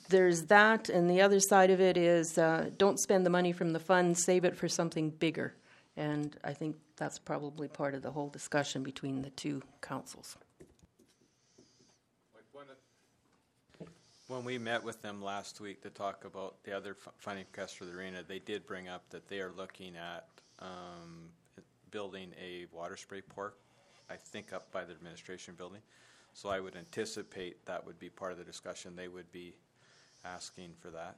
there's 0.09 0.43
that, 0.45 0.89
and 0.89 1.09
the 1.11 1.23
other 1.23 1.41
side 1.41 1.71
of 1.71 1.81
it 1.81 1.97
is 1.97 2.39
uh, 2.39 2.71
don't 2.77 3.01
spend 3.01 3.25
the 3.25 3.31
money 3.31 3.53
from 3.53 3.73
the 3.73 3.81
fund, 3.81 4.19
save 4.19 4.45
it 4.45 4.57
for 4.57 4.69
something 4.69 5.11
bigger. 5.11 5.55
And 5.97 6.37
I 6.45 6.53
think 6.53 6.77
that's 6.97 7.19
probably 7.19 7.69
part 7.69 7.95
of 7.95 8.03
the 8.03 8.11
whole 8.11 8.29
discussion 8.29 8.83
between 8.83 9.23
the 9.23 9.31
two 9.31 9.63
councils. 9.81 10.37
When 14.29 14.43
we 14.43 14.59
met 14.59 14.83
with 14.83 15.01
them 15.03 15.23
last 15.23 15.61
week 15.61 15.83
to 15.83 15.91
talk 15.91 16.25
about 16.25 16.57
the 16.65 16.77
other 16.77 16.97
funding 17.19 17.45
requests 17.53 17.75
for 17.75 17.85
the 17.85 17.93
arena, 17.93 18.25
they 18.27 18.41
did 18.41 18.67
bring 18.67 18.89
up 18.89 19.09
that 19.11 19.29
they 19.29 19.41
are 19.41 19.53
looking 19.57 19.95
at 19.97 20.27
um, 20.59 21.31
building 21.93 22.33
a 22.41 22.67
water 22.73 22.97
spray 22.97 23.21
port, 23.21 23.57
I 24.11 24.17
think 24.17 24.53
up 24.53 24.73
by 24.73 24.85
the 24.85 24.93
administration 24.93 25.55
building. 25.55 25.81
So 26.35 26.49
I 26.49 26.59
would 26.59 26.75
anticipate 26.75 27.65
that 27.67 27.87
would 27.87 28.01
be 28.01 28.09
part 28.11 28.33
of 28.33 28.39
the 28.39 28.45
discussion. 28.45 28.97
They 28.97 29.07
would 29.09 29.31
be 29.31 29.55
asking 30.25 30.73
for 30.81 30.91
that. 30.91 31.17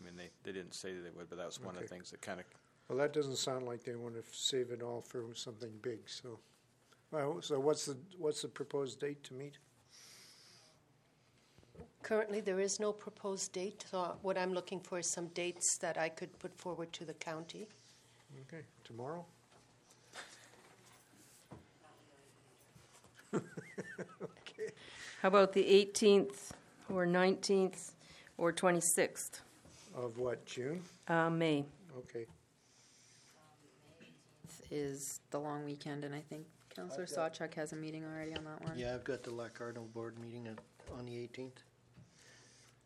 I 0.00 0.04
mean, 0.04 0.16
they, 0.16 0.30
they 0.44 0.52
didn't 0.52 0.74
say 0.74 0.92
that 0.94 1.02
they 1.02 1.10
would, 1.10 1.28
but 1.28 1.38
that 1.38 1.46
was 1.46 1.60
one 1.60 1.76
of 1.76 1.82
the 1.82 1.86
Okay. 1.86 1.94
things 1.96 2.10
that 2.10 2.20
kind 2.20 2.40
of, 2.40 2.46
Well, 2.88 2.98
that 2.98 3.12
doesn't 3.12 3.36
sound 3.36 3.66
like 3.66 3.84
they 3.84 3.94
want 3.96 4.14
to 4.14 4.22
save 4.32 4.70
it 4.70 4.82
all 4.82 5.00
for 5.02 5.24
something 5.34 5.72
big. 5.82 6.00
So, 6.08 6.38
well, 7.10 7.40
so 7.42 7.58
what's 7.60 7.86
the 7.86 7.96
what's 8.18 8.42
the 8.42 8.48
proposed 8.48 9.00
date 9.00 9.22
to 9.24 9.34
meet? 9.34 9.58
Currently, 12.02 12.40
there 12.40 12.60
is 12.60 12.80
no 12.80 12.92
proposed 12.92 13.52
date, 13.52 13.84
so 13.90 14.16
what 14.22 14.38
I'm 14.38 14.52
looking 14.54 14.80
for 14.80 14.98
is 15.00 15.10
some 15.12 15.28
dates 15.28 15.78
that 15.78 15.98
I 15.98 16.08
could 16.08 16.38
put 16.38 16.56
forward 16.56 16.92
to 16.94 17.04
the 17.04 17.14
county. 17.14 17.66
Okay, 18.46 18.62
tomorrow. 18.84 19.24
okay. 23.34 24.72
How 25.22 25.28
about 25.28 25.52
the 25.52 25.64
18th 25.64 26.50
or 26.88 27.06
19th 27.06 27.92
or 28.36 28.52
26th? 28.52 29.40
Of 29.98 30.16
what 30.18 30.46
June? 30.46 30.80
Uh, 31.08 31.28
May. 31.28 31.64
Okay. 31.98 32.24
Is 34.70 35.20
the 35.30 35.38
long 35.40 35.64
weekend, 35.64 36.04
and 36.04 36.14
I 36.14 36.20
think 36.20 36.46
Councillor 36.74 37.06
Sawchuk 37.06 37.54
has 37.54 37.72
a 37.72 37.76
meeting 37.76 38.04
already 38.04 38.34
on 38.36 38.44
that 38.44 38.62
one. 38.62 38.78
Yeah, 38.78 38.94
I've 38.94 39.02
got 39.02 39.22
the 39.24 39.30
Lac 39.34 39.54
Cardinal 39.54 39.86
board 39.94 40.18
meeting 40.20 40.46
at- 40.46 40.58
on 40.96 41.06
the 41.06 41.16
eighteenth. 41.18 41.62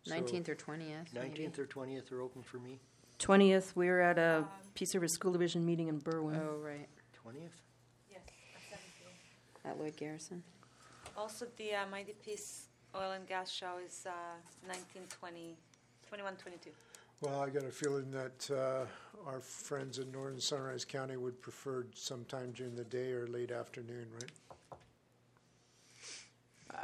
Nineteenth 0.06 0.48
or 0.48 0.54
twentieth. 0.54 1.12
Nineteenth 1.12 1.58
or 1.58 1.66
twentieth 1.66 2.10
are 2.12 2.20
open 2.22 2.42
for 2.42 2.58
me. 2.58 2.78
20th, 3.18 3.76
we're 3.76 4.00
at 4.00 4.18
a 4.18 4.44
Peace 4.74 4.94
River 4.94 5.06
School 5.06 5.32
Division 5.32 5.64
meeting 5.66 5.88
in 5.88 6.00
Berwyn. 6.00 6.40
Oh 6.40 6.56
right, 6.56 6.88
Twentieth? 7.12 7.60
Yes, 8.10 8.20
at 8.56 8.62
7 8.70 8.84
p.m. 8.98 9.70
at 9.72 9.78
Lloyd 9.78 9.96
Garrison. 9.96 10.42
Also, 11.16 11.46
the 11.56 11.74
uh, 11.74 11.86
Mighty 11.90 12.14
Peace 12.24 12.68
Oil 12.96 13.12
and 13.12 13.26
Gas 13.28 13.50
Show 13.50 13.74
is 13.84 14.06
uh, 14.08 14.12
19, 14.66 15.02
20, 15.08 15.56
21, 16.08 16.36
22. 16.36 16.70
Well, 17.22 17.40
I 17.40 17.50
got 17.50 17.62
a 17.62 17.70
feeling 17.70 18.10
that 18.10 18.50
uh, 18.50 18.84
our 19.30 19.38
friends 19.38 20.00
in 20.00 20.10
Northern 20.10 20.40
Sunrise 20.40 20.84
County 20.84 21.16
would 21.16 21.40
prefer 21.40 21.86
sometime 21.94 22.50
during 22.50 22.74
the 22.74 22.82
day 22.82 23.12
or 23.12 23.28
late 23.28 23.52
afternoon, 23.52 24.08
right? 24.12 24.32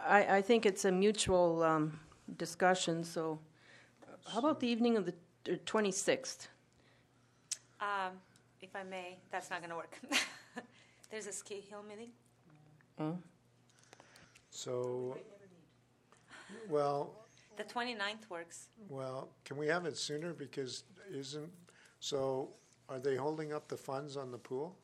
I, 0.07 0.37
I 0.37 0.43
think 0.43 0.65
it's 0.65 0.85
a 0.85 0.93
mutual 0.93 1.65
um, 1.65 1.99
discussion, 2.37 3.03
so 3.03 3.41
how 4.33 4.39
about 4.39 4.61
the 4.61 4.69
evening 4.69 4.97
of 4.97 5.07
the 5.07 5.15
uh, 5.53 5.57
26th? 5.67 6.47
Um, 7.81 8.13
if 8.61 8.77
I 8.77 8.85
may, 8.85 9.17
that's 9.33 9.51
not 9.51 9.59
going 9.59 9.71
to 9.71 9.77
work. 9.77 9.99
There's 11.11 11.27
a 11.27 11.33
ski 11.33 11.65
hill 11.69 11.83
meeting. 11.83 12.11
So, 14.51 15.19
well, 16.69 17.28
The 17.59 17.65
29th 17.65 18.31
works. 18.31 18.69
well, 18.89 19.29
can 19.45 19.57
we 19.57 19.67
have 19.67 19.85
it 19.85 19.97
sooner? 19.99 20.33
Because 20.33 20.85
isn't, 21.13 21.51
so 21.99 22.51
are 22.89 23.01
they 23.01 23.17
holding 23.17 23.53
up 23.53 23.67
the 23.69 23.77
funds 23.77 24.17
on 24.17 24.31
the 24.31 24.39
pool? 24.39 24.77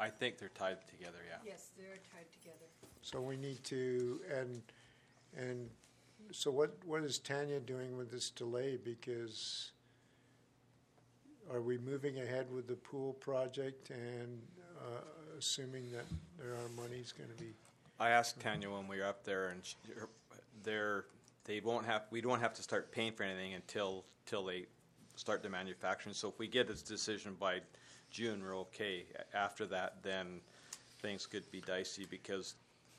I 0.00 0.08
think 0.08 0.38
they're 0.38 0.48
tied 0.48 0.78
together, 0.88 1.18
yeah. 1.28 1.36
Yes, 1.46 1.68
they're 1.76 1.98
tied 2.12 2.26
together. 2.32 2.66
So 3.02 3.20
we 3.20 3.36
need 3.36 3.62
to, 3.64 4.20
and, 4.34 4.62
and 5.36 5.68
so 6.32 6.50
what, 6.50 6.74
what 6.86 7.04
is 7.04 7.18
Tanya 7.18 7.60
doing 7.60 7.96
with 7.96 8.10
this 8.10 8.30
delay? 8.30 8.78
Because 8.82 9.72
are 11.52 11.60
we 11.60 11.76
moving 11.78 12.20
ahead 12.20 12.50
with 12.50 12.66
the 12.66 12.74
pool 12.76 13.12
project 13.14 13.90
and 13.90 14.40
uh, 14.80 15.00
assuming 15.38 15.92
that 15.92 16.06
there 16.38 16.54
are 16.54 16.68
monies 16.74 17.12
going 17.16 17.28
to 17.28 17.36
be? 17.36 17.52
I 18.00 18.10
asked 18.10 18.40
Tanya 18.40 18.70
when 18.70 18.88
we 18.88 18.98
were 18.98 19.06
up 19.06 19.24
there, 19.24 19.48
and 19.48 19.64
she, 19.64 19.76
her- 19.94 20.08
they're 20.64 21.04
they 21.44 21.60
won't 21.60 21.86
have 21.86 22.02
we 22.10 22.20
don't 22.20 22.40
have 22.40 22.54
to 22.54 22.62
start 22.62 22.90
paying 22.92 23.12
for 23.12 23.22
anything 23.22 23.54
until 23.54 24.04
till 24.26 24.44
they 24.44 24.66
start 25.16 25.42
the 25.42 25.48
manufacturing. 25.48 26.14
So 26.14 26.28
if 26.28 26.38
we 26.38 26.48
get 26.48 26.66
this 26.66 26.82
decision 26.82 27.36
by 27.38 27.60
June, 28.10 28.42
we're 28.42 28.56
okay. 28.58 29.04
After 29.32 29.66
that, 29.66 30.02
then 30.02 30.40
things 31.00 31.26
could 31.26 31.48
be 31.50 31.60
dicey 31.60 32.06
because 32.08 32.54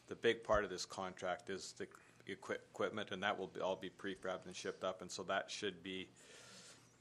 the 0.07 0.15
big 0.15 0.43
part 0.43 0.63
of 0.63 0.69
this 0.69 0.85
contract 0.85 1.49
is 1.49 1.73
the 1.77 1.87
equi- 2.31 2.55
equipment, 2.55 3.11
and 3.11 3.21
that 3.23 3.37
will 3.37 3.47
be, 3.47 3.59
all 3.59 3.75
be 3.75 3.89
prefabbed 3.89 4.45
and 4.45 4.55
shipped 4.55 4.83
up, 4.83 5.01
and 5.01 5.09
so 5.09 5.23
that 5.23 5.49
should 5.49 5.81
be, 5.81 6.07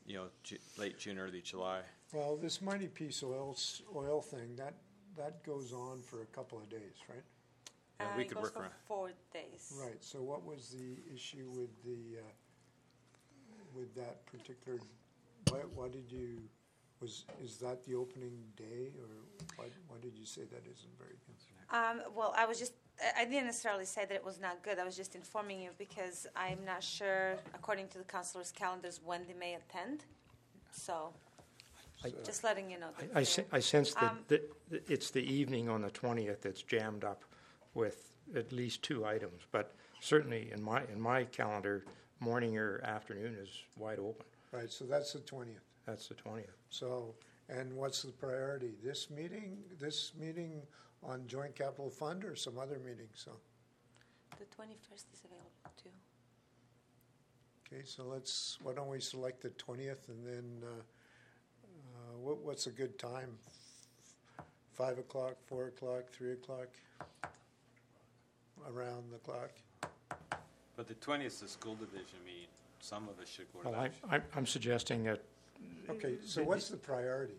you 0.06 0.14
know, 0.14 0.26
Ju- 0.42 0.58
late 0.78 0.98
June, 0.98 1.18
early 1.18 1.42
July. 1.42 1.80
Well, 2.12 2.36
this 2.36 2.62
Mighty 2.62 2.86
Peace 2.88 3.22
oil, 3.22 3.56
oil 3.94 4.22
thing, 4.22 4.56
that, 4.56 4.74
that 5.16 5.44
goes 5.44 5.72
on 5.72 6.00
for 6.02 6.22
a 6.22 6.26
couple 6.26 6.58
of 6.58 6.70
days, 6.70 6.94
right? 7.08 7.22
Yeah, 8.00 8.06
Uh, 8.06 8.16
we 8.16 8.24
could 8.24 8.38
work 8.40 8.52
for 8.52 8.60
around. 8.60 8.72
four 8.86 9.10
days. 9.32 9.72
Right, 9.80 10.02
so 10.02 10.20
what 10.22 10.44
was 10.44 10.70
the 10.70 10.96
issue 11.14 11.48
with 11.54 11.70
the, 11.84 12.18
uh, 12.18 12.22
with 13.74 13.94
that 13.94 14.24
particular, 14.26 14.78
why, 15.50 15.58
why 15.74 15.88
did 15.88 16.10
you, 16.10 16.42
was, 17.00 17.24
is 17.42 17.56
that 17.58 17.84
the 17.84 17.94
opening 17.94 18.42
day, 18.56 18.90
or 19.00 19.08
why, 19.56 19.66
why 19.88 19.96
did 20.00 20.16
you 20.18 20.26
say 20.26 20.42
that 20.42 20.62
isn't 20.66 20.98
very 20.98 21.16
good? 21.26 21.34
Um, 21.76 22.02
well, 22.14 22.34
I 22.36 22.46
was 22.46 22.58
just, 22.58 22.72
I- 23.00 23.22
I 23.22 23.24
didn't 23.24 23.46
necessarily 23.46 23.84
say 23.84 24.04
that 24.04 24.14
it 24.14 24.24
was 24.24 24.40
not 24.40 24.62
good. 24.62 24.78
I 24.78 24.84
was 24.84 24.96
just 24.96 25.14
informing 25.14 25.60
you 25.60 25.70
because 25.78 26.26
I'm 26.36 26.64
not 26.64 26.82
sure, 26.82 27.36
according 27.54 27.88
to 27.88 27.98
the 27.98 28.04
counselor's 28.04 28.50
calendars, 28.52 29.00
when 29.04 29.24
they 29.26 29.34
may 29.34 29.54
attend. 29.54 30.04
So, 30.72 31.12
just 32.24 32.44
letting 32.44 32.70
you 32.70 32.78
know. 32.78 32.88
that 32.98 33.10
I, 33.14 33.18
I 33.18 33.20
they- 33.20 33.24
sen- 33.24 33.46
I 33.52 33.60
sense 33.60 33.94
that, 33.94 34.10
Um, 34.10 34.24
that 34.28 34.42
that 34.70 34.90
it's 34.90 35.10
the 35.10 35.22
evening 35.22 35.68
on 35.68 35.82
the 35.82 35.90
20th 35.90 36.40
that's 36.42 36.62
jammed 36.62 37.04
up 37.04 37.24
with 37.74 38.16
at 38.34 38.52
least 38.52 38.82
two 38.82 39.04
items, 39.04 39.42
but 39.52 39.74
certainly 40.00 40.50
in 40.52 40.62
my, 40.62 40.82
in 40.92 41.00
my 41.00 41.24
calendar, 41.24 41.84
morning 42.20 42.56
or 42.56 42.80
afternoon 42.84 43.36
is 43.40 43.50
wide 43.78 43.98
open. 43.98 44.24
Right, 44.52 44.70
so 44.70 44.84
that's 44.84 45.12
the 45.12 45.18
twentieth. 45.20 45.60
That's 45.84 46.08
the 46.08 46.14
20th. 46.14 46.44
So, 46.70 47.14
and 47.50 47.70
what's 47.74 48.00
the 48.02 48.12
priority? 48.12 48.70
This 48.82 49.10
meeting, 49.10 49.58
this 49.78 50.12
meeting 50.18 50.62
on 51.02 51.26
joint 51.26 51.54
capital 51.54 51.90
fund 51.90 52.24
or 52.24 52.34
some 52.36 52.58
other 52.58 52.78
meeting? 52.78 53.08
So, 53.14 53.32
The 54.38 54.46
21st 54.46 55.04
is 55.12 55.22
available 55.24 55.50
too. 55.82 55.90
okay, 57.66 57.82
so 57.84 58.04
let's, 58.04 58.56
why 58.62 58.72
don't 58.72 58.88
we 58.88 58.98
select 59.00 59.42
the 59.42 59.50
twentieth 59.50 60.08
and 60.08 60.26
then, 60.26 60.62
uh, 60.62 60.80
uh, 61.66 62.18
what, 62.18 62.38
what's 62.38 62.66
a 62.66 62.70
good 62.70 62.98
time? 62.98 63.36
Five 64.72 64.98
o'clock, 64.98 65.36
four 65.46 65.66
o'clock, 65.66 66.04
three 66.12 66.32
o'clock? 66.32 66.68
Around 68.74 69.12
the 69.12 69.18
clock? 69.18 69.50
But 70.76 70.88
the 70.88 70.94
twentieth 70.94 71.34
is 71.34 71.40
the 71.40 71.48
school 71.48 71.74
division 71.74 72.18
meeting. 72.24 72.48
Some 72.80 73.08
of 73.08 73.20
us 73.20 73.28
should 73.28 73.46
go 73.52 73.60
to 73.60 73.68
Well, 73.70 73.80
that. 73.82 73.92
I, 74.10 74.16
I'm, 74.16 74.22
I'm 74.36 74.46
suggesting 74.46 75.04
that 75.04 75.22
Okay, 75.88 76.14
so 76.24 76.42
what's 76.42 76.68
the 76.68 76.76
priority? 76.76 77.34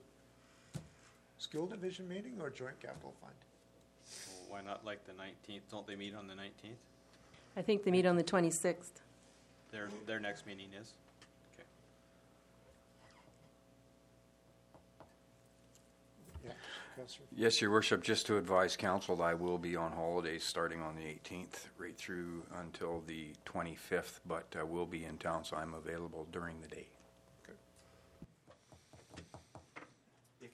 School 1.37 1.67
division 1.67 2.07
meeting 2.07 2.33
or 2.41 2.49
joint 2.49 2.79
capital 2.79 3.13
fund? 3.21 3.33
Well, 4.49 4.59
Why 4.59 4.65
not 4.67 4.85
like 4.85 5.05
the 5.05 5.13
nineteenth? 5.13 5.63
Don't 5.69 5.85
they 5.85 5.95
meet 5.95 6.15
on 6.15 6.27
the 6.27 6.35
nineteenth? 6.35 6.77
I 7.57 7.61
think 7.61 7.83
they 7.83 7.91
meet 7.91 8.05
on 8.05 8.17
the 8.17 8.23
26th. 8.23 8.99
Their, 9.71 9.87
their 10.05 10.19
next 10.19 10.45
meeting 10.45 10.67
is? 10.79 10.91
Okay. 16.43 16.53
Yeah, 16.97 17.03
Yes, 17.35 17.61
Your 17.61 17.71
Worship, 17.71 18.03
just 18.03 18.25
to 18.27 18.37
advise 18.37 18.77
council, 18.77 19.21
I 19.21 19.33
will 19.33 19.57
be 19.57 19.75
on 19.75 19.91
holidays 19.91 20.43
starting 20.43 20.81
on 20.81 20.95
the 20.95 21.01
18th, 21.01 21.67
right 21.77 21.95
through 21.97 22.43
until 22.57 23.03
the 23.05 23.33
25th, 23.45 24.19
but 24.25 24.55
I 24.57 24.63
will 24.63 24.85
be 24.85 25.03
in 25.03 25.17
town, 25.17 25.43
so 25.43 25.57
I'm 25.57 25.73
available 25.73 26.27
during 26.31 26.61
the 26.61 26.67
day. 26.67 26.87
If. 30.41 30.51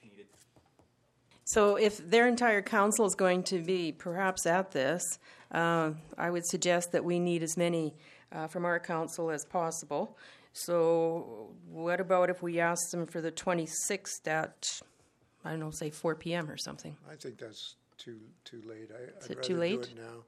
So 1.44 1.76
if 1.76 1.98
their 1.98 2.26
entire 2.26 2.62
council 2.62 3.06
is 3.06 3.14
going 3.14 3.42
to 3.44 3.60
be 3.60 3.92
perhaps 3.92 4.46
at 4.46 4.72
this, 4.72 5.02
uh, 5.52 5.92
I 6.16 6.30
would 6.30 6.46
suggest 6.46 6.92
that 6.92 7.04
we 7.04 7.18
need 7.18 7.42
as 7.42 7.56
many 7.56 7.94
uh, 8.32 8.46
from 8.46 8.64
our 8.64 8.80
council 8.80 9.30
as 9.30 9.44
possible. 9.44 10.16
So 10.54 11.50
what 11.70 12.00
about 12.00 12.30
if 12.30 12.42
we 12.42 12.60
ask 12.60 12.90
them 12.90 13.06
for 13.06 13.20
the 13.20 13.32
26th 13.32 14.26
at, 14.26 14.80
I 15.44 15.50
don't 15.50 15.60
know, 15.60 15.70
say 15.70 15.90
4 15.90 16.14
p.m. 16.16 16.50
or 16.50 16.56
something? 16.56 16.96
I 17.10 17.14
think 17.16 17.38
that's 17.38 17.74
too, 17.98 18.18
too 18.44 18.62
late. 18.66 18.90
I- 18.92 19.18
Is 19.18 19.24
I'd 19.24 19.30
it 19.32 19.36
rather 19.36 19.42
too 19.48 19.54
do 19.54 19.60
late? 19.60 19.80
it 19.80 19.96
now. 19.96 20.24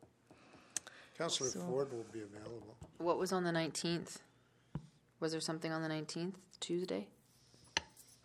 Counselor 1.17 1.51
So- 1.51 1.61
Ford 1.61 1.93
will 1.93 2.05
be 2.13 2.23
available. 2.23 2.77
What 2.99 3.19
was 3.19 3.33
on 3.33 3.45
the 3.45 3.53
19th? 3.53 4.19
Was 5.21 5.33
there 5.33 5.41
something 5.41 5.71
on 5.73 5.83
the 5.83 5.89
19th, 5.89 6.35
Tuesday? 6.61 7.07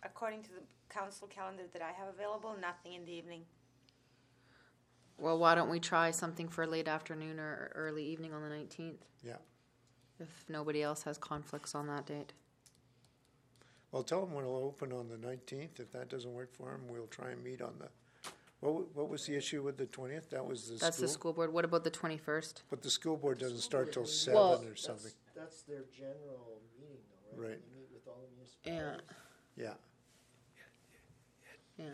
According 0.02 0.42
to 0.44 0.50
the 0.50 0.62
council 0.88 1.28
calendar 1.28 1.62
that 1.72 1.82
I 1.82 1.92
have 1.92 2.08
available, 2.08 2.56
nothing 2.60 2.94
in 2.94 3.04
the 3.04 3.12
evening. 3.12 3.44
Well, 5.18 5.38
why 5.38 5.54
don't 5.54 5.68
we 5.70 5.78
try 5.80 6.10
something 6.10 6.48
for 6.48 6.66
late 6.66 6.88
afternoon 6.88 7.38
or 7.38 7.70
early 7.74 8.04
evening 8.04 8.32
on 8.32 8.42
the 8.42 8.48
19th 8.48 9.04
Yeah. 9.22 9.36
if 10.18 10.44
nobody 10.48 10.82
else 10.82 11.02
has 11.04 11.18
conflicts 11.18 11.74
on 11.74 11.86
that 11.88 12.06
date? 12.06 12.32
Well, 13.92 14.02
tell 14.04 14.24
them 14.24 14.34
we'll 14.34 14.56
open 14.56 14.92
on 14.92 15.08
the 15.08 15.16
19th. 15.16 15.80
If 15.80 15.90
that 15.92 16.08
doesn't 16.08 16.32
work 16.32 16.52
for 16.54 16.70
them, 16.70 16.82
we'll 16.88 17.06
try 17.08 17.30
and 17.30 17.42
meet 17.42 17.60
on 17.60 17.74
the, 17.78 17.88
what, 18.60 18.94
what 18.94 19.08
was 19.08 19.26
the 19.26 19.34
issue 19.36 19.62
with 19.62 19.76
the 19.78 19.86
20th? 19.86 20.30
That 20.30 20.46
was 20.46 20.68
the 20.68 20.76
That's 20.76 20.98
the 20.98 21.08
school? 21.08 21.32
school 21.32 21.32
board. 21.32 21.52
What 21.52 21.64
about 21.64 21.82
the 21.82 21.90
21st? 21.90 22.62
But 22.70 22.82
the 22.82 22.90
school 22.90 23.16
board 23.16 23.38
doesn't 23.38 23.58
start 23.58 23.92
till 23.92 24.02
Well- 24.02 24.56
7 24.58 24.68
or 24.68 24.76
something. 24.76 25.12
That's 25.34 25.62
their 25.62 25.84
general 25.96 26.60
meeting 26.78 26.98
though, 27.34 27.40
right? 27.42 27.48
Right. 27.50 27.60
They 27.72 27.78
meet 27.80 27.88
with 27.92 28.06
all 28.06 28.18
the 28.20 28.70
Yeah, 28.70 28.72
municipalities. 28.76 29.06
Yeah, 29.56 29.74
yeah. 31.78 31.90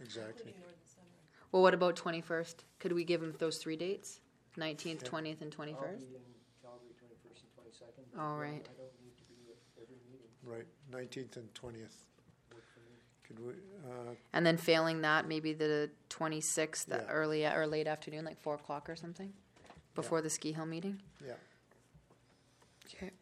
exactly. 0.00 0.54
Well, 1.50 1.62
what 1.62 1.72
about 1.74 1.96
21st? 1.96 2.56
Could 2.78 2.92
we 2.92 3.04
give 3.04 3.20
them 3.22 3.34
those 3.38 3.58
three 3.58 3.76
dates? 3.76 4.20
19th, 4.58 5.02
20th, 5.02 5.40
and 5.40 5.54
I'll 5.58 5.66
21st? 5.66 5.98
be 5.98 6.14
in 6.14 6.22
Calgary 6.62 6.92
twenty-first 6.98 7.42
and 7.42 7.52
twenty-second. 7.54 8.04
All 8.18 8.36
right. 8.36 8.66
I 8.68 8.74
don't 8.76 8.92
need 9.02 9.16
to 9.16 9.24
be 9.24 9.50
at 9.50 9.58
every 9.82 9.96
meeting. 10.10 10.28
Right, 10.44 10.66
19th 10.90 11.36
and 11.36 11.52
20th. 11.54 12.04
Could 13.24 13.38
we, 13.38 13.52
uh, 13.88 14.14
And 14.32 14.44
then 14.44 14.56
failing 14.56 15.02
that, 15.02 15.28
maybe 15.28 15.52
the 15.52 15.90
26th, 16.08 16.86
the 16.86 16.96
Yeah. 16.96 17.06
early 17.08 17.46
or 17.46 17.66
late 17.66 17.86
afternoon, 17.86 18.24
like 18.24 18.40
4 18.40 18.54
o'clock 18.56 18.88
or 18.90 18.96
something? 18.96 19.32
Before 19.94 20.20
the 20.22 20.30
ski 20.30 20.52
hill 20.52 20.66
meeting? 20.66 21.00
yeah, 21.24 21.34
Okay. 22.86 23.12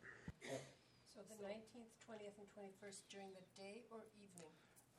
So 1.15 1.21
the 1.29 1.43
nineteenth, 1.43 1.89
twentieth, 2.07 2.39
and 2.39 2.47
twenty-first 2.55 3.09
during 3.11 3.29
the 3.33 3.61
day 3.61 3.83
or 3.91 4.01
evening? 4.23 4.51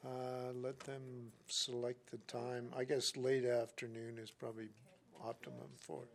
uh, 0.05 0.51
let 0.53 0.79
them 0.81 1.31
select 1.47 2.09
the 2.11 2.17
time. 2.19 2.71
I 2.75 2.83
guess 2.83 3.15
late 3.17 3.45
afternoon 3.45 4.17
is 4.17 4.31
probably 4.31 4.69
optimum 5.23 5.69
for, 5.77 6.07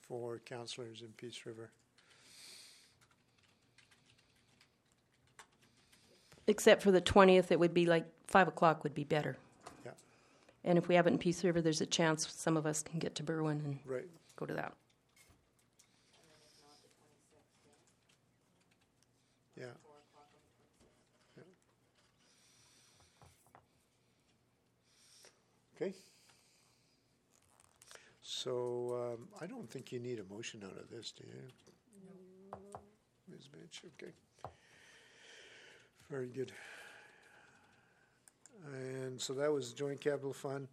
for 0.00 0.38
counselors 0.40 1.02
in 1.02 1.08
Peace 1.16 1.44
River. 1.46 1.70
Except 6.46 6.82
for 6.82 6.90
the 6.90 7.00
20th, 7.00 7.50
it 7.50 7.58
would 7.58 7.74
be 7.74 7.86
like 7.86 8.06
5 8.28 8.48
o'clock 8.48 8.84
would 8.84 8.94
be 8.94 9.04
better. 9.04 9.36
Yeah. 9.84 9.92
And 10.64 10.78
if 10.78 10.88
we 10.88 10.94
have 10.94 11.06
it 11.06 11.12
in 11.12 11.18
Peace 11.18 11.42
River, 11.44 11.60
there's 11.60 11.80
a 11.80 11.86
chance 11.86 12.28
some 12.30 12.56
of 12.56 12.66
us 12.66 12.82
can 12.82 12.98
get 12.98 13.14
to 13.16 13.22
Berwyn 13.22 13.64
and 13.64 13.78
right. 13.84 14.06
go 14.36 14.46
to 14.46 14.54
that. 14.54 14.72
Yeah. 19.58 19.66
Okay. 25.74 25.94
So 28.22 29.16
um, 29.18 29.28
I 29.40 29.46
don't 29.46 29.68
think 29.70 29.92
you 29.92 29.98
need 29.98 30.20
a 30.20 30.34
motion 30.34 30.62
out 30.64 30.78
of 30.78 30.88
this, 30.90 31.12
do 31.12 31.24
you? 31.26 31.42
No. 32.52 32.80
Ms. 33.28 33.48
Mitch, 33.52 33.82
okay. 34.00 34.12
Very 36.08 36.28
good. 36.28 36.52
And 38.72 39.20
so 39.20 39.32
that 39.34 39.52
was 39.52 39.72
joint 39.72 40.00
capital 40.00 40.32
fund. 40.32 40.68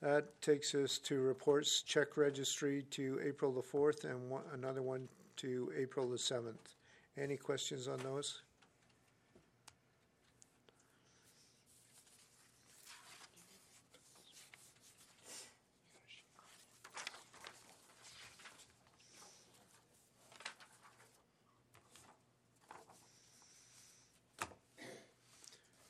That 0.00 0.40
takes 0.40 0.74
us 0.74 0.98
to 0.98 1.20
reports, 1.20 1.82
check 1.82 2.16
registry 2.16 2.84
to 2.90 3.20
April 3.24 3.52
the 3.52 3.62
4th 3.62 4.04
and 4.04 4.30
one, 4.30 4.42
another 4.54 4.82
one 4.82 5.08
to 5.36 5.70
April 5.76 6.08
the 6.08 6.16
7th. 6.16 6.74
Any 7.16 7.36
questions 7.36 7.86
on 7.86 7.98
those? 7.98 8.42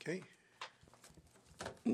Okay, 0.03 0.23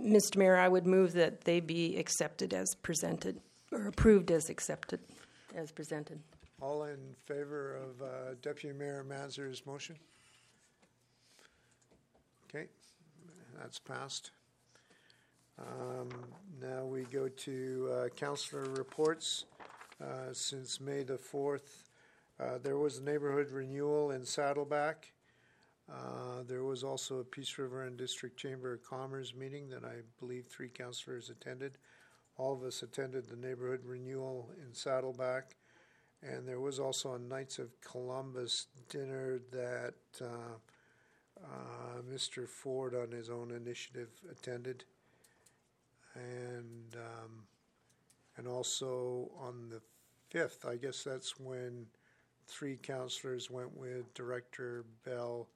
Mr. 0.05 0.37
Mayor, 0.37 0.57
I 0.57 0.67
would 0.67 0.85
move 0.85 1.13
that 1.13 1.41
they 1.41 1.59
be 1.59 1.97
accepted 1.97 2.53
as 2.53 2.75
presented, 2.75 3.39
or 3.71 3.87
approved 3.87 4.31
as 4.31 4.49
accepted, 4.49 4.99
as 5.55 5.71
presented. 5.71 6.19
all 6.61 6.83
in 6.83 6.97
favor 7.25 7.75
of 7.77 8.01
uh, 8.01 8.07
Deputy 8.41 8.77
Mayor 8.77 9.03
Mazur's 9.07 9.65
motion? 9.65 9.95
Okay, 12.49 12.67
that's 13.59 13.79
passed. 13.79 14.31
Um, 15.59 16.09
Now 16.61 16.85
we 16.85 17.03
go 17.03 17.27
to 17.27 17.89
uh, 17.91 18.07
councillor 18.09 18.63
reports. 18.69 19.45
Uh, 20.01 20.31
Since 20.31 20.79
May 20.79 21.01
the 21.03 21.17
4th, 21.17 21.89
uh, 22.39 22.59
there 22.61 22.77
was 22.77 22.99
a 22.99 23.03
neighborhood 23.03 23.49
renewal 23.51 24.11
in 24.11 24.23
Saddleback. 24.23 25.11
Uh, 25.91 26.43
There 26.43 26.63
was 26.63 26.83
also 26.83 27.19
a 27.19 27.23
Peace 27.23 27.57
River 27.57 27.83
and 27.83 27.97
District 27.97 28.37
Chamber 28.37 28.73
of 28.73 28.83
Commerce 28.83 29.33
meeting 29.33 29.69
that 29.69 29.83
I 29.83 30.01
believe 30.19 30.45
three 30.47 30.69
councillors 30.69 31.29
attended. 31.29 31.77
All 32.37 32.53
of 32.53 32.63
us 32.63 32.83
attended 32.83 33.27
the 33.27 33.35
neighborhood 33.35 33.81
renewal 33.85 34.49
in 34.65 34.73
Saddleback. 34.73 35.55
And 36.21 36.47
there 36.47 36.59
was 36.59 36.79
also 36.79 37.13
a 37.13 37.19
Knights 37.19 37.59
of 37.59 37.79
Columbus 37.81 38.67
dinner 38.89 39.39
that 39.51 39.93
uh, 40.21 40.57
uh, 41.43 42.01
Mr. 42.11 42.47
Ford, 42.47 42.95
on 42.95 43.11
his 43.11 43.29
own 43.29 43.51
initiative, 43.51 44.09
attended. 44.31 44.83
And 46.15 46.95
um, 46.95 47.43
and 48.37 48.47
also 48.47 49.31
on 49.39 49.69
the 49.69 49.81
5th, 50.35 50.67
I 50.67 50.75
guess 50.77 51.03
that's 51.03 51.39
when 51.39 51.87
three 52.47 52.77
councillors 52.77 53.49
went 53.49 53.75
with 53.75 54.13
Director 54.13 54.85
Bell 55.05 55.47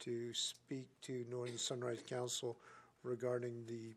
to 0.00 0.32
speak 0.34 0.86
to 1.02 1.24
Northern 1.30 1.58
Sunrise 1.58 2.02
Council 2.06 2.56
regarding 3.02 3.64
the 3.66 3.94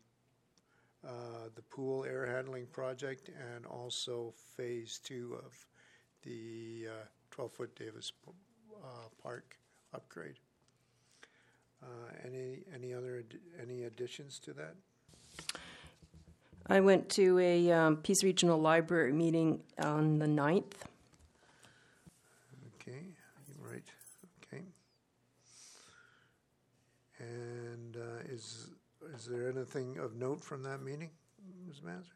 uh, 1.06 1.48
the 1.54 1.62
pool 1.62 2.04
air 2.04 2.26
handling 2.26 2.66
project 2.66 3.30
and 3.54 3.64
also 3.66 4.34
phase 4.56 4.98
two 5.02 5.38
of 5.44 5.54
the 6.24 6.88
uh, 6.88 7.04
12-foot 7.40 7.72
Davis 7.76 8.12
uh, 8.26 8.86
Park 9.22 9.56
upgrade. 9.94 10.34
Uh, 11.80 11.86
Any, 12.26 12.64
any 12.74 12.92
other, 12.92 13.18
ad- 13.18 13.38
any 13.62 13.84
additions 13.84 14.40
to 14.40 14.52
that? 14.54 14.74
I 16.66 16.80
went 16.80 17.08
to 17.10 17.38
a 17.38 17.70
um, 17.70 17.96
Peace 17.98 18.24
Regional 18.24 18.60
Library 18.60 19.12
meeting 19.12 19.60
on 19.78 20.18
the 20.18 20.26
9th. 20.26 20.72
Okay, 22.80 23.04
right, 23.62 23.84
okay. 24.52 24.64
And 27.28 27.96
uh, 27.96 28.32
is, 28.32 28.70
is 29.14 29.26
there 29.26 29.50
anything 29.50 29.98
of 29.98 30.16
note 30.16 30.42
from 30.42 30.62
that 30.62 30.82
meeting, 30.82 31.10
Ms. 31.66 31.82
Mazur? 31.82 32.12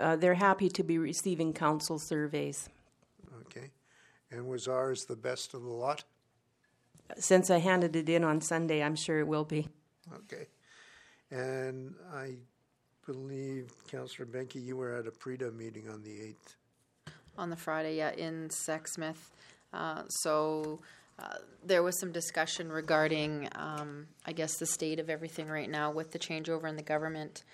Uh, 0.00 0.16
they're 0.16 0.34
happy 0.34 0.68
to 0.68 0.82
be 0.82 0.98
receiving 0.98 1.52
council 1.52 1.98
surveys. 1.98 2.68
Okay. 3.42 3.70
And 4.30 4.48
was 4.48 4.66
ours 4.66 5.04
the 5.04 5.16
best 5.16 5.54
of 5.54 5.62
the 5.62 5.68
lot? 5.68 6.04
Since 7.16 7.50
I 7.50 7.58
handed 7.58 7.94
it 7.94 8.08
in 8.08 8.24
on 8.24 8.40
Sunday, 8.40 8.82
I'm 8.82 8.96
sure 8.96 9.20
it 9.20 9.26
will 9.28 9.44
be. 9.44 9.68
Okay. 10.12 10.46
And 11.30 11.94
I 12.12 12.36
believe, 13.06 13.72
Councillor 13.88 14.26
Benke, 14.26 14.62
you 14.62 14.76
were 14.76 14.94
at 14.94 15.06
a 15.06 15.10
PREDA 15.10 15.54
meeting 15.54 15.88
on 15.88 16.02
the 16.02 16.10
8th. 16.10 17.12
on 17.38 17.50
the 17.50 17.56
Friday, 17.56 17.98
yeah, 17.98 18.12
in 18.12 18.48
Sexsmith. 18.48 19.30
Uh, 19.72 20.02
so 20.08 20.80
uh, 21.18 21.36
there 21.64 21.82
was 21.82 21.98
some 21.98 22.12
discussion 22.12 22.70
regarding, 22.70 23.48
um, 23.54 24.06
I 24.26 24.32
guess, 24.32 24.58
the 24.58 24.66
state 24.66 24.98
of 24.98 25.08
everything 25.08 25.48
right 25.48 25.70
now 25.70 25.90
with 25.90 26.10
the 26.10 26.18
changeover 26.18 26.68
in 26.68 26.76
the 26.76 26.82
government. 26.82 27.44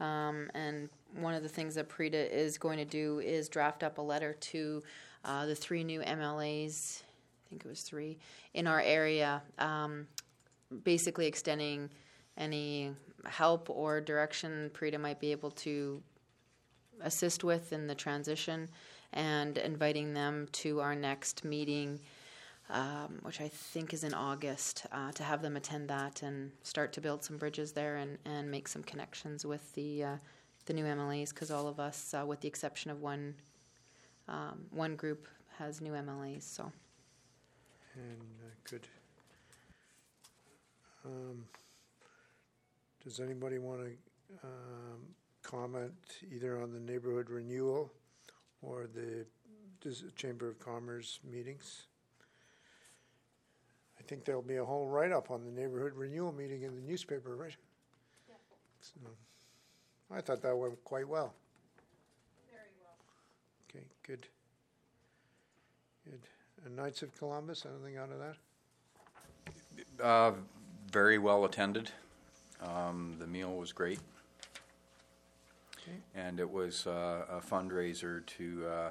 Um, 0.00 0.50
and 0.54 0.88
one 1.14 1.34
of 1.34 1.42
the 1.42 1.48
things 1.48 1.74
that 1.74 1.88
PREDA 1.88 2.30
is 2.30 2.56
going 2.56 2.78
to 2.78 2.84
do 2.84 3.18
is 3.20 3.48
draft 3.48 3.82
up 3.82 3.98
a 3.98 4.02
letter 4.02 4.32
to 4.32 4.82
uh, 5.24 5.46
the 5.46 5.54
three 5.54 5.84
new 5.84 6.00
MLAs, 6.00 7.02
I 7.02 7.50
think 7.50 7.64
it 7.64 7.68
was 7.68 7.82
three, 7.82 8.18
in 8.54 8.66
our 8.66 8.80
area, 8.80 9.42
um, 9.58 10.06
basically 10.84 11.26
extending 11.26 11.90
any 12.38 12.92
help 13.26 13.68
or 13.68 14.00
direction 14.00 14.70
PREDA 14.72 14.98
might 14.98 15.20
be 15.20 15.32
able 15.32 15.50
to 15.50 16.02
assist 17.02 17.44
with 17.44 17.72
in 17.72 17.86
the 17.86 17.94
transition 17.94 18.68
and 19.12 19.58
inviting 19.58 20.14
them 20.14 20.46
to 20.52 20.80
our 20.80 20.94
next 20.94 21.44
meeting, 21.44 22.00
um, 22.70 23.18
which 23.22 23.40
I 23.40 23.48
think 23.48 23.92
is 23.92 24.04
in 24.04 24.14
August, 24.14 24.86
uh, 24.92 25.12
to 25.12 25.22
have 25.22 25.42
them 25.42 25.56
attend 25.56 25.88
that 25.88 26.22
and 26.22 26.52
start 26.62 26.92
to 26.94 27.00
build 27.00 27.24
some 27.24 27.36
bridges 27.36 27.72
there 27.72 27.96
and, 27.96 28.18
and 28.24 28.50
make 28.50 28.68
some 28.68 28.82
connections 28.82 29.44
with 29.44 29.72
the 29.74 30.04
uh, 30.04 30.16
the 30.66 30.72
new 30.72 30.84
MLAs 30.84 31.30
because 31.30 31.50
all 31.50 31.66
of 31.66 31.80
us, 31.80 32.14
uh, 32.14 32.24
with 32.24 32.40
the 32.40 32.48
exception 32.48 32.90
of 32.90 33.00
one 33.00 33.34
um, 34.28 34.66
one 34.70 34.94
group, 34.96 35.26
has 35.58 35.80
new 35.80 35.92
MLAs. 35.92 36.42
So 36.42 36.70
And 37.96 38.22
uh, 38.44 38.54
good. 38.68 38.86
Um, 41.04 41.46
Does 43.02 43.20
anybody 43.20 43.58
want 43.58 43.80
to 43.80 43.86
um, 44.44 45.00
comment 45.42 45.94
either 46.30 46.60
on 46.60 46.72
the 46.72 46.80
neighborhood 46.80 47.30
renewal 47.30 47.90
or 48.62 48.86
the 48.86 49.26
Chamber 50.14 50.48
of 50.48 50.58
Commerce 50.58 51.20
meetings? 51.24 51.86
I 54.10 54.12
think 54.12 54.24
there'll 54.24 54.42
be 54.42 54.56
a 54.56 54.64
whole 54.64 54.88
write-up 54.88 55.30
on 55.30 55.44
the 55.44 55.52
neighborhood 55.52 55.92
renewal 55.94 56.32
meeting 56.32 56.62
in 56.64 56.74
the 56.74 56.80
newspaper, 56.80 57.36
right? 57.36 57.54
So, 58.80 58.98
I 60.12 60.20
thought 60.20 60.42
that 60.42 60.56
went 60.56 60.82
quite 60.82 61.06
well. 61.06 61.32
Very 62.50 62.72
well. 62.82 62.96
Okay, 63.68 63.84
good. 64.04 64.26
Good. 66.04 66.18
And 66.66 66.74
Knights 66.74 67.02
of 67.02 67.16
Columbus, 67.16 67.64
anything 67.64 67.98
out 67.98 68.08
of 68.10 68.18
that? 68.18 70.04
Uh, 70.04 70.32
very 70.90 71.18
well 71.18 71.44
attended. 71.44 71.92
Um, 72.60 73.14
the 73.20 73.28
meal 73.28 73.54
was 73.54 73.70
great. 73.70 74.00
Okay. 75.78 75.98
And 76.16 76.40
it 76.40 76.50
was 76.50 76.84
uh, 76.88 77.26
a 77.30 77.40
fundraiser 77.40 78.26
to 78.26 78.66
uh, 78.66 78.90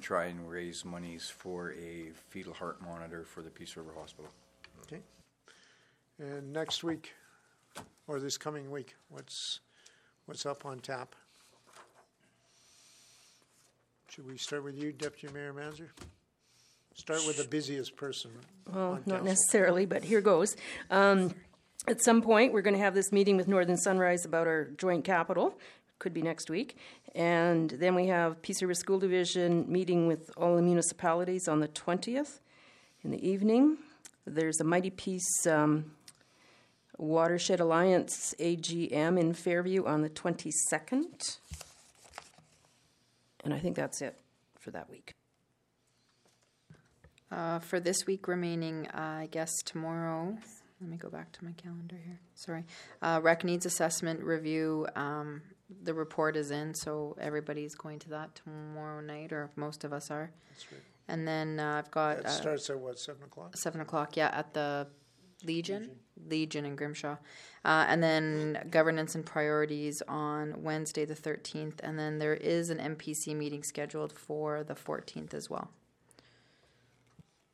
try 0.00 0.26
and 0.26 0.48
raise 0.48 0.84
monies 0.84 1.28
for 1.28 1.72
a 1.72 2.10
fetal 2.28 2.54
heart 2.54 2.80
monitor 2.80 3.24
for 3.24 3.42
the 3.42 3.50
Peace 3.50 3.76
River 3.76 3.90
Hospital. 3.98 4.30
Okay. 4.86 5.02
And 6.18 6.52
next 6.52 6.84
week, 6.84 7.12
or 8.06 8.20
this 8.20 8.36
coming 8.36 8.70
week, 8.70 8.94
what's, 9.08 9.60
what's 10.26 10.46
up 10.46 10.66
on 10.66 10.78
tap? 10.78 11.14
Should 14.10 14.26
we 14.26 14.36
start 14.36 14.62
with 14.62 14.76
you, 14.76 14.92
Deputy 14.92 15.32
Mayor 15.34 15.52
Mazur? 15.52 15.90
Start 16.94 17.26
with 17.26 17.38
the 17.38 17.48
busiest 17.48 17.96
person 17.96 18.30
Well, 18.72 19.00
not 19.06 19.24
necessarily, 19.24 19.84
but 19.86 20.04
here 20.04 20.20
goes. 20.20 20.54
Um, 20.90 21.34
at 21.88 22.02
some 22.02 22.22
point, 22.22 22.52
we're 22.52 22.62
going 22.62 22.76
to 22.76 22.80
have 22.80 22.94
this 22.94 23.10
meeting 23.10 23.36
with 23.36 23.48
Northern 23.48 23.76
Sunrise 23.76 24.24
about 24.24 24.46
our 24.46 24.66
joint 24.78 25.04
capital. 25.04 25.58
Could 25.98 26.14
be 26.14 26.22
next 26.22 26.48
week. 26.48 26.76
And 27.14 27.70
then 27.70 27.94
we 27.94 28.06
have 28.06 28.40
Peace 28.42 28.62
River 28.62 28.74
School 28.74 28.98
Division 29.00 29.64
meeting 29.70 30.06
with 30.06 30.30
all 30.36 30.54
the 30.54 30.62
municipalities 30.62 31.48
on 31.48 31.60
the 31.60 31.68
20th 31.68 32.38
in 33.02 33.10
the 33.10 33.28
evening. 33.28 33.78
There's 34.26 34.60
a 34.60 34.64
Mighty 34.64 34.90
Peace 34.90 35.46
um, 35.46 35.92
Watershed 36.96 37.60
Alliance 37.60 38.34
AGM 38.38 39.18
in 39.20 39.34
Fairview 39.34 39.84
on 39.84 40.02
the 40.02 40.10
22nd. 40.10 41.38
And 43.44 43.52
I 43.52 43.58
think 43.58 43.76
that's 43.76 44.00
it 44.00 44.18
for 44.58 44.70
that 44.70 44.88
week. 44.90 45.12
uh, 47.30 47.58
for 47.58 47.80
this 47.80 48.06
week 48.06 48.28
remaining, 48.28 48.86
uh, 48.88 49.18
I 49.22 49.28
guess 49.30 49.50
tomorrow. 49.64 50.36
Let 50.80 50.90
me 50.90 50.96
go 50.96 51.08
back 51.08 51.32
to 51.32 51.44
my 51.44 51.52
calendar 51.52 51.96
here. 52.04 52.20
Sorry. 52.34 52.64
Uh, 53.00 53.20
rec 53.22 53.44
needs 53.44 53.64
assessment 53.66 54.22
review 54.22 54.86
um, 54.96 55.42
the 55.82 55.94
report 55.94 56.36
is 56.36 56.50
in, 56.50 56.74
so 56.74 57.16
everybody's 57.20 57.74
going 57.74 57.98
to 58.00 58.10
that 58.10 58.34
tomorrow 58.34 59.00
night, 59.00 59.32
or 59.32 59.50
most 59.56 59.84
of 59.84 59.92
us 59.92 60.10
are. 60.10 60.30
That's 60.50 60.70
right. 60.70 60.80
And 61.08 61.28
then 61.28 61.60
uh, 61.60 61.76
I've 61.84 61.90
got 61.90 62.18
That 62.18 62.26
uh, 62.26 62.30
starts 62.30 62.70
at 62.70 62.78
what, 62.78 62.98
seven 62.98 63.24
o'clock? 63.24 63.56
seven 63.56 63.80
o'clock. 63.80 64.16
Yeah, 64.16 64.30
at 64.32 64.54
the 64.54 64.86
Legion, 65.44 65.90
Legion 66.28 66.64
in 66.64 66.74
Grimshaw, 66.74 67.16
uh, 67.64 67.84
and 67.88 68.02
then 68.02 68.66
governance 68.70 69.14
and 69.14 69.26
priorities 69.26 70.02
on 70.08 70.62
Wednesday 70.62 71.04
the 71.04 71.14
thirteenth, 71.14 71.80
and 71.82 71.98
then 71.98 72.18
there 72.18 72.34
is 72.34 72.70
an 72.70 72.78
MPC 72.78 73.36
meeting 73.36 73.62
scheduled 73.62 74.12
for 74.12 74.64
the 74.64 74.74
fourteenth 74.74 75.34
as 75.34 75.50
well. 75.50 75.70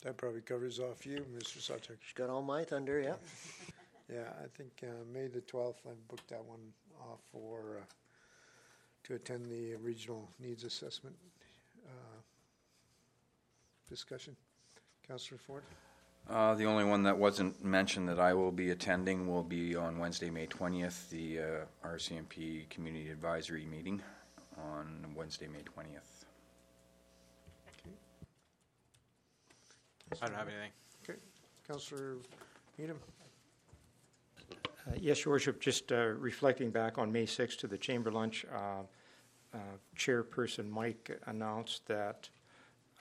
That 0.03 0.17
probably 0.17 0.41
covers 0.41 0.79
off 0.79 1.05
you, 1.05 1.27
Mr. 1.37 1.59
Sawchuk. 1.59 1.99
Got 2.15 2.31
all 2.31 2.43
my 2.43 2.65
thunder, 2.65 3.01
yeah. 3.01 3.15
Yeah, 4.13 4.29
I 4.43 4.47
think 4.57 4.73
uh, 4.83 5.05
May 5.13 5.29
the 5.29 5.41
twelfth, 5.43 5.83
I 5.87 5.93
booked 6.09 6.29
that 6.31 6.45
one 6.45 6.59
off 7.01 7.21
for, 7.31 7.79
uh, 7.81 7.85
to 9.05 9.15
attend 9.15 9.49
the 9.49 9.77
regional 9.77 10.29
needs 10.41 10.65
assessment 10.65 11.15
discussion. 13.91 14.37
Councillor 15.07 15.39
Ford? 15.39 15.63
Uh, 16.29 16.55
the 16.55 16.65
only 16.65 16.85
one 16.85 17.03
that 17.03 17.19
wasn't 17.19 17.63
mentioned 17.65 18.09
that 18.09 18.21
I 18.21 18.33
will 18.33 18.53
be 18.53 18.71
attending 18.71 19.27
will 19.27 19.43
be 19.43 19.75
on 19.75 19.99
Wednesday, 19.99 20.31
May 20.31 20.47
20th, 20.47 21.09
the 21.11 21.41
uh, 21.41 21.45
RCMP 21.89 22.69
Community 22.71 23.11
Advisory 23.11 23.67
Meeting 23.67 24.01
on 24.57 25.07
Wednesday, 25.17 25.49
May 25.49 25.59
20th. 25.63 26.25
I 30.23 30.27
don't 30.27 30.37
have 30.37 30.49
anything. 30.49 30.71
Okay. 31.03 31.19
Councillor 31.67 32.17
Needham? 32.79 32.99
Uh, 34.51 34.93
Yes, 35.01 35.25
Your 35.25 35.35
Worship, 35.35 35.61
just 35.61 35.91
uh, 35.91 35.97
reflecting 35.97 36.71
back 36.71 36.97
on 36.99 37.11
May 37.11 37.27
6th 37.27 37.59
to 37.59 37.67
the 37.67 37.79
Chamber 37.79 38.13
Lunch, 38.13 38.45
uh, 38.55 38.83
uh, 39.53 39.59
Chairperson 39.97 40.69
Mike 40.69 41.19
announced 41.27 41.87
that 41.89 42.29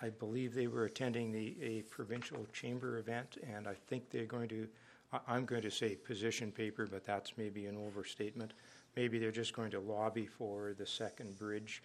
I 0.02 0.10
believe 0.10 0.54
they 0.54 0.68
were 0.68 0.86
attending 0.86 1.32
the, 1.32 1.56
a 1.62 1.82
provincial 1.84 2.46
chamber 2.54 2.98
event, 3.00 3.38
and 3.54 3.68
I 3.68 3.74
think 3.88 4.10
they're 4.10 4.26
going 4.26 4.48
to, 4.50 4.68
I- 5.12 5.20
I'm 5.28 5.46
going 5.46 5.62
to 5.64 5.72
say 5.72 5.96
position 5.96 6.52
paper, 6.52 6.88
but 6.90 7.06
that's 7.06 7.34
maybe 7.38 7.66
an 7.66 7.78
overstatement. 7.78 8.54
Maybe 8.96 9.20
they're 9.20 9.32
just 9.32 9.54
going 9.54 9.72
to 9.72 9.80
lobby 9.80 10.26
for 10.26 10.74
the 10.78 10.86
second 10.86 11.38
bridge 11.38 11.84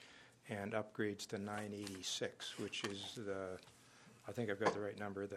and 0.48 0.72
upgrades 0.72 1.26
to 1.28 1.38
986, 1.38 2.58
which 2.58 2.84
is 2.84 3.18
the, 3.26 3.58
I 4.28 4.32
think 4.32 4.50
I've 4.50 4.60
got 4.60 4.74
the 4.74 4.80
right 4.80 4.98
number, 4.98 5.26
the, 5.26 5.36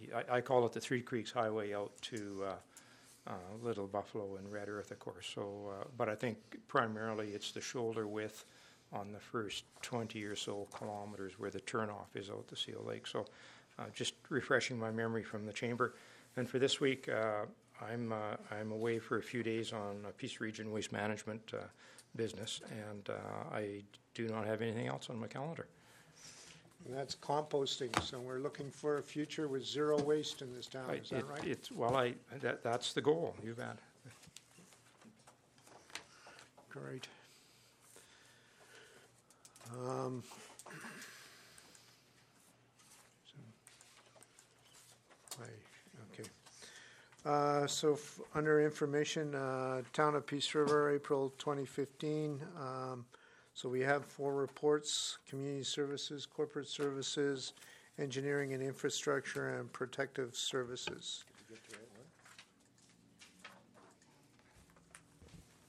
the- 0.00 0.32
I, 0.32 0.36
I 0.36 0.40
call 0.40 0.64
it 0.66 0.72
the 0.72 0.80
Three 0.80 1.00
Creeks 1.02 1.30
Highway 1.32 1.74
out 1.74 1.92
to 2.02 2.44
uh, 2.46 3.30
uh, 3.30 3.32
Little 3.62 3.86
Buffalo 3.86 4.36
and 4.36 4.50
Red 4.52 4.68
Earth, 4.68 4.90
of 4.90 4.98
course. 4.98 5.30
So, 5.34 5.72
uh, 5.80 5.84
but 5.96 6.08
I 6.08 6.14
think 6.14 6.38
primarily 6.68 7.28
it's 7.28 7.52
the 7.52 7.60
shoulder 7.60 8.06
width 8.06 8.44
on 8.92 9.12
the 9.12 9.18
first 9.18 9.64
20 9.82 10.22
or 10.24 10.36
so 10.36 10.66
kilometers 10.76 11.38
where 11.38 11.50
the 11.50 11.60
turnoff 11.60 12.14
is 12.14 12.30
out 12.30 12.46
to 12.48 12.56
Seal 12.56 12.84
Lake. 12.86 13.06
So, 13.06 13.26
uh, 13.78 13.84
just 13.94 14.14
refreshing 14.28 14.78
my 14.78 14.90
memory 14.90 15.22
from 15.22 15.46
the 15.46 15.52
chamber. 15.52 15.94
And 16.36 16.48
for 16.48 16.58
this 16.58 16.80
week, 16.80 17.08
uh, 17.08 17.46
I'm 17.80 18.12
uh, 18.12 18.36
I'm 18.50 18.70
away 18.70 18.98
for 18.98 19.18
a 19.18 19.22
few 19.22 19.42
days 19.42 19.72
on 19.72 20.04
a 20.08 20.12
Peace 20.12 20.40
Region 20.40 20.70
waste 20.70 20.92
management 20.92 21.52
uh, 21.54 21.62
business, 22.16 22.60
and 22.70 23.08
uh, 23.10 23.54
I 23.54 23.82
do 24.14 24.28
not 24.28 24.46
have 24.46 24.62
anything 24.62 24.86
else 24.88 25.08
on 25.10 25.18
my 25.18 25.26
calendar. 25.26 25.66
And 26.84 26.96
that's 26.96 27.14
composting, 27.14 27.98
so 28.02 28.18
we're 28.18 28.40
looking 28.40 28.70
for 28.70 28.98
a 28.98 29.02
future 29.02 29.46
with 29.46 29.64
zero 29.64 30.00
waste 30.02 30.42
in 30.42 30.52
this 30.54 30.66
town, 30.66 30.90
is 30.94 31.10
that 31.10 31.20
it- 31.20 31.26
right? 31.26 31.44
It's 31.44 31.70
well, 31.72 31.96
I 31.96 32.14
that, 32.40 32.62
that's 32.62 32.92
the 32.92 33.00
goal. 33.00 33.34
You 33.44 33.54
bet. 33.54 33.76
Great. 36.70 37.06
Um, 39.80 40.22
so- 43.26 43.38
Aye, 45.42 45.46
okay. 46.12 46.28
Uh, 47.24 47.66
So 47.66 47.94
f- 47.94 48.20
under 48.34 48.60
information, 48.60 49.34
uh, 49.34 49.82
Town 49.92 50.14
of 50.14 50.26
Peace 50.26 50.54
River, 50.54 50.90
April 50.90 51.30
2015. 51.38 52.40
um, 52.56 53.06
So 53.54 53.68
we 53.68 53.80
have 53.80 54.06
four 54.06 54.34
reports, 54.34 55.18
community 55.26 55.62
services, 55.62 56.24
corporate 56.24 56.68
services, 56.68 57.52
engineering 57.98 58.54
and 58.54 58.62
infrastructure, 58.62 59.58
and 59.58 59.70
protective 59.72 60.34
services. 60.34 61.24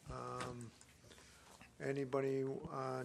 Um, 0.09 0.71
Anybody 1.83 2.45
uh, 2.71 3.03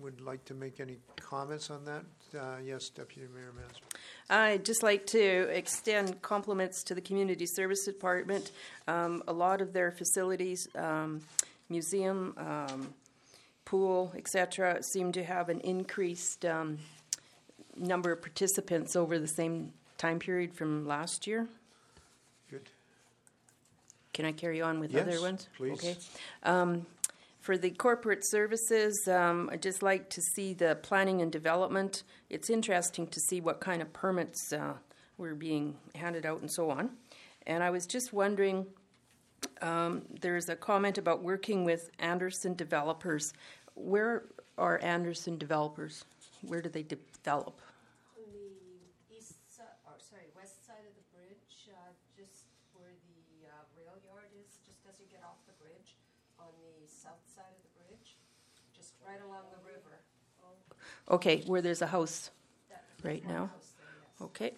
would 0.00 0.20
like 0.20 0.44
to 0.46 0.54
make 0.54 0.80
any 0.80 0.98
comments 1.16 1.70
on 1.70 1.84
that? 1.84 2.04
Uh, 2.38 2.56
Yes, 2.64 2.88
Deputy 2.88 3.28
Mayor 3.34 3.52
Mansell. 3.54 3.80
I'd 4.28 4.64
just 4.64 4.82
like 4.82 5.06
to 5.08 5.48
extend 5.50 6.20
compliments 6.22 6.82
to 6.84 6.94
the 6.94 7.00
Community 7.00 7.46
Service 7.46 7.84
Department. 7.84 8.50
Um, 8.88 9.22
a 9.28 9.32
lot 9.32 9.60
of 9.60 9.72
their 9.72 9.90
facilities, 9.92 10.66
um, 10.74 11.20
museum, 11.68 12.34
um, 12.38 12.94
pool, 13.64 14.12
etc., 14.16 14.82
seem 14.82 15.12
to 15.12 15.22
have 15.24 15.48
an 15.48 15.60
increased 15.60 16.44
um, 16.44 16.78
number 17.76 18.12
of 18.12 18.20
participants 18.20 18.96
over 18.96 19.18
the 19.18 19.28
same 19.28 19.72
time 19.98 20.18
period 20.18 20.54
from 20.54 20.86
last 20.86 21.26
year. 21.26 21.46
Good. 22.50 22.68
Can 24.12 24.24
I 24.26 24.32
carry 24.32 24.60
on 24.60 24.80
with 24.80 24.92
Yes, 24.92 25.06
other 25.06 25.20
ones? 25.20 25.48
please. 25.56 25.72
Okay. 25.72 25.96
For 27.44 27.58
the 27.58 27.72
corporate 27.72 28.26
services, 28.26 29.06
um, 29.06 29.50
I'd 29.52 29.60
just 29.60 29.82
like 29.82 30.08
to 30.08 30.22
see 30.22 30.54
the 30.54 30.76
planning 30.76 31.20
and 31.20 31.30
development. 31.30 32.02
It's 32.30 32.48
interesting 32.48 33.06
to 33.06 33.20
see 33.20 33.42
what 33.42 33.60
kind 33.60 33.82
of 33.82 33.92
permits 33.92 34.50
uh, 34.50 34.72
were 35.18 35.34
being 35.34 35.76
handed 35.94 36.24
out 36.24 36.40
and 36.40 36.50
so 36.50 36.70
on. 36.70 36.88
And 37.46 37.62
I 37.62 37.68
was 37.68 37.84
just 37.84 38.14
wondering 38.14 38.64
um, 39.60 40.06
there's 40.22 40.48
a 40.48 40.56
comment 40.56 40.96
about 40.96 41.22
working 41.22 41.66
with 41.66 41.90
Anderson 41.98 42.54
developers. 42.54 43.30
Where 43.74 44.22
are 44.56 44.80
Anderson 44.82 45.36
developers? 45.36 46.02
Where 46.40 46.62
do 46.62 46.70
they 46.70 46.82
develop? 46.82 47.60
On 48.16 48.24
the 48.32 49.14
east 49.14 49.36
side, 49.54 49.66
or 49.84 50.00
sorry, 50.00 50.32
west 50.34 50.64
side 50.66 50.80
of 50.88 50.96
the 50.96 51.04
bridge, 51.12 51.68
uh, 51.68 51.92
just 52.16 52.48
where 52.72 52.88
the 52.88 53.48
uh, 53.52 53.68
rail 53.76 54.00
yard 54.00 54.32
is, 54.32 54.56
just 54.64 54.80
as 54.88 54.98
you 54.98 55.04
get 55.12 55.20
off 55.20 55.44
the 55.44 55.52
bridge, 55.60 55.92
on 56.40 56.52
the 56.60 56.88
south 56.88 57.24
side 57.32 57.48
of 57.48 57.62
the 57.64 57.72
bridge, 57.80 58.16
just 58.76 58.93
right 59.06 59.20
along 59.26 59.42
the 59.50 59.66
river. 59.66 60.00
Okay, 61.10 61.42
where 61.46 61.60
there's 61.60 61.82
a 61.82 61.86
house 61.86 62.30
right 63.02 63.26
now. 63.26 63.50
house 63.54 63.74
there, 63.76 63.86
yes. 64.02 64.22
Okay, 64.22 64.52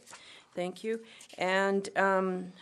thank 0.54 0.84
you. 0.84 1.00
And 1.38 1.88
um, 1.96 2.52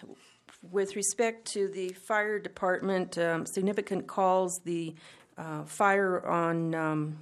with 0.70 0.96
respect 0.96 1.46
to 1.52 1.68
the 1.68 1.90
fire 1.90 2.38
department, 2.38 3.18
um, 3.18 3.46
significant 3.46 4.06
calls, 4.06 4.60
the 4.64 4.94
uh, 5.36 5.64
fire 5.64 6.26
on 6.26 6.74
um, 6.74 7.18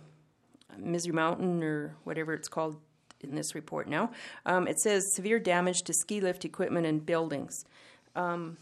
Misery 0.78 1.12
Mountain, 1.12 1.62
or 1.62 1.96
whatever 2.04 2.34
it's 2.34 2.48
called 2.48 2.76
in 3.20 3.34
this 3.34 3.54
report 3.54 3.88
now, 3.88 4.10
um, 4.46 4.66
it 4.66 4.80
says 4.80 5.14
severe 5.14 5.38
damage 5.38 5.82
to 5.82 5.92
ski 5.92 6.20
lift 6.20 6.44
equipment 6.44 6.86
and 6.86 7.04
buildings. 7.04 7.64
Um, 8.14 8.56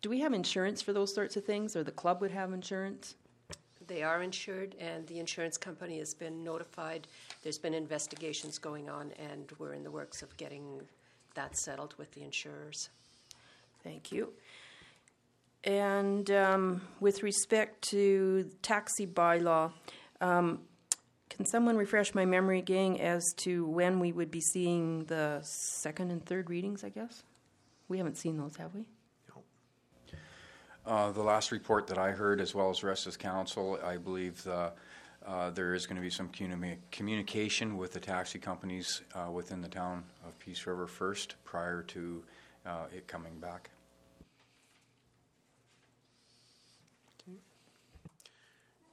do 0.00 0.10
we 0.10 0.20
have 0.20 0.32
insurance 0.32 0.80
for 0.80 0.92
those 0.92 1.12
sorts 1.12 1.36
of 1.36 1.44
things, 1.44 1.74
or 1.74 1.82
the 1.82 1.90
club 1.90 2.20
would 2.20 2.30
have 2.30 2.52
insurance? 2.52 3.16
They 3.88 4.02
are 4.02 4.22
insured, 4.22 4.76
and 4.78 5.06
the 5.06 5.18
insurance 5.18 5.56
company 5.56 5.98
has 5.98 6.14
been 6.14 6.44
notified. 6.44 7.08
There's 7.42 7.58
been 7.58 7.74
investigations 7.74 8.58
going 8.58 8.88
on, 8.88 9.12
and 9.18 9.50
we're 9.58 9.72
in 9.72 9.82
the 9.82 9.90
works 9.90 10.22
of 10.22 10.36
getting 10.36 10.82
that 11.34 11.56
settled 11.56 11.94
with 11.98 12.12
the 12.12 12.22
insurers. 12.22 12.90
Thank 13.82 14.12
you. 14.12 14.32
And 15.64 16.30
um, 16.30 16.82
with 17.00 17.22
respect 17.22 17.82
to 17.90 18.50
taxi 18.62 19.06
bylaw, 19.06 19.72
um, 20.20 20.60
can 21.30 21.46
someone 21.46 21.76
refresh 21.76 22.14
my 22.14 22.26
memory 22.26 22.58
again 22.58 22.96
as 22.96 23.24
to 23.38 23.66
when 23.66 24.00
we 24.00 24.12
would 24.12 24.30
be 24.30 24.40
seeing 24.40 25.04
the 25.04 25.40
second 25.42 26.10
and 26.10 26.24
third 26.24 26.50
readings, 26.50 26.84
I 26.84 26.90
guess? 26.90 27.22
We 27.88 27.98
haven't 27.98 28.18
seen 28.18 28.36
those, 28.36 28.56
have 28.56 28.74
we? 28.74 28.84
Uh, 30.88 31.12
the 31.12 31.22
last 31.22 31.52
report 31.52 31.86
that 31.86 31.98
I 31.98 32.12
heard, 32.12 32.40
as 32.40 32.54
well 32.54 32.70
as 32.70 32.80
the 32.80 32.86
rest 32.86 33.06
of 33.06 33.12
the 33.12 33.18
council, 33.18 33.78
I 33.84 33.98
believe 33.98 34.42
the, 34.42 34.72
uh, 35.26 35.50
there 35.50 35.74
is 35.74 35.84
going 35.84 35.96
to 35.96 36.02
be 36.02 36.08
some 36.08 36.30
communi- 36.30 36.78
communication 36.90 37.76
with 37.76 37.92
the 37.92 38.00
taxi 38.00 38.38
companies 38.38 39.02
uh, 39.14 39.30
within 39.30 39.60
the 39.60 39.68
town 39.68 40.02
of 40.26 40.38
Peace 40.38 40.66
River 40.66 40.86
first, 40.86 41.34
prior 41.44 41.82
to 41.82 42.22
uh, 42.64 42.86
it 42.90 43.06
coming 43.06 43.38
back. 43.38 43.68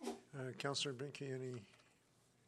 Uh, 0.05 0.51
Councillor 0.57 0.93
Benke, 0.93 1.33
any, 1.33 1.53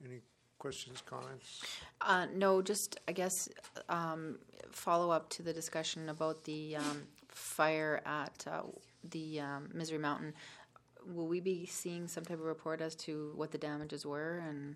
any 0.04 0.20
questions, 0.60 1.02
comments? 1.06 1.64
Uh, 2.02 2.28
no, 2.36 2.62
just 2.62 3.00
I 3.08 3.14
guess 3.14 3.48
um, 3.88 4.40
follow 4.72 5.10
up 5.10 5.30
to 5.30 5.42
the 5.42 5.54
discussion 5.54 6.10
about 6.10 6.44
the 6.44 6.76
um, 6.76 7.04
fire 7.30 8.02
at 8.06 8.44
uh, 8.46 8.64
the 9.12 9.40
um, 9.40 9.70
Misery 9.74 10.00
Mountain. 10.00 10.34
will 11.06 11.28
we 11.28 11.40
be 11.40 11.66
seeing 11.66 12.08
some 12.08 12.26
type 12.26 12.40
of 12.40 12.46
report 12.46 12.82
as 12.82 12.96
to 12.96 13.32
what 13.36 13.52
the 13.52 13.58
damages 13.58 14.06
were 14.06 14.44
and? 14.48 14.76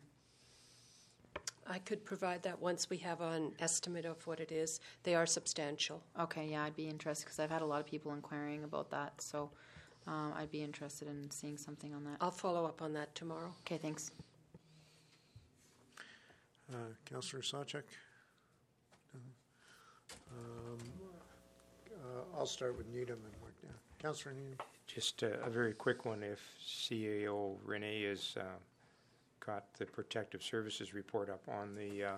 I 1.67 1.79
could 1.79 2.03
provide 2.03 2.43
that 2.43 2.59
once 2.59 2.89
we 2.89 2.97
have 2.97 3.21
an 3.21 3.53
estimate 3.59 4.03
of 4.03 4.25
what 4.27 4.39
it 4.39 4.51
is. 4.51 4.82
They 5.03 5.15
are 5.15 5.25
substantial. 5.25 6.01
Okay, 6.19 6.47
yeah, 6.49 6.63
I'd 6.63 6.75
be 6.75 6.88
interested 6.88 7.25
because 7.25 7.39
I've 7.39 7.51
had 7.51 7.61
a 7.61 7.65
lot 7.65 7.79
of 7.79 7.86
people 7.86 8.11
inquiring 8.13 8.63
about 8.63 8.89
that, 8.89 9.21
so 9.21 9.51
um, 10.07 10.34
I'd 10.36 10.51
be 10.51 10.63
interested 10.63 11.07
in 11.07 11.29
seeing 11.29 11.57
something 11.57 11.93
on 11.93 12.03
that. 12.05 12.17
I'll 12.19 12.32
follow 12.32 12.65
up 12.65 12.82
on 12.82 12.93
that 12.93 13.13
tomorrow. 13.15 13.53
Okay, 13.65 13.77
thanks. 13.77 14.11
Uh, 16.71 16.77
Councillor 17.05 17.41
Sawchuk? 17.41 17.84
Um, 20.32 20.77
uh, 21.93 22.38
I'll 22.38 22.45
start 22.45 22.77
with 22.77 22.88
Needham 22.88 23.19
and 23.23 23.41
Councillor 24.02 24.34
Needham? 24.34 24.58
Just 24.88 25.22
a, 25.24 25.39
a 25.45 25.49
very 25.49 25.74
quick 25.74 26.06
one. 26.06 26.24
If 26.24 26.41
CAO 26.66 27.56
Renee 27.64 28.04
has 28.04 28.36
uh, 28.38 28.43
got 29.45 29.66
the 29.78 29.86
protective 29.86 30.41
services 30.41 30.93
report 30.93 31.30
up 31.30 31.43
on 31.47 31.76
the 31.76 32.04
uh, 32.04 32.18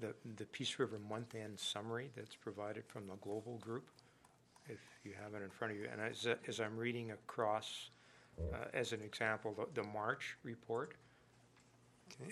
the, 0.00 0.14
the 0.36 0.44
Peace 0.46 0.78
River 0.78 1.00
month 1.08 1.34
end 1.34 1.58
summary 1.58 2.10
that's 2.16 2.36
provided 2.36 2.84
from 2.86 3.08
the 3.08 3.16
Global 3.16 3.58
Group, 3.58 3.88
if 4.68 4.78
you 5.04 5.12
have 5.22 5.34
it 5.34 5.42
in 5.42 5.50
front 5.50 5.72
of 5.72 5.78
you, 5.80 5.88
and 5.90 6.00
as, 6.00 6.28
as 6.46 6.60
I'm 6.60 6.76
reading 6.76 7.10
across, 7.10 7.90
uh, 8.52 8.66
as 8.72 8.92
an 8.92 9.00
example, 9.00 9.54
the, 9.58 9.82
the 9.82 9.88
March 9.88 10.36
report, 10.44 10.94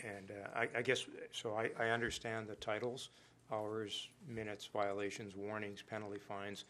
and 0.05 0.31
uh, 0.31 0.59
I, 0.59 0.69
I 0.79 0.83
guess 0.83 1.07
so. 1.33 1.55
I, 1.55 1.71
I 1.79 1.89
understand 1.91 2.47
the 2.47 2.55
titles: 2.57 3.11
hours, 3.53 4.09
minutes, 4.29 4.69
violations, 4.73 5.35
warnings, 5.35 5.83
penalty 5.83 6.21
fines. 6.21 6.65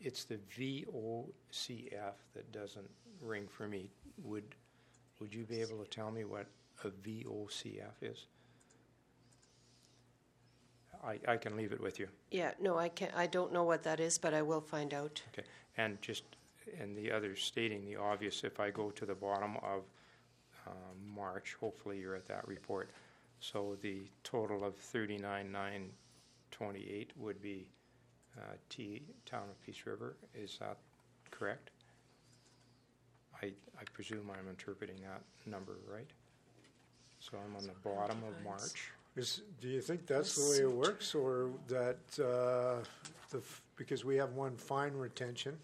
It's 0.00 0.24
the 0.24 0.38
VOCF 0.56 2.14
that 2.34 2.52
doesn't 2.52 2.90
ring 3.20 3.46
for 3.48 3.66
me. 3.68 3.90
Would 4.22 4.54
would 5.20 5.34
you 5.34 5.44
be 5.44 5.60
able 5.60 5.78
to 5.78 5.90
tell 5.90 6.10
me 6.10 6.24
what 6.24 6.46
a 6.84 6.88
VOCF 6.88 8.02
is? 8.02 8.26
I, 11.04 11.18
I 11.26 11.36
can 11.36 11.56
leave 11.56 11.72
it 11.72 11.80
with 11.80 11.98
you. 11.98 12.08
Yeah, 12.30 12.52
no, 12.60 12.78
I 12.78 12.88
can't. 12.88 13.12
I 13.16 13.26
don't 13.26 13.52
know 13.52 13.64
what 13.64 13.82
that 13.84 14.00
is, 14.00 14.18
but 14.18 14.34
I 14.34 14.42
will 14.42 14.60
find 14.60 14.92
out. 14.92 15.22
Okay, 15.32 15.46
and 15.76 16.00
just 16.02 16.24
and 16.78 16.96
the 16.96 17.10
other 17.10 17.36
stating 17.36 17.84
the 17.84 17.96
obvious. 17.96 18.44
If 18.44 18.60
I 18.60 18.70
go 18.70 18.90
to 18.90 19.06
the 19.06 19.14
bottom 19.14 19.56
of 19.58 19.82
um, 20.66 21.14
March, 21.14 21.56
hopefully 21.58 21.98
you're 21.98 22.16
at 22.16 22.26
that 22.26 22.46
report. 22.46 22.90
So 23.40 23.76
the 23.80 24.02
total 24.24 24.64
of 24.64 24.76
thirty-nine 24.76 25.50
nine 25.50 25.90
twenty-eight 26.50 27.12
would 27.16 27.40
be 27.40 27.66
uh, 28.40 28.54
T 28.68 29.02
Town 29.26 29.44
of 29.50 29.62
Peace 29.64 29.82
River. 29.86 30.16
Is 30.34 30.58
that 30.60 30.76
correct? 31.30 31.70
I 33.42 33.46
I 33.46 33.84
presume 33.92 34.30
I'm 34.30 34.48
interpreting 34.48 34.96
that 35.02 35.22
number 35.50 35.76
right. 35.92 36.08
So 37.20 37.36
I'm 37.36 37.54
on 37.56 37.66
the 37.66 37.74
bottom 37.88 38.18
of 38.24 38.44
March. 38.44 38.90
Is, 39.16 39.42
do 39.60 39.68
you 39.68 39.80
think 39.80 40.06
that's 40.06 40.36
the 40.36 40.50
way 40.50 40.70
it 40.70 40.72
works, 40.72 41.14
or 41.14 41.50
that 41.68 41.98
uh, 42.18 42.82
the 43.30 43.38
f- 43.38 43.62
because 43.76 44.04
we 44.04 44.16
have 44.16 44.32
one 44.32 44.56
fine 44.56 44.94
retention, 44.94 45.58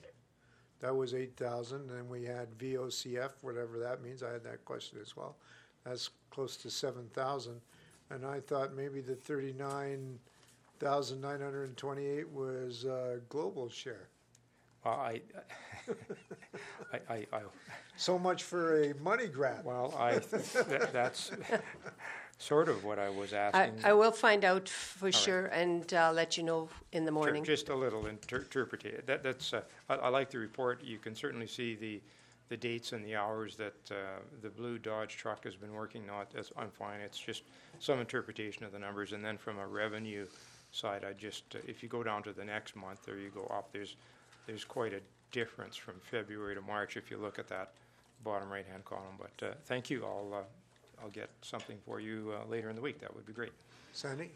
that 0.80 0.94
was 0.94 1.14
eight 1.14 1.36
thousand, 1.36 1.90
and 1.90 2.08
we 2.10 2.24
had 2.24 2.48
VOCF, 2.58 3.30
whatever 3.42 3.78
that 3.78 4.02
means. 4.02 4.22
I 4.22 4.32
had 4.32 4.44
that 4.44 4.64
question 4.64 4.98
as 5.00 5.16
well. 5.16 5.36
That's 5.84 6.10
close 6.30 6.56
to 6.58 6.70
seven 6.70 7.08
thousand, 7.12 7.60
and 8.10 8.26
I 8.26 8.40
thought 8.40 8.74
maybe 8.74 9.00
the 9.00 9.14
thirty 9.14 9.52
nine 9.52 10.18
thousand 10.78 11.20
nine 11.20 11.40
hundred 11.40 11.64
and 11.64 11.76
twenty 11.76 12.06
eight 12.06 12.28
was 12.30 12.84
uh, 12.84 13.18
global 13.28 13.68
share. 13.68 14.08
Well, 14.84 14.94
I, 14.94 15.20
I, 16.92 16.98
I, 17.08 17.26
I, 17.32 17.40
So 17.96 18.18
much 18.18 18.44
for 18.44 18.82
a 18.82 18.94
money 19.02 19.26
grab. 19.26 19.64
well, 19.64 19.92
I, 19.98 20.18
that, 20.18 20.90
that's 20.92 21.32
sort 22.38 22.68
of 22.68 22.84
what 22.84 22.98
I 23.00 23.08
was 23.08 23.32
I, 23.32 23.38
asking. 23.38 23.84
I 23.84 23.92
will 23.94 24.12
find 24.12 24.44
out 24.44 24.68
for 24.68 25.10
sure 25.10 25.46
and 25.46 25.92
uh, 25.92 26.12
let 26.14 26.36
you 26.36 26.44
know 26.44 26.68
in 26.92 27.04
the 27.04 27.10
Sure, 27.10 27.14
morning. 27.14 27.42
Just 27.42 27.68
a 27.68 27.74
little 27.74 28.06
inter- 28.06 28.38
interpretation. 28.38 29.02
That, 29.06 29.24
that's, 29.24 29.52
uh, 29.52 29.62
I, 29.88 29.94
I 29.96 30.08
like 30.08 30.30
the 30.30 30.38
report. 30.38 30.84
You 30.84 30.98
can 30.98 31.16
certainly 31.16 31.48
see 31.48 31.74
the, 31.74 32.00
the 32.48 32.56
dates 32.56 32.92
and 32.92 33.04
the 33.04 33.16
hours 33.16 33.56
that 33.56 33.74
uh, 33.90 33.94
the 34.40 34.50
blue 34.50 34.78
Dodge 34.78 35.16
truck 35.16 35.42
has 35.42 35.56
been 35.56 35.72
working 35.72 36.08
on. 36.10 36.26
That's, 36.32 36.52
I'm 36.56 36.70
fine. 36.70 37.00
It's 37.00 37.18
just 37.18 37.42
some 37.80 37.98
interpretation 37.98 38.64
of 38.64 38.70
the 38.70 38.78
numbers. 38.78 39.12
And 39.12 39.24
then 39.24 39.36
from 39.36 39.58
a 39.58 39.66
revenue 39.66 40.26
side, 40.76 41.04
I 41.04 41.12
just, 41.12 41.44
uh, 41.54 41.58
if 41.66 41.82
you 41.82 41.88
go 41.88 42.02
down 42.02 42.22
to 42.24 42.32
the 42.32 42.44
next 42.44 42.76
month 42.76 43.08
or 43.08 43.18
you 43.18 43.30
go 43.30 43.46
up, 43.52 43.72
there's, 43.72 43.96
there's 44.46 44.64
quite 44.64 44.92
a 44.92 45.00
difference 45.32 45.76
from 45.76 45.94
February 46.00 46.54
to 46.54 46.60
March 46.60 46.96
if 46.96 47.10
you 47.10 47.16
look 47.16 47.38
at 47.38 47.48
that 47.48 47.72
bottom 48.22 48.50
right-hand 48.50 48.84
column. 48.84 49.18
But 49.18 49.46
uh, 49.46 49.54
thank 49.64 49.90
you. 49.90 50.04
I'll, 50.04 50.32
uh, 50.34 51.02
I'll 51.02 51.10
get 51.10 51.30
something 51.42 51.78
for 51.84 52.00
you 52.00 52.34
uh, 52.34 52.48
later 52.50 52.70
in 52.70 52.76
the 52.76 52.82
week. 52.82 53.00
That 53.00 53.14
would 53.14 53.26
be 53.26 53.32
great. 53.32 53.52
Sandy? 53.92 54.30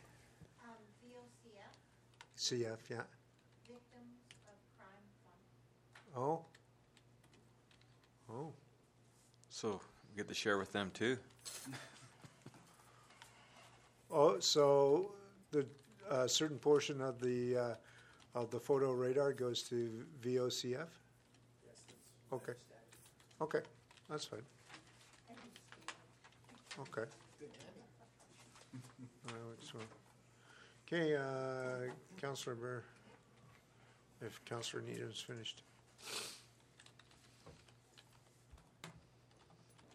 Um, 0.64 0.74
VOCF, 1.04 2.36
CF, 2.38 2.78
yeah. 2.88 3.02
Victims 3.66 4.16
of 4.48 4.56
Crime 4.76 5.06
Fund. 5.24 6.16
Oh. 6.16 6.40
Oh. 8.32 8.52
So 9.48 9.80
we 10.10 10.16
get 10.16 10.28
to 10.28 10.34
share 10.34 10.58
with 10.58 10.72
them 10.72 10.90
too. 10.94 11.18
Oh, 14.12 14.40
so 14.40 15.12
the 15.52 15.64
uh, 16.10 16.26
certain 16.26 16.58
portion 16.58 17.00
of 17.00 17.20
the 17.20 17.56
uh, 17.56 17.74
of 18.34 18.50
the 18.50 18.60
photo 18.60 18.92
radar 18.92 19.32
goes 19.32 19.62
to 19.64 20.04
VOCF. 20.22 20.88
Okay. 22.32 22.52
Okay, 23.40 23.60
that's 24.08 24.24
fine. 24.24 24.42
Okay. 26.78 27.08
All 29.28 29.34
right, 29.34 29.58
so, 29.60 29.78
okay, 30.86 31.16
uh, 31.16 31.90
Councillor 32.20 32.56
Burr, 32.56 32.82
if 34.22 34.44
Councillor 34.44 34.82
Needham's 34.82 35.20
finished. 35.20 35.62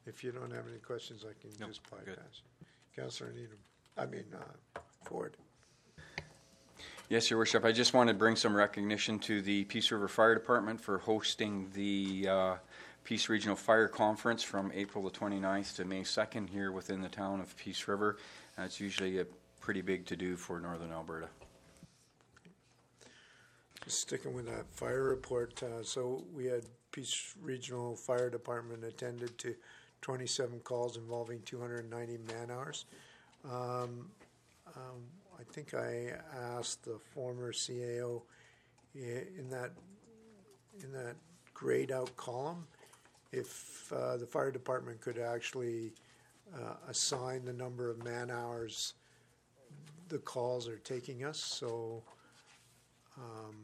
If 0.07 0.23
you 0.23 0.31
don't 0.31 0.51
have 0.51 0.65
any 0.69 0.77
questions, 0.79 1.23
I 1.23 1.33
can 1.41 1.51
Nope, 1.59 1.69
just 1.69 1.81
good. 1.89 2.05
bypass. 2.05 2.41
Councillor 2.95 3.31
Needham, 3.31 3.57
I 3.97 4.05
mean, 4.05 4.25
uh, 4.33 4.79
Ford. 5.03 5.35
Yes, 7.07 7.29
Your 7.29 7.37
Worship. 7.37 7.63
I 7.63 7.71
just 7.71 7.93
wanted 7.93 8.13
to 8.13 8.17
bring 8.17 8.35
some 8.35 8.55
recognition 8.55 9.19
to 9.19 9.39
the 9.39 9.65
Peace 9.65 9.91
River 9.91 10.07
Fire 10.07 10.33
Department 10.33 10.81
for 10.81 10.97
hosting 10.97 11.69
the 11.75 12.27
uh, 12.27 12.55
Peace 13.03 13.29
Regional 13.29 13.55
Fire 13.55 13.87
Conference 13.87 14.41
from 14.41 14.71
April 14.73 15.03
the 15.03 15.11
29th 15.11 15.75
to 15.75 15.85
May 15.85 16.01
2nd 16.01 16.49
here 16.49 16.71
within 16.71 17.01
the 17.01 17.09
town 17.09 17.41
of 17.41 17.55
Peace 17.57 17.87
River. 17.87 18.17
It's 18.57 18.79
usually 18.79 19.19
a 19.19 19.25
pretty 19.61 19.81
big 19.81 20.07
to 20.07 20.15
do 20.15 20.35
for 20.35 20.59
Northern 20.59 20.91
Alberta. 20.91 21.27
Sticking 23.85 24.33
with 24.33 24.47
that 24.47 24.65
fire 24.71 25.03
report, 25.03 25.61
uh, 25.61 25.83
so 25.83 26.23
we 26.33 26.45
had 26.45 26.63
Peace 26.91 27.35
Regional 27.39 27.95
Fire 27.95 28.31
Department 28.31 28.83
attended 28.83 29.37
to 29.37 29.53
27 30.01 30.59
calls 30.61 30.97
involving 30.97 31.39
290 31.45 32.17
man-hours. 32.33 32.85
Um, 33.43 34.09
um, 34.75 35.03
I 35.39 35.43
think 35.51 35.73
I 35.73 36.13
asked 36.57 36.83
the 36.83 36.99
former 37.13 37.51
CAO 37.51 38.21
in 38.93 39.49
that, 39.49 39.71
in 40.81 40.91
that 40.93 41.15
grayed 41.53 41.91
out 41.91 42.15
column, 42.15 42.65
if 43.31 43.91
uh, 43.91 44.17
the 44.17 44.25
fire 44.25 44.51
department 44.51 45.01
could 45.01 45.19
actually 45.19 45.91
uh, 46.55 46.75
assign 46.87 47.43
the 47.43 47.53
number 47.53 47.89
of 47.89 48.03
man-hours 48.03 48.93
the 50.07 50.19
calls 50.19 50.67
are 50.67 50.77
taking 50.77 51.23
us, 51.23 51.39
so 51.39 52.03
um, 53.17 53.55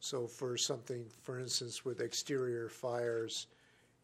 so 0.00 0.26
for 0.26 0.56
something, 0.56 1.04
for 1.22 1.38
instance, 1.38 1.84
with 1.84 2.00
exterior 2.00 2.68
fires, 2.68 3.46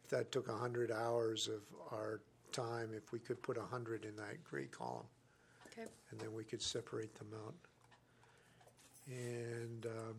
if 0.04 0.10
that 0.10 0.30
took 0.30 0.48
100 0.48 0.92
hours 0.92 1.48
of 1.48 1.62
our 1.90 2.20
time, 2.52 2.90
if 2.94 3.12
we 3.12 3.18
could 3.18 3.42
put 3.42 3.56
100 3.56 4.04
in 4.04 4.14
that 4.16 4.44
gray 4.44 4.66
column, 4.66 5.06
Okay. 5.78 5.88
and 6.10 6.20
then 6.20 6.32
we 6.32 6.44
could 6.44 6.62
separate 6.62 7.14
them 7.16 7.28
out. 7.44 7.54
And 9.08 9.86
um, 9.86 10.16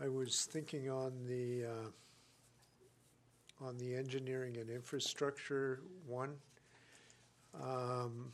I 0.00 0.08
was 0.08 0.48
thinking 0.50 0.90
on 0.90 1.12
the 1.26 1.64
uh, 1.64 3.66
on 3.66 3.76
the 3.78 3.94
engineering 3.94 4.56
and 4.58 4.70
infrastructure 4.70 5.80
one. 6.06 6.34
Um, 7.60 8.32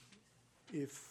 if 0.72 1.08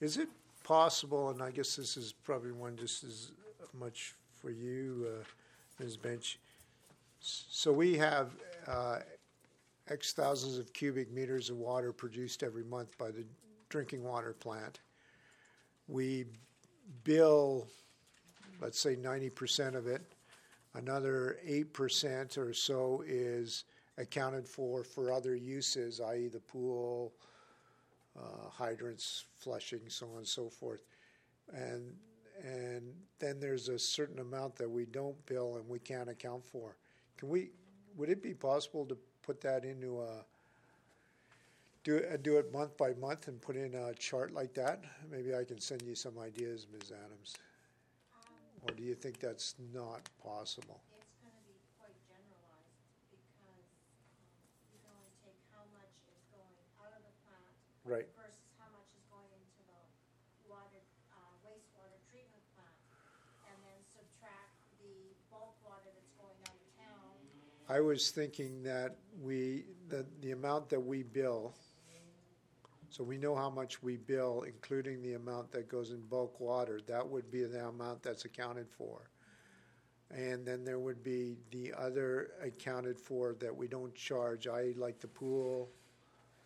is 0.00 0.16
it 0.16 0.28
possible, 0.64 1.30
and 1.30 1.42
I 1.42 1.50
guess 1.50 1.76
this 1.76 1.96
is 1.96 2.12
probably 2.12 2.52
one 2.52 2.76
just 2.76 3.04
as 3.04 3.32
much 3.78 4.14
for 4.34 4.50
you, 4.50 5.08
uh, 5.08 5.82
Ms. 5.82 5.96
Bench. 5.96 6.38
So 7.20 7.72
we 7.72 7.96
have 7.98 8.30
uh, 8.66 9.00
X 9.90 10.12
thousands 10.12 10.58
of 10.58 10.72
cubic 10.72 11.12
meters 11.12 11.50
of 11.50 11.56
water 11.56 11.92
produced 11.92 12.42
every 12.42 12.64
month 12.64 12.96
by 12.96 13.10
the 13.10 13.24
drinking 13.68 14.02
water 14.04 14.32
plant. 14.32 14.80
We 15.88 16.26
bill, 17.04 17.66
let's 18.60 18.78
say 18.78 18.96
90% 18.96 19.74
of 19.74 19.86
it 19.86 20.02
Another 20.74 21.38
eight 21.44 21.72
percent 21.72 22.38
or 22.38 22.54
so 22.54 23.02
is 23.06 23.64
accounted 23.98 24.46
for 24.46 24.84
for 24.84 25.12
other 25.12 25.34
uses, 25.34 26.00
i.e. 26.00 26.28
the 26.28 26.38
pool, 26.38 27.12
uh, 28.16 28.48
hydrants, 28.48 29.24
flushing, 29.38 29.80
so 29.88 30.06
on 30.12 30.18
and 30.18 30.28
so 30.28 30.48
forth. 30.48 30.84
And, 31.52 31.92
and 32.44 32.94
then 33.18 33.40
there's 33.40 33.68
a 33.68 33.78
certain 33.78 34.20
amount 34.20 34.54
that 34.56 34.70
we 34.70 34.86
don't 34.86 35.16
bill 35.26 35.56
and 35.56 35.68
we 35.68 35.80
can't 35.80 36.08
account 36.08 36.46
for. 36.46 36.76
Can 37.16 37.28
we, 37.28 37.50
would 37.96 38.08
it 38.08 38.22
be 38.22 38.32
possible 38.32 38.86
to 38.86 38.96
put 39.22 39.40
that 39.42 39.64
into 39.64 40.00
a, 40.00 40.24
do, 41.84 41.96
it- 41.96 42.08
uh, 42.12 42.16
do 42.18 42.38
it 42.38 42.52
month 42.52 42.76
by 42.76 42.92
month 42.94 43.28
and 43.28 43.40
put 43.40 43.56
in 43.56 43.74
a 43.74 43.94
chart 43.94 44.32
like 44.32 44.54
that? 44.54 44.84
Maybe 45.10 45.34
I 45.34 45.44
can 45.44 45.60
send 45.60 45.82
you 45.82 45.94
some 45.94 46.18
ideas, 46.18 46.66
Ms. 46.72 46.92
Adams. 46.92 47.34
Or 48.62 48.72
do 48.76 48.82
you 48.82 48.94
think 48.94 49.18
that's 49.20 49.54
not 49.72 50.04
possible? 50.20 50.84
It's 50.92 51.16
gonna 51.24 51.40
be 51.48 51.56
quite 51.80 51.96
generalized 52.04 52.76
because, 53.08 53.24
um, 53.48 53.56
you 54.68 54.76
can 54.84 54.92
only 54.92 55.08
take 55.24 55.40
how 55.48 55.64
much 55.72 55.88
is 56.12 56.20
going 56.28 56.52
out 56.84 56.92
of 56.92 57.00
the 57.00 57.14
plant 57.24 57.56
Right. 57.88 58.04
versus 58.20 58.44
how 58.60 58.68
much 58.76 58.92
is 58.92 59.00
going 59.08 59.32
into 59.32 59.60
the 59.64 59.80
water, 60.44 60.84
uh, 61.16 61.32
wastewater 61.40 61.96
treatment 62.12 62.44
plant. 62.52 62.76
And 63.48 63.56
then 63.64 63.80
subtract 63.96 64.52
the 64.84 65.16
bulk 65.32 65.56
water 65.64 65.88
that's 65.88 66.12
going 66.20 66.36
out 66.52 66.60
of 66.60 66.68
town. 66.76 67.16
I 67.70 67.78
was 67.78 68.10
thinking 68.10 68.64
that 68.64 68.96
we, 69.22 69.64
the, 69.88 70.04
the 70.22 70.32
amount 70.32 70.68
that 70.70 70.80
we 70.80 71.04
bill, 71.04 71.54
so 72.88 73.04
we 73.04 73.16
know 73.16 73.36
how 73.36 73.48
much 73.48 73.80
we 73.80 73.96
bill, 73.96 74.42
including 74.44 75.00
the 75.02 75.14
amount 75.14 75.52
that 75.52 75.68
goes 75.68 75.90
in 75.90 76.00
bulk 76.08 76.40
water, 76.40 76.80
that 76.88 77.08
would 77.08 77.30
be 77.30 77.44
the 77.44 77.68
amount 77.68 78.02
that's 78.02 78.24
accounted 78.24 78.68
for. 78.68 79.08
And 80.10 80.44
then 80.44 80.64
there 80.64 80.80
would 80.80 81.04
be 81.04 81.36
the 81.52 81.72
other 81.78 82.32
accounted 82.42 82.98
for 82.98 83.36
that 83.38 83.54
we 83.54 83.68
don't 83.68 83.94
charge, 83.94 84.48
I 84.48 84.74
like 84.76 84.98
the 84.98 85.06
pool, 85.06 85.70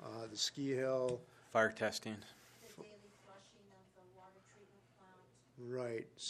uh, 0.05 0.27
the 0.31 0.37
ski 0.37 0.72
hill, 0.72 1.22
Fire 1.51 1.70
testing. 1.70 2.16
The 2.61 2.83
daily 2.83 2.93
flushing 3.25 3.64
of 3.72 3.87
the 3.97 4.03
water 4.14 4.43
treatment 4.53 4.85
plant, 4.99 5.72
right, 5.72 6.07
the 6.16 6.22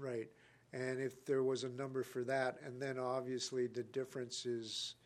fire. 0.00 0.10
right. 0.16 0.28
And 0.74 1.00
if 1.00 1.24
there 1.24 1.42
was 1.44 1.62
a 1.62 1.68
number 1.68 2.02
for 2.02 2.24
that, 2.24 2.58
and 2.66 2.82
then 2.82 2.98
obviously 2.98 3.68
the 3.68 3.84
difference 3.84 4.44
is 4.44 4.96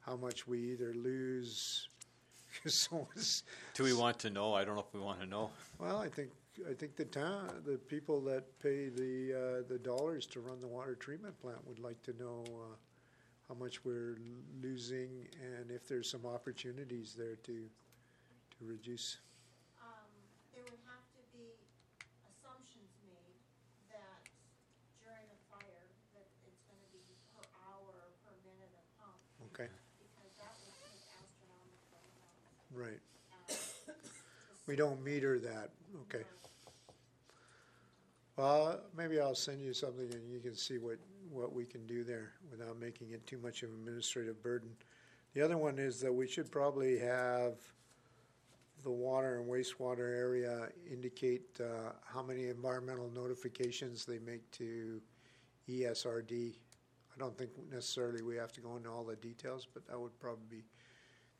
how 0.00 0.16
much 0.16 0.48
we 0.48 0.58
either 0.72 0.92
lose. 0.94 1.88
Do 2.90 3.84
we 3.84 3.94
want 3.94 4.18
to 4.20 4.30
know? 4.30 4.52
I 4.52 4.64
don't 4.64 4.74
know 4.74 4.84
if 4.86 4.92
we 4.92 5.00
want 5.00 5.20
to 5.20 5.26
know. 5.26 5.50
well, 5.78 5.98
I 5.98 6.08
think 6.08 6.30
I 6.68 6.74
think 6.74 6.96
the 6.96 7.06
town, 7.06 7.48
the 7.64 7.78
people 7.78 8.20
that 8.22 8.44
pay 8.58 8.88
the 8.90 9.32
uh, 9.32 9.68
the 9.68 9.78
dollars 9.78 10.26
to 10.26 10.40
run 10.40 10.60
the 10.60 10.66
water 10.66 10.94
treatment 10.94 11.40
plant 11.40 11.58
would 11.66 11.78
like 11.78 12.02
to 12.02 12.12
know 12.18 12.44
uh, 12.46 12.74
how 13.48 13.54
much 13.54 13.84
we're 13.84 14.18
losing 14.62 15.28
and 15.40 15.70
if 15.70 15.88
there's 15.88 16.10
some 16.10 16.26
opportunities 16.26 17.14
there 17.16 17.36
to 17.44 17.70
to 18.58 18.64
reduce. 18.68 19.18
Um, 19.80 20.10
there 20.52 20.62
would 20.68 20.82
have 20.86 21.04
to 21.16 21.22
be 21.32 21.56
assumptions 22.28 22.92
made 23.08 23.40
that 23.90 24.22
during 25.00 25.26
a 25.32 25.38
fire, 25.50 25.88
that 26.14 26.28
it's 26.46 26.62
gonna 26.68 26.88
be 26.92 27.00
per 27.32 27.44
hour, 27.64 27.90
or 27.90 28.12
per 28.22 28.34
minute 28.44 28.70
of 28.76 28.84
pump, 29.00 29.16
Okay, 29.50 29.72
because 29.98 30.32
that 30.36 30.52
would 30.62 30.76
take 30.84 31.00
astronomical 31.16 31.98
amounts. 32.12 32.61
Right. 32.74 33.00
We 34.68 34.76
don't 34.76 35.02
meter 35.02 35.38
that. 35.40 35.70
Okay. 36.02 36.24
Well, 38.36 38.80
maybe 38.96 39.20
I'll 39.20 39.34
send 39.34 39.60
you 39.60 39.74
something 39.74 40.12
and 40.12 40.32
you 40.32 40.40
can 40.40 40.54
see 40.54 40.78
what, 40.78 40.98
what 41.30 41.52
we 41.52 41.64
can 41.64 41.86
do 41.86 42.04
there 42.04 42.32
without 42.50 42.78
making 42.78 43.10
it 43.10 43.26
too 43.26 43.38
much 43.38 43.62
of 43.62 43.70
an 43.70 43.76
administrative 43.76 44.42
burden. 44.42 44.70
The 45.34 45.42
other 45.42 45.58
one 45.58 45.78
is 45.78 46.00
that 46.00 46.12
we 46.12 46.26
should 46.26 46.50
probably 46.50 46.98
have 46.98 47.54
the 48.82 48.90
water 48.90 49.40
and 49.40 49.48
wastewater 49.48 50.16
area 50.16 50.68
indicate 50.90 51.60
uh, 51.60 51.92
how 52.04 52.22
many 52.22 52.48
environmental 52.48 53.10
notifications 53.14 54.04
they 54.04 54.18
make 54.18 54.48
to 54.52 55.00
ESRD. 55.68 56.54
I 57.14 57.18
don't 57.18 57.36
think 57.36 57.50
necessarily 57.70 58.22
we 58.22 58.36
have 58.36 58.52
to 58.52 58.60
go 58.60 58.76
into 58.76 58.90
all 58.90 59.04
the 59.04 59.16
details, 59.16 59.66
but 59.72 59.86
that 59.86 59.98
would 59.98 60.18
probably 60.18 60.46
be 60.50 60.64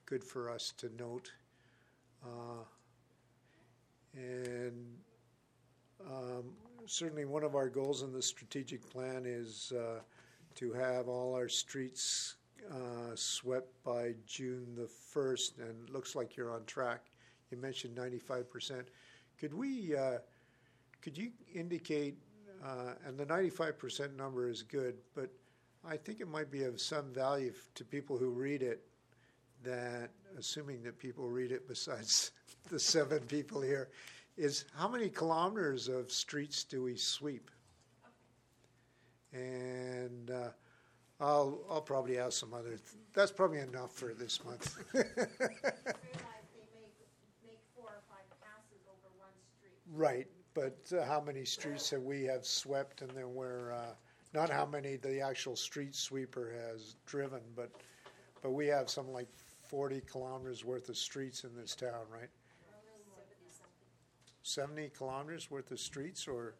good 0.06 0.24
for 0.24 0.50
us 0.50 0.72
to 0.78 0.90
note. 0.98 1.32
Uh, 2.24 2.64
and 4.14 4.86
um, 6.06 6.44
certainly 6.86 7.24
one 7.24 7.44
of 7.44 7.54
our 7.54 7.68
goals 7.68 8.02
in 8.02 8.12
the 8.12 8.22
strategic 8.22 8.88
plan 8.90 9.24
is 9.26 9.72
uh, 9.72 10.00
to 10.54 10.72
have 10.72 11.08
all 11.08 11.34
our 11.34 11.48
streets 11.48 12.36
uh, 12.70 13.14
swept 13.14 13.72
by 13.84 14.14
June 14.26 14.74
the 14.76 14.88
1st, 15.14 15.58
and 15.58 15.88
it 15.88 15.92
looks 15.92 16.14
like 16.14 16.36
you're 16.36 16.52
on 16.52 16.64
track. 16.64 17.06
You 17.50 17.56
mentioned 17.56 17.96
95%. 17.96 18.84
Could 19.38 19.54
we, 19.54 19.96
uh, 19.96 20.18
could 21.00 21.18
you 21.18 21.30
indicate, 21.54 22.16
uh, 22.64 22.94
and 23.06 23.18
the 23.18 23.26
95% 23.26 24.16
number 24.16 24.48
is 24.48 24.62
good, 24.62 24.94
but 25.14 25.30
I 25.84 25.96
think 25.96 26.20
it 26.20 26.28
might 26.28 26.50
be 26.50 26.62
of 26.62 26.80
some 26.80 27.12
value 27.12 27.52
to 27.74 27.84
people 27.84 28.16
who 28.16 28.30
read 28.30 28.62
it 28.62 28.84
that, 29.64 30.10
assuming 30.38 30.82
that 30.82 30.98
people 30.98 31.28
read 31.28 31.52
it 31.52 31.68
besides 31.68 32.32
the 32.70 32.78
seven 32.78 33.20
people 33.20 33.60
here, 33.60 33.88
is 34.36 34.64
how 34.76 34.88
many 34.88 35.08
kilometers 35.08 35.88
of 35.88 36.10
streets 36.10 36.64
do 36.64 36.82
we 36.82 36.96
sweep? 36.96 37.50
And 39.32 40.30
uh, 40.30 40.48
I'll 41.20 41.60
I'll 41.70 41.80
probably 41.80 42.18
ask 42.18 42.38
some 42.38 42.52
other. 42.52 42.70
Th- 42.70 42.80
that's 43.14 43.30
probably 43.30 43.60
enough 43.60 43.92
for 43.92 44.12
this 44.14 44.44
month. 44.44 44.76
right, 49.94 50.26
but 50.54 50.78
uh, 50.98 51.04
how 51.04 51.20
many 51.20 51.44
streets 51.44 51.90
have 51.90 52.02
we 52.02 52.24
have 52.24 52.44
swept, 52.44 53.02
and 53.02 53.10
then 53.12 53.34
we're 53.34 53.72
uh, 53.72 53.94
not 54.34 54.50
how 54.50 54.66
many 54.66 54.96
the 54.96 55.20
actual 55.20 55.56
street 55.56 55.94
sweeper 55.94 56.52
has 56.68 56.96
driven, 57.06 57.40
but 57.54 57.70
but 58.42 58.50
we 58.50 58.66
have 58.66 58.90
something 58.90 59.14
like 59.14 59.28
forty 59.72 60.02
kilometers 60.02 60.66
worth 60.66 60.90
of 60.90 60.98
streets 60.98 61.44
in 61.44 61.56
this 61.56 61.74
town, 61.74 62.04
right? 62.12 62.28
Seventy 64.42 64.90
kilometers 64.90 65.50
worth 65.50 65.70
of 65.70 65.80
streets, 65.80 66.28
or 66.28 66.56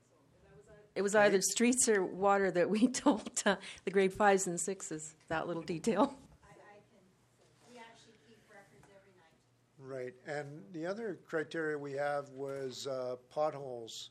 It 0.95 1.03
was 1.03 1.15
either 1.15 1.43
streets 1.43 1.91
or 1.91 2.03
water 2.03 2.51
that 2.51 2.71
we 2.71 2.89
told 3.05 3.31
uh, 3.45 3.57
the 3.85 3.91
grade 3.91 4.15
fives 4.15 4.47
and 4.47 4.59
sixes, 4.59 5.15
that 5.29 5.47
little 5.47 5.63
detail. 5.63 6.15
I, 6.43 6.53
I 6.53 6.79
can, 6.89 7.71
we 7.71 7.79
actually 7.79 8.15
keep 8.27 8.39
records 8.49 8.89
every 8.97 9.13
night. 9.19 9.35
Right, 9.79 10.15
and 10.27 10.63
the 10.73 10.87
other 10.87 11.19
criteria 11.29 11.77
we 11.77 11.93
have 11.93 12.31
was 12.31 12.87
uh, 12.87 13.17
potholes 13.31 14.11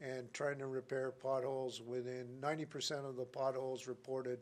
and 0.00 0.32
trying 0.32 0.58
to 0.58 0.66
repair 0.68 1.10
potholes 1.10 1.82
within, 1.84 2.38
ninety 2.40 2.64
percent 2.64 3.06
of 3.06 3.16
the 3.16 3.24
potholes 3.24 3.88
reported 3.88 4.38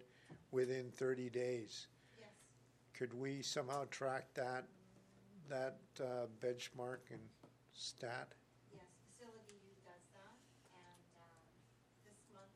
within 0.50 0.90
thirty 0.90 1.30
days. 1.30 1.86
Could 2.94 3.12
we 3.12 3.42
somehow 3.42 3.84
track 3.90 4.30
that, 4.34 4.64
that 5.50 5.82
uh, 5.98 6.30
benchmark 6.38 7.02
and 7.10 7.18
stat? 7.74 8.30
yes, 8.70 8.86
Facility 9.10 9.58
U 9.66 9.74
does 9.82 10.06
that, 10.14 10.38
and, 10.70 11.02
um, 11.18 11.34
this 12.06 12.22
month, 12.30 12.54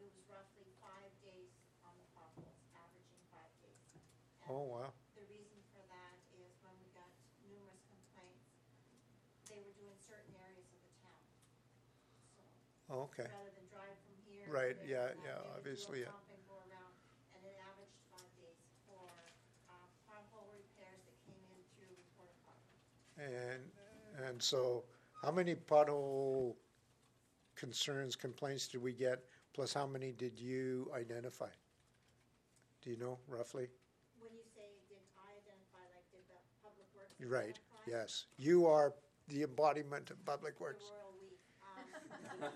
it 0.00 0.08
was 0.16 0.24
roughly 0.32 0.64
five 0.80 1.12
days 1.20 1.52
on 1.84 1.92
the 2.00 2.08
potholes, 2.16 2.56
averaging 2.72 3.20
five 3.28 3.52
days. 3.60 3.84
And 4.48 4.48
Oh, 4.48 4.64
wow, 4.64 4.90
The 5.12 5.28
reason 5.28 5.60
for 5.76 5.84
that 5.92 6.16
is 6.40 6.56
when 6.64 6.72
we 6.80 6.88
got 6.96 7.12
numerous 7.44 7.84
complaints, 7.92 8.48
they 9.52 9.60
were 9.60 9.76
doing 9.76 9.96
certain 10.00 10.32
areas 10.40 10.72
of 10.72 10.80
the 10.80 10.94
town. 11.04 11.24
So, 12.32 12.40
okay, 13.12 13.28
rather 13.28 13.52
than 13.52 13.68
drive 13.68 14.00
from 14.08 14.16
here. 14.24 14.48
to 14.48 14.50
Right, 14.50 14.76
there 14.88 14.88
yeah, 14.88 15.12
and 15.12 15.20
yeah, 15.20 15.36
they 15.36 15.52
would 15.52 15.52
do 15.52 15.52
a 15.52 15.60
obviously, 15.60 16.00
yeah 16.08 16.16
and 16.32 16.40
go 16.48 16.56
around, 16.64 16.96
and 17.36 17.44
it 17.44 17.60
averaged 17.60 18.00
five 18.08 18.30
days 18.40 18.56
for, 18.88 19.04
uh, 19.68 19.86
pothole 20.06 20.46
repairs 20.54 21.02
that 21.06 21.16
came 21.26 21.42
in 21.50 21.60
through 21.74 21.90
Port 22.14 22.30
Department. 22.38 22.78
And, 23.18 23.62
and 24.26 24.42
so, 24.42 24.84
how 25.22 25.30
many 25.30 25.54
pothole 25.54 26.54
concerns, 27.54 28.16
complaints 28.16 28.68
did 28.68 28.82
we 28.82 28.92
get, 28.92 29.24
plus 29.54 29.72
how 29.72 29.86
many 29.86 30.12
did 30.12 30.38
you 30.38 30.90
identify? 30.94 31.48
Do 32.82 32.90
you 32.90 32.96
know 32.98 33.18
roughly? 33.28 33.68
When 34.20 34.32
you 34.32 34.44
say, 34.54 34.78
did 34.88 35.00
I 35.16 35.32
identify, 35.40 35.82
like, 35.92 36.06
did 36.12 36.24
the 36.28 36.38
public 36.62 36.86
works? 36.94 37.16
Right, 37.20 37.56
identify? 37.58 38.04
yes. 38.04 38.26
You 38.38 38.66
are 38.66 38.92
the 39.28 39.42
embodiment 39.42 40.10
of 40.10 40.22
Public 40.24 40.56
The 40.58 40.62
Works. 40.64 40.84
royal 40.86 41.12
we. 41.18 41.28
Um, 41.64 42.46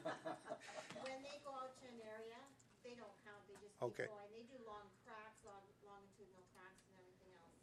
When 1.02 1.18
they 1.24 1.40
go 1.42 1.56
out 1.56 1.74
to 1.80 1.84
an 1.88 1.98
area, 2.04 2.38
they 2.84 2.92
don't 2.94 3.12
count, 3.24 3.40
they 3.48 3.56
just 3.58 3.74
Okay. 3.80 4.04
keep 4.04 4.12
going. 4.12 4.28
They 4.30 4.44
do 4.46 4.60
long 4.68 4.86
cracks, 5.02 5.40
long, 5.42 5.64
longitudinal 5.82 6.44
cracks 6.52 6.84
and 6.92 6.96
everything 7.00 7.32
else. 7.40 7.56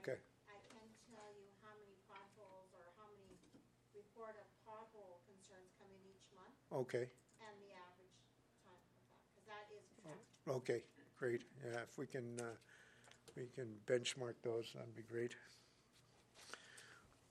Okay, 0.00 0.16
I 0.48 0.56
can 0.72 0.88
tell 1.12 1.28
you 1.36 1.44
how 1.60 1.76
many 1.76 1.92
potholes 2.08 2.72
or 2.72 2.88
how 2.96 3.04
many 3.12 3.36
report 3.92 4.32
of 4.40 4.48
pothole 4.64 5.20
concerns 5.28 5.76
come 5.76 5.92
in 5.92 6.00
each 6.08 6.24
month 6.32 6.56
okay, 6.74 7.06
and 7.40 7.56
the 7.62 7.72
average 7.76 8.16
time 8.64 8.82
of 9.38 10.14
that. 10.46 10.52
Okay, 10.52 10.82
great. 11.18 11.42
Yeah, 11.64 11.80
if 11.82 11.98
we 11.98 12.06
can, 12.06 12.38
uh, 12.40 12.44
we 13.36 13.44
can 13.54 13.68
benchmark 13.86 14.34
those, 14.42 14.72
that'd 14.74 14.94
be 14.96 15.02
great. 15.02 15.34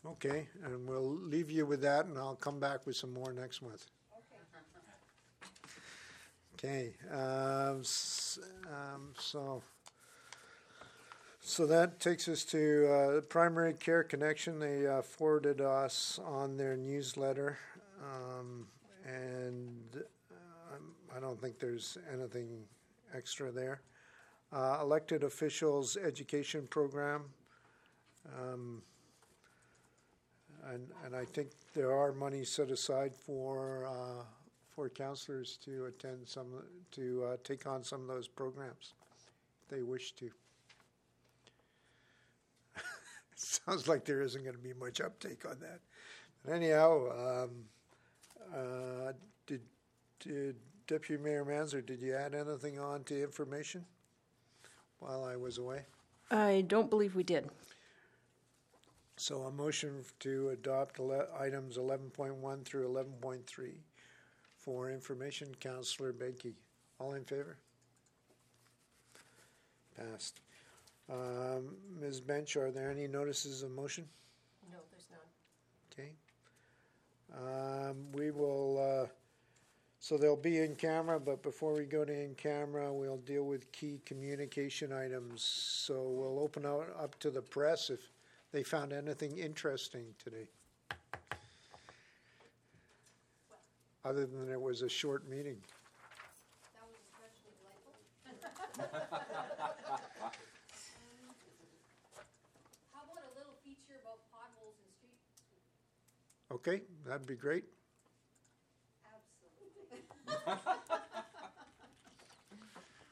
Okay, 0.06 0.48
and 0.64 0.88
we'll 0.88 1.16
leave 1.16 1.50
you 1.50 1.66
with 1.66 1.82
that, 1.82 2.06
and 2.06 2.18
I'll 2.18 2.36
come 2.36 2.60
back 2.60 2.86
with 2.86 2.96
some 2.96 3.14
more 3.14 3.32
next 3.34 3.62
month. 3.62 3.86
Okay, 6.56 6.94
um, 7.12 7.82
s- 7.82 8.40
um, 8.68 9.14
so, 9.20 9.62
so 11.42 11.66
that 11.68 12.00
takes 12.00 12.28
us 12.28 12.44
to, 12.46 12.88
uh, 12.88 13.22
Primary 13.22 13.74
Care 13.74 14.04
Connection. 14.04 14.60
They 14.60 14.88
uh, 14.88 15.02
forwarded 15.02 15.60
us 15.62 16.20
on 16.24 16.58
their 16.58 16.78
newsletter, 16.78 17.58
um, 18.02 18.68
and 19.06 20.04
um, 20.72 20.94
I 21.16 21.20
don't 21.20 21.40
think 21.40 21.60
there's 21.60 21.98
anything 22.12 22.66
extra 23.16 23.52
there. 23.52 23.82
Uh, 24.52 24.78
elected 24.82 25.24
officials 25.24 25.98
education 25.98 26.68
program. 26.68 27.24
Um, 28.40 28.82
and, 30.72 30.88
and 31.06 31.16
I 31.16 31.26
think 31.26 31.50
there 31.74 31.92
are 31.92 32.14
money 32.14 32.44
set 32.46 32.72
aside 32.72 33.14
for 33.16 33.86
uh, 33.86 34.24
for 34.74 34.90
councillors 34.90 35.58
to 35.64 35.86
attend 35.86 36.28
some 36.28 36.48
to 36.92 37.26
uh, 37.26 37.38
take 37.44 37.68
on 37.68 37.84
some 37.84 38.02
of 38.02 38.08
those 38.08 38.28
programs 38.28 38.94
if 39.62 39.70
they 39.70 39.84
wish 39.84 40.14
to. 40.14 40.32
Sounds 43.36 43.88
like 43.88 44.06
there 44.06 44.22
isn't 44.22 44.44
going 44.44 44.56
to 44.56 44.62
be 44.62 44.74
much 44.74 45.02
uptake 45.02 45.46
on 45.46 45.60
that. 45.60 45.80
But 46.44 46.54
anyhow, 46.54 47.44
um, 47.44 47.66
uh, 48.54 49.14
did, 49.48 49.62
did 50.20 50.56
Deputy 50.88 51.22
Mayor 51.22 51.46
Manzer, 51.46 51.86
did 51.86 52.02
you 52.02 52.16
add 52.16 52.36
anything 52.36 52.80
on 52.80 53.04
to 53.06 53.22
information 53.22 53.86
while 55.00 55.24
I 55.24 55.36
was 55.36 55.58
away? 55.58 55.82
I 56.32 56.64
don't 56.68 56.90
believe 56.90 57.16
we 57.16 57.24
did. 57.24 57.50
So 59.18 59.44
a 59.44 59.52
motion 59.52 60.04
to 60.22 60.50
adopt 60.50 61.00
ele- 61.00 61.28
items 61.40 61.78
11.1 61.78 62.66
through 62.66 62.88
11.3 62.88 63.72
for 64.58 64.90
information, 64.90 65.54
Councillor 65.60 66.14
Benke. 66.14 66.54
All 67.00 67.14
in 67.14 67.24
favor? 67.24 67.58
Passed. 69.96 70.40
Um, 71.12 71.76
Ms. 72.00 72.22
Bench, 72.22 72.56
are 72.56 72.72
there 72.72 72.90
any 72.90 73.08
notices 73.08 73.62
of 73.62 73.72
motion? 73.72 74.08
No, 74.72 74.80
there's 74.90 75.08
none. 75.12 75.20
Okay. 75.92 76.12
Um, 77.36 78.12
we 78.14 78.32
will, 78.32 79.04
uh, 79.04 79.08
so 80.00 80.18
they'll 80.18 80.36
be 80.36 80.60
in 80.60 80.76
camera, 80.76 81.20
but 81.20 81.42
before 81.42 81.74
we 81.74 81.86
go 81.86 82.06
to 82.06 82.14
in 82.14 82.36
camera, 82.36 82.94
we'll 82.94 83.18
deal 83.18 83.44
with 83.44 83.72
key 83.72 84.02
communication 84.06 84.94
items. 84.94 85.42
So 85.42 86.04
we'll 86.04 86.40
open 86.40 86.66
out 86.66 86.96
up 87.00 87.18
to 87.20 87.32
the 87.32 87.42
press 87.42 87.90
if 87.90 88.02
they 88.52 88.62
found 88.64 88.94
anything 88.94 89.38
interesting 89.38 90.06
today. 90.24 90.48
Other 94.06 94.26
than 94.26 94.52
it 94.52 94.62
was 94.62 94.82
a 94.82 94.90
short 94.90 95.28
meeting. 95.30 95.58
That 96.76 96.84
was 96.86 97.00
especially 97.08 97.56
delightful. 97.58 97.96
How 102.92 103.02
about 103.08 103.24
a 103.24 103.34
little 103.40 103.56
feature 103.64 103.96
about 104.04 104.20
potholes 104.30 104.76
in 104.84 104.92
street? 105.00 105.18
Okay, 106.54 106.82
that'd 107.06 107.26
be 107.26 107.36
great. 107.36 107.64
Absolutely. 109.06 110.04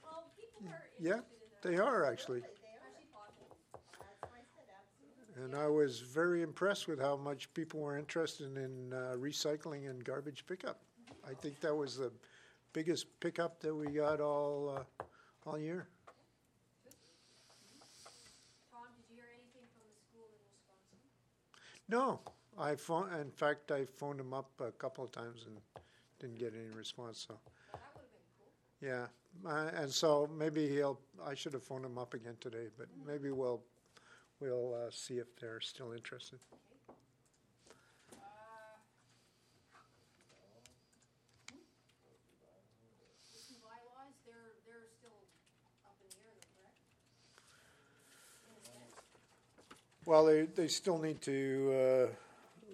Well, 0.03 0.23
people 0.37 0.67
are 0.69 0.85
Yeah, 0.99 1.13
interested 1.13 1.33
in 1.41 1.49
that. 1.63 1.69
they 1.69 1.77
are 1.77 2.05
actually. 2.05 2.39
They 2.41 2.45
are 2.45 2.51
actually 2.85 3.07
potholes. 3.13 3.57
That's 3.73 4.21
why 4.21 4.37
I 4.37 4.45
said 4.55 4.67
absolutely. 4.77 5.43
And 5.43 5.55
I 5.55 5.67
was 5.67 5.99
very 6.01 6.41
impressed 6.43 6.87
with 6.87 6.99
how 6.99 7.15
much 7.15 7.51
people 7.53 7.79
were 7.79 7.97
interested 7.97 8.57
in 8.57 8.93
uh, 8.93 9.15
recycling 9.17 9.89
and 9.89 10.03
garbage 10.03 10.45
pickup. 10.45 10.79
I 11.27 11.33
think 11.33 11.59
that 11.61 11.75
was 11.75 11.97
the 11.97 12.11
biggest 12.73 13.07
pickup 13.19 13.59
that 13.61 13.73
we 13.73 13.87
got 13.87 14.19
all 14.21 14.77
uh, 14.77 14.83
all 15.49 15.57
year. 15.57 15.87
Tom, 18.71 18.83
did 18.97 19.05
you 19.09 19.15
hear 19.15 19.25
anything 19.33 19.65
from 19.73 19.83
the 19.89 19.97
school 20.05 20.27
in 20.29 20.37
Wisconsin? 20.45 20.99
No, 21.89 22.19
I 22.61 22.75
phone. 22.75 23.11
In 23.19 23.31
fact, 23.31 23.71
I 23.71 23.85
phoned 23.85 24.19
him 24.19 24.33
up 24.33 24.49
a 24.59 24.71
couple 24.71 25.03
of 25.03 25.11
times 25.11 25.45
and 25.47 25.57
didn't 26.19 26.37
get 26.37 26.53
any 26.53 26.69
response. 26.77 27.25
So, 27.27 27.39
That 27.71 27.81
would 27.95 28.03
have 28.03 28.11
been 28.79 29.01
cool. 29.01 29.65
yeah, 29.73 29.79
uh, 29.79 29.81
and 29.81 29.91
so 29.91 30.29
maybe 30.37 30.67
he'll. 30.69 30.99
I 31.25 31.33
should 31.33 31.53
have 31.53 31.63
phoned 31.63 31.85
him 31.85 31.97
up 31.97 32.13
again 32.13 32.37
today, 32.39 32.67
but 32.77 32.87
maybe 33.05 33.31
we'll 33.31 33.63
we'll 34.39 34.75
uh, 34.75 34.91
see 34.91 35.15
if 35.17 35.35
they're 35.39 35.59
still 35.59 35.91
interested. 35.93 36.39
The 43.51 43.57
bylaws, 43.61 44.13
they're, 44.25 44.53
they're 44.65 44.87
still 44.99 45.19
up 45.85 45.97
in 46.01 46.09
the 46.09 46.21
air, 46.25 46.33
though, 46.41 46.49
correct? 46.57 46.77
In 48.47 48.53
a 48.53 48.65
sense. 48.65 48.93
Well, 50.05 50.25
they, 50.25 50.43
they 50.43 50.67
still 50.67 50.97
need 50.97 51.21
to, 51.21 51.73
uh, 51.73 52.07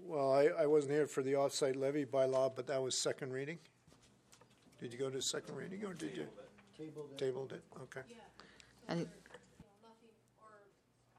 well, 0.08 0.32
I, 0.34 0.64
I 0.64 0.66
wasn't 0.66 0.94
here 0.94 1.08
for 1.08 1.22
the 1.22 1.34
offsite 1.34 1.76
levy 1.76 2.06
bylaw, 2.06 2.56
but 2.56 2.68
that 2.68 2.82
was 2.82 2.96
second 2.98 3.34
reading. 3.34 3.58
Did 4.80 4.94
you 4.94 5.00
go 5.00 5.10
to 5.10 5.22
second 5.22 5.56
reading 5.56 5.84
or 5.86 5.94
did 5.94 6.16
you? 6.16 6.28
Tabled 6.78 7.10
it. 7.12 7.18
Tabled 7.18 7.52
it, 7.54 7.64
okay. 7.82 8.02
Yeah. 8.10 8.16
I 8.88 8.94
So 8.94 8.98
think- 9.00 9.10
there- 9.10 9.40
you 9.60 9.66
know, 9.66 9.90
nothing, 9.90 10.14
or 10.42 10.50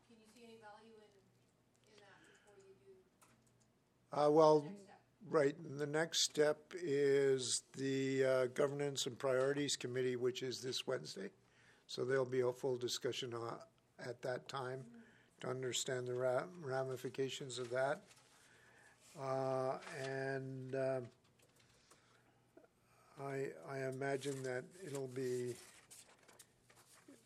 can 0.06 0.16
you 0.16 0.27
see 0.35 0.44
any 0.44 0.59
value 0.62 0.94
in, 0.94 1.93
in 1.93 1.98
that 2.01 2.16
before 2.31 2.55
you 2.56 2.74
do 2.86 4.16
Uh, 4.27 4.31
well, 4.31 4.62
next 4.62 4.77
step? 4.85 5.01
right, 5.28 5.78
the 5.78 5.86
next 5.86 6.20
step 6.20 6.59
is 6.81 7.62
the 7.77 8.24
uh, 8.24 8.47
Governance 8.55 9.06
and 9.06 9.19
Priorities 9.19 9.77
Committee, 9.77 10.15
which 10.16 10.43
is 10.44 10.60
this 10.60 10.86
Wednesday. 10.86 11.31
So 11.89 12.05
there'll 12.05 12.24
be 12.24 12.40
a 12.40 12.52
full 12.52 12.77
discussion 12.77 13.35
uh, 13.35 13.56
at 13.98 14.23
that 14.23 14.47
time 14.48 14.85
to 15.40 15.48
understand 15.48 16.06
the 16.06 16.15
ra- 16.15 16.44
ramifications 16.62 17.59
of 17.59 17.69
that. 17.70 18.02
Uh, 19.19 19.74
and 20.07 20.74
um, 20.78 21.03
I, 23.19 23.51
I 23.66 23.89
imagine 23.90 24.43
that 24.45 24.62
it'll 24.86 25.11
be, 25.11 25.55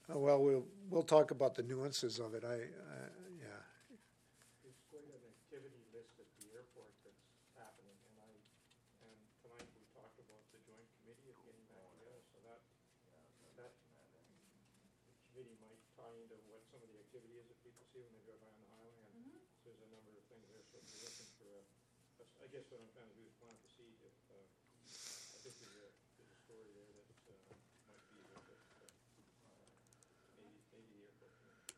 uh, 0.08 0.16
well, 0.16 0.40
we'll, 0.40 0.64
we'll 0.88 1.04
talk 1.04 1.30
about 1.32 1.54
the 1.54 1.62
nuances 1.62 2.16
of 2.18 2.32
it. 2.32 2.44
I, 2.48 2.64
uh, 2.64 3.12
yeah. 3.36 3.60
There's 4.64 4.80
quite 4.88 5.04
an 5.04 5.20
activity 5.20 5.84
list 5.92 6.16
at 6.16 6.24
the 6.40 6.48
airport 6.56 6.88
that's 7.04 7.28
happening, 7.60 7.92
and 8.08 8.14
I, 8.24 8.30
and 9.04 9.12
tonight 9.44 9.68
we 9.76 9.84
talked 9.92 10.16
about 10.16 10.40
the 10.48 10.64
joint 10.64 10.88
committee 11.04 11.28
of 11.28 11.36
getting 11.44 11.66
back 11.76 11.92
together, 11.92 12.24
so 12.32 12.40
that, 12.48 12.60
that, 13.60 13.72
the 13.76 15.12
committee 15.28 15.60
might 15.60 15.76
tie 16.00 16.16
into 16.24 16.40
what 16.48 16.64
some 16.72 16.80
of 16.80 16.88
the 16.88 16.96
activity 17.04 17.36
is 17.36 17.44
that 17.52 17.60
people 17.60 17.84
see 17.92 18.00
when 18.00 18.16
they 18.16 18.24
drive 18.24 18.40
by 18.40 18.48
on 18.48 18.56
the 18.64 18.70
highway, 18.80 19.04
and 19.12 19.28
there's 19.68 19.76
a 19.84 19.88
number 19.92 20.16
of 20.16 20.24
things 20.32 20.48
there, 20.48 20.64
so 20.72 20.80
if 20.80 20.88
you're 20.88 21.04
looking 21.04 21.28
for 21.36 21.52
a, 21.52 21.60
that's- 22.16 22.40
I 22.40 22.48
guess 22.48 22.64
what 22.72 22.80
I'm 22.80 22.88
trying 22.96 23.12
to 23.12 23.16
do 23.20 23.24
is 23.28 23.32
plan 23.40 23.52
a 23.52 23.60
proceed 23.60 23.94
if, 24.02 24.16
uh, 24.32 24.40
I 24.40 25.38
think 25.42 25.54
there's 25.62 25.78
a, 25.78 25.88
there's 26.18 26.32
a 26.34 26.40
story 26.44 26.68
there 26.74 26.90
that, 27.02 27.08
uh, 27.32 27.54
might 27.88 28.02
be 28.12 28.18
of 28.22 28.30
interest, 28.36 28.66
but, 28.78 28.92
uh, 28.92 29.66
maybe, 30.38 30.58
maybe 30.74 30.90
the 30.92 31.06
airport 31.08 31.32
committee. 31.38 31.70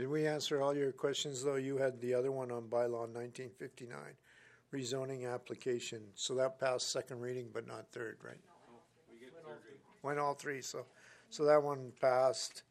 Did 0.00 0.08
we 0.08 0.26
answer 0.26 0.62
all 0.62 0.74
your 0.74 0.92
questions, 0.92 1.44
though? 1.44 1.56
You 1.56 1.76
had 1.76 2.00
the 2.00 2.14
other 2.14 2.32
one 2.32 2.50
on 2.50 2.62
bylaw 2.62 3.06
1959, 3.12 3.98
rezoning 4.72 5.30
application. 5.30 6.00
So 6.14 6.34
that 6.36 6.58
passed 6.58 6.90
second 6.90 7.20
reading, 7.20 7.50
but 7.52 7.66
not 7.66 7.86
third, 7.92 8.16
right? 8.24 8.40
Went 10.02 10.18
all 10.18 10.32
three, 10.32 10.62
so, 10.62 10.86
so 11.28 11.44
that 11.44 11.62
one 11.62 11.92
passed. 12.00 12.62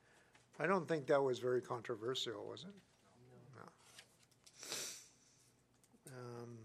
I 0.59 0.65
don't 0.65 0.87
think 0.87 1.05
that 1.05 1.21
was 1.21 1.37
very 1.37 1.61
controversial, 1.61 2.47
was 2.49 2.63
it? 2.63 2.73
No. 6.07 6.17
Um, 6.17 6.57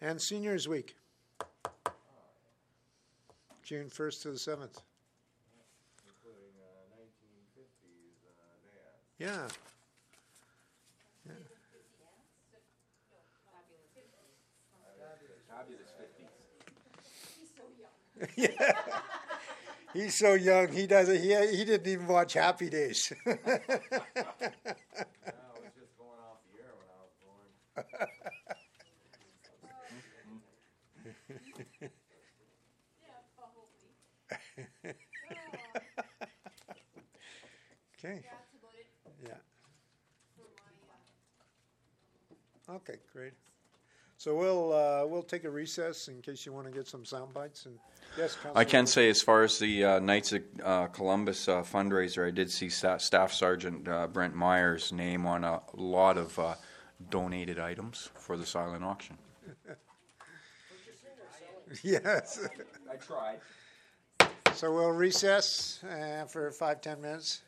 And 0.00 0.20
Seniors 0.20 0.66
Week. 0.66 0.96
June 3.66 3.90
1st 3.90 4.22
to 4.22 4.30
the 4.30 4.38
7th. 4.38 4.80
including 6.06 6.54
uh, 6.62 6.96
1950s 6.96 8.22
uh, 8.30 8.32
dance. 8.64 9.02
Yeah. 9.18 9.48
Fabulous 15.48 15.90
50s. 15.98 16.28
He's 17.38 17.50
so 17.56 17.64
young. 17.78 17.90
He's 19.94 20.14
so 20.14 20.34
young. 20.34 20.68
He 20.72 20.86
doesn't. 20.86 21.22
He 21.22 21.34
he 21.56 21.64
didn't 21.64 21.86
even 21.86 22.06
watch 22.06 22.34
Happy 22.34 22.68
Days. 22.68 23.12
No, 23.24 23.32
it 23.32 23.40
was 25.62 25.72
just 25.78 25.96
going 25.98 26.18
off 26.20 26.38
the 26.52 26.62
air 26.62 26.72
when 26.76 26.88
I 26.88 26.98
was 27.02 27.12
born. 27.22 28.26
Okay. 38.06 38.22
Yeah. 39.24 39.34
Okay, 42.68 42.96
great. 43.12 43.32
So 44.18 44.34
we'll, 44.34 44.72
uh, 44.72 45.06
we'll 45.06 45.22
take 45.22 45.44
a 45.44 45.50
recess 45.50 46.08
in 46.08 46.22
case 46.22 46.46
you 46.46 46.52
want 46.52 46.66
to 46.66 46.72
get 46.72 46.88
some 46.88 47.04
sound 47.04 47.34
bites 47.34 47.66
and, 47.66 47.78
yes, 48.16 48.36
I 48.54 48.64
can 48.64 48.70
Councilor- 48.80 49.02
say, 49.04 49.10
as 49.10 49.22
far 49.22 49.42
as 49.42 49.58
the 49.58 49.84
uh, 49.84 49.98
Knights 50.00 50.32
of 50.32 50.42
uh, 50.64 50.86
Columbus 50.86 51.48
uh, 51.48 51.62
fundraiser, 51.62 52.26
I 52.26 52.30
did 52.30 52.50
see 52.50 52.68
Sta- 52.68 52.96
Staff 52.98 53.32
Sergeant 53.32 53.86
uh, 53.88 54.06
Brent 54.06 54.34
Meyer's 54.34 54.92
name 54.92 55.26
on 55.26 55.44
a 55.44 55.60
lot 55.74 56.16
of 56.16 56.38
uh, 56.38 56.54
donated 57.10 57.58
items 57.58 58.10
for 58.14 58.36
the 58.36 58.46
silent 58.46 58.84
auction. 58.84 59.16
Yes. 61.82 62.48
I 62.90 62.94
tried. 62.94 63.40
So 64.54 64.72
we'll 64.72 64.92
recess 64.92 65.80
uh, 65.82 66.24
for 66.26 66.52
five, 66.52 66.80
ten 66.80 67.00
minutes. 67.00 67.42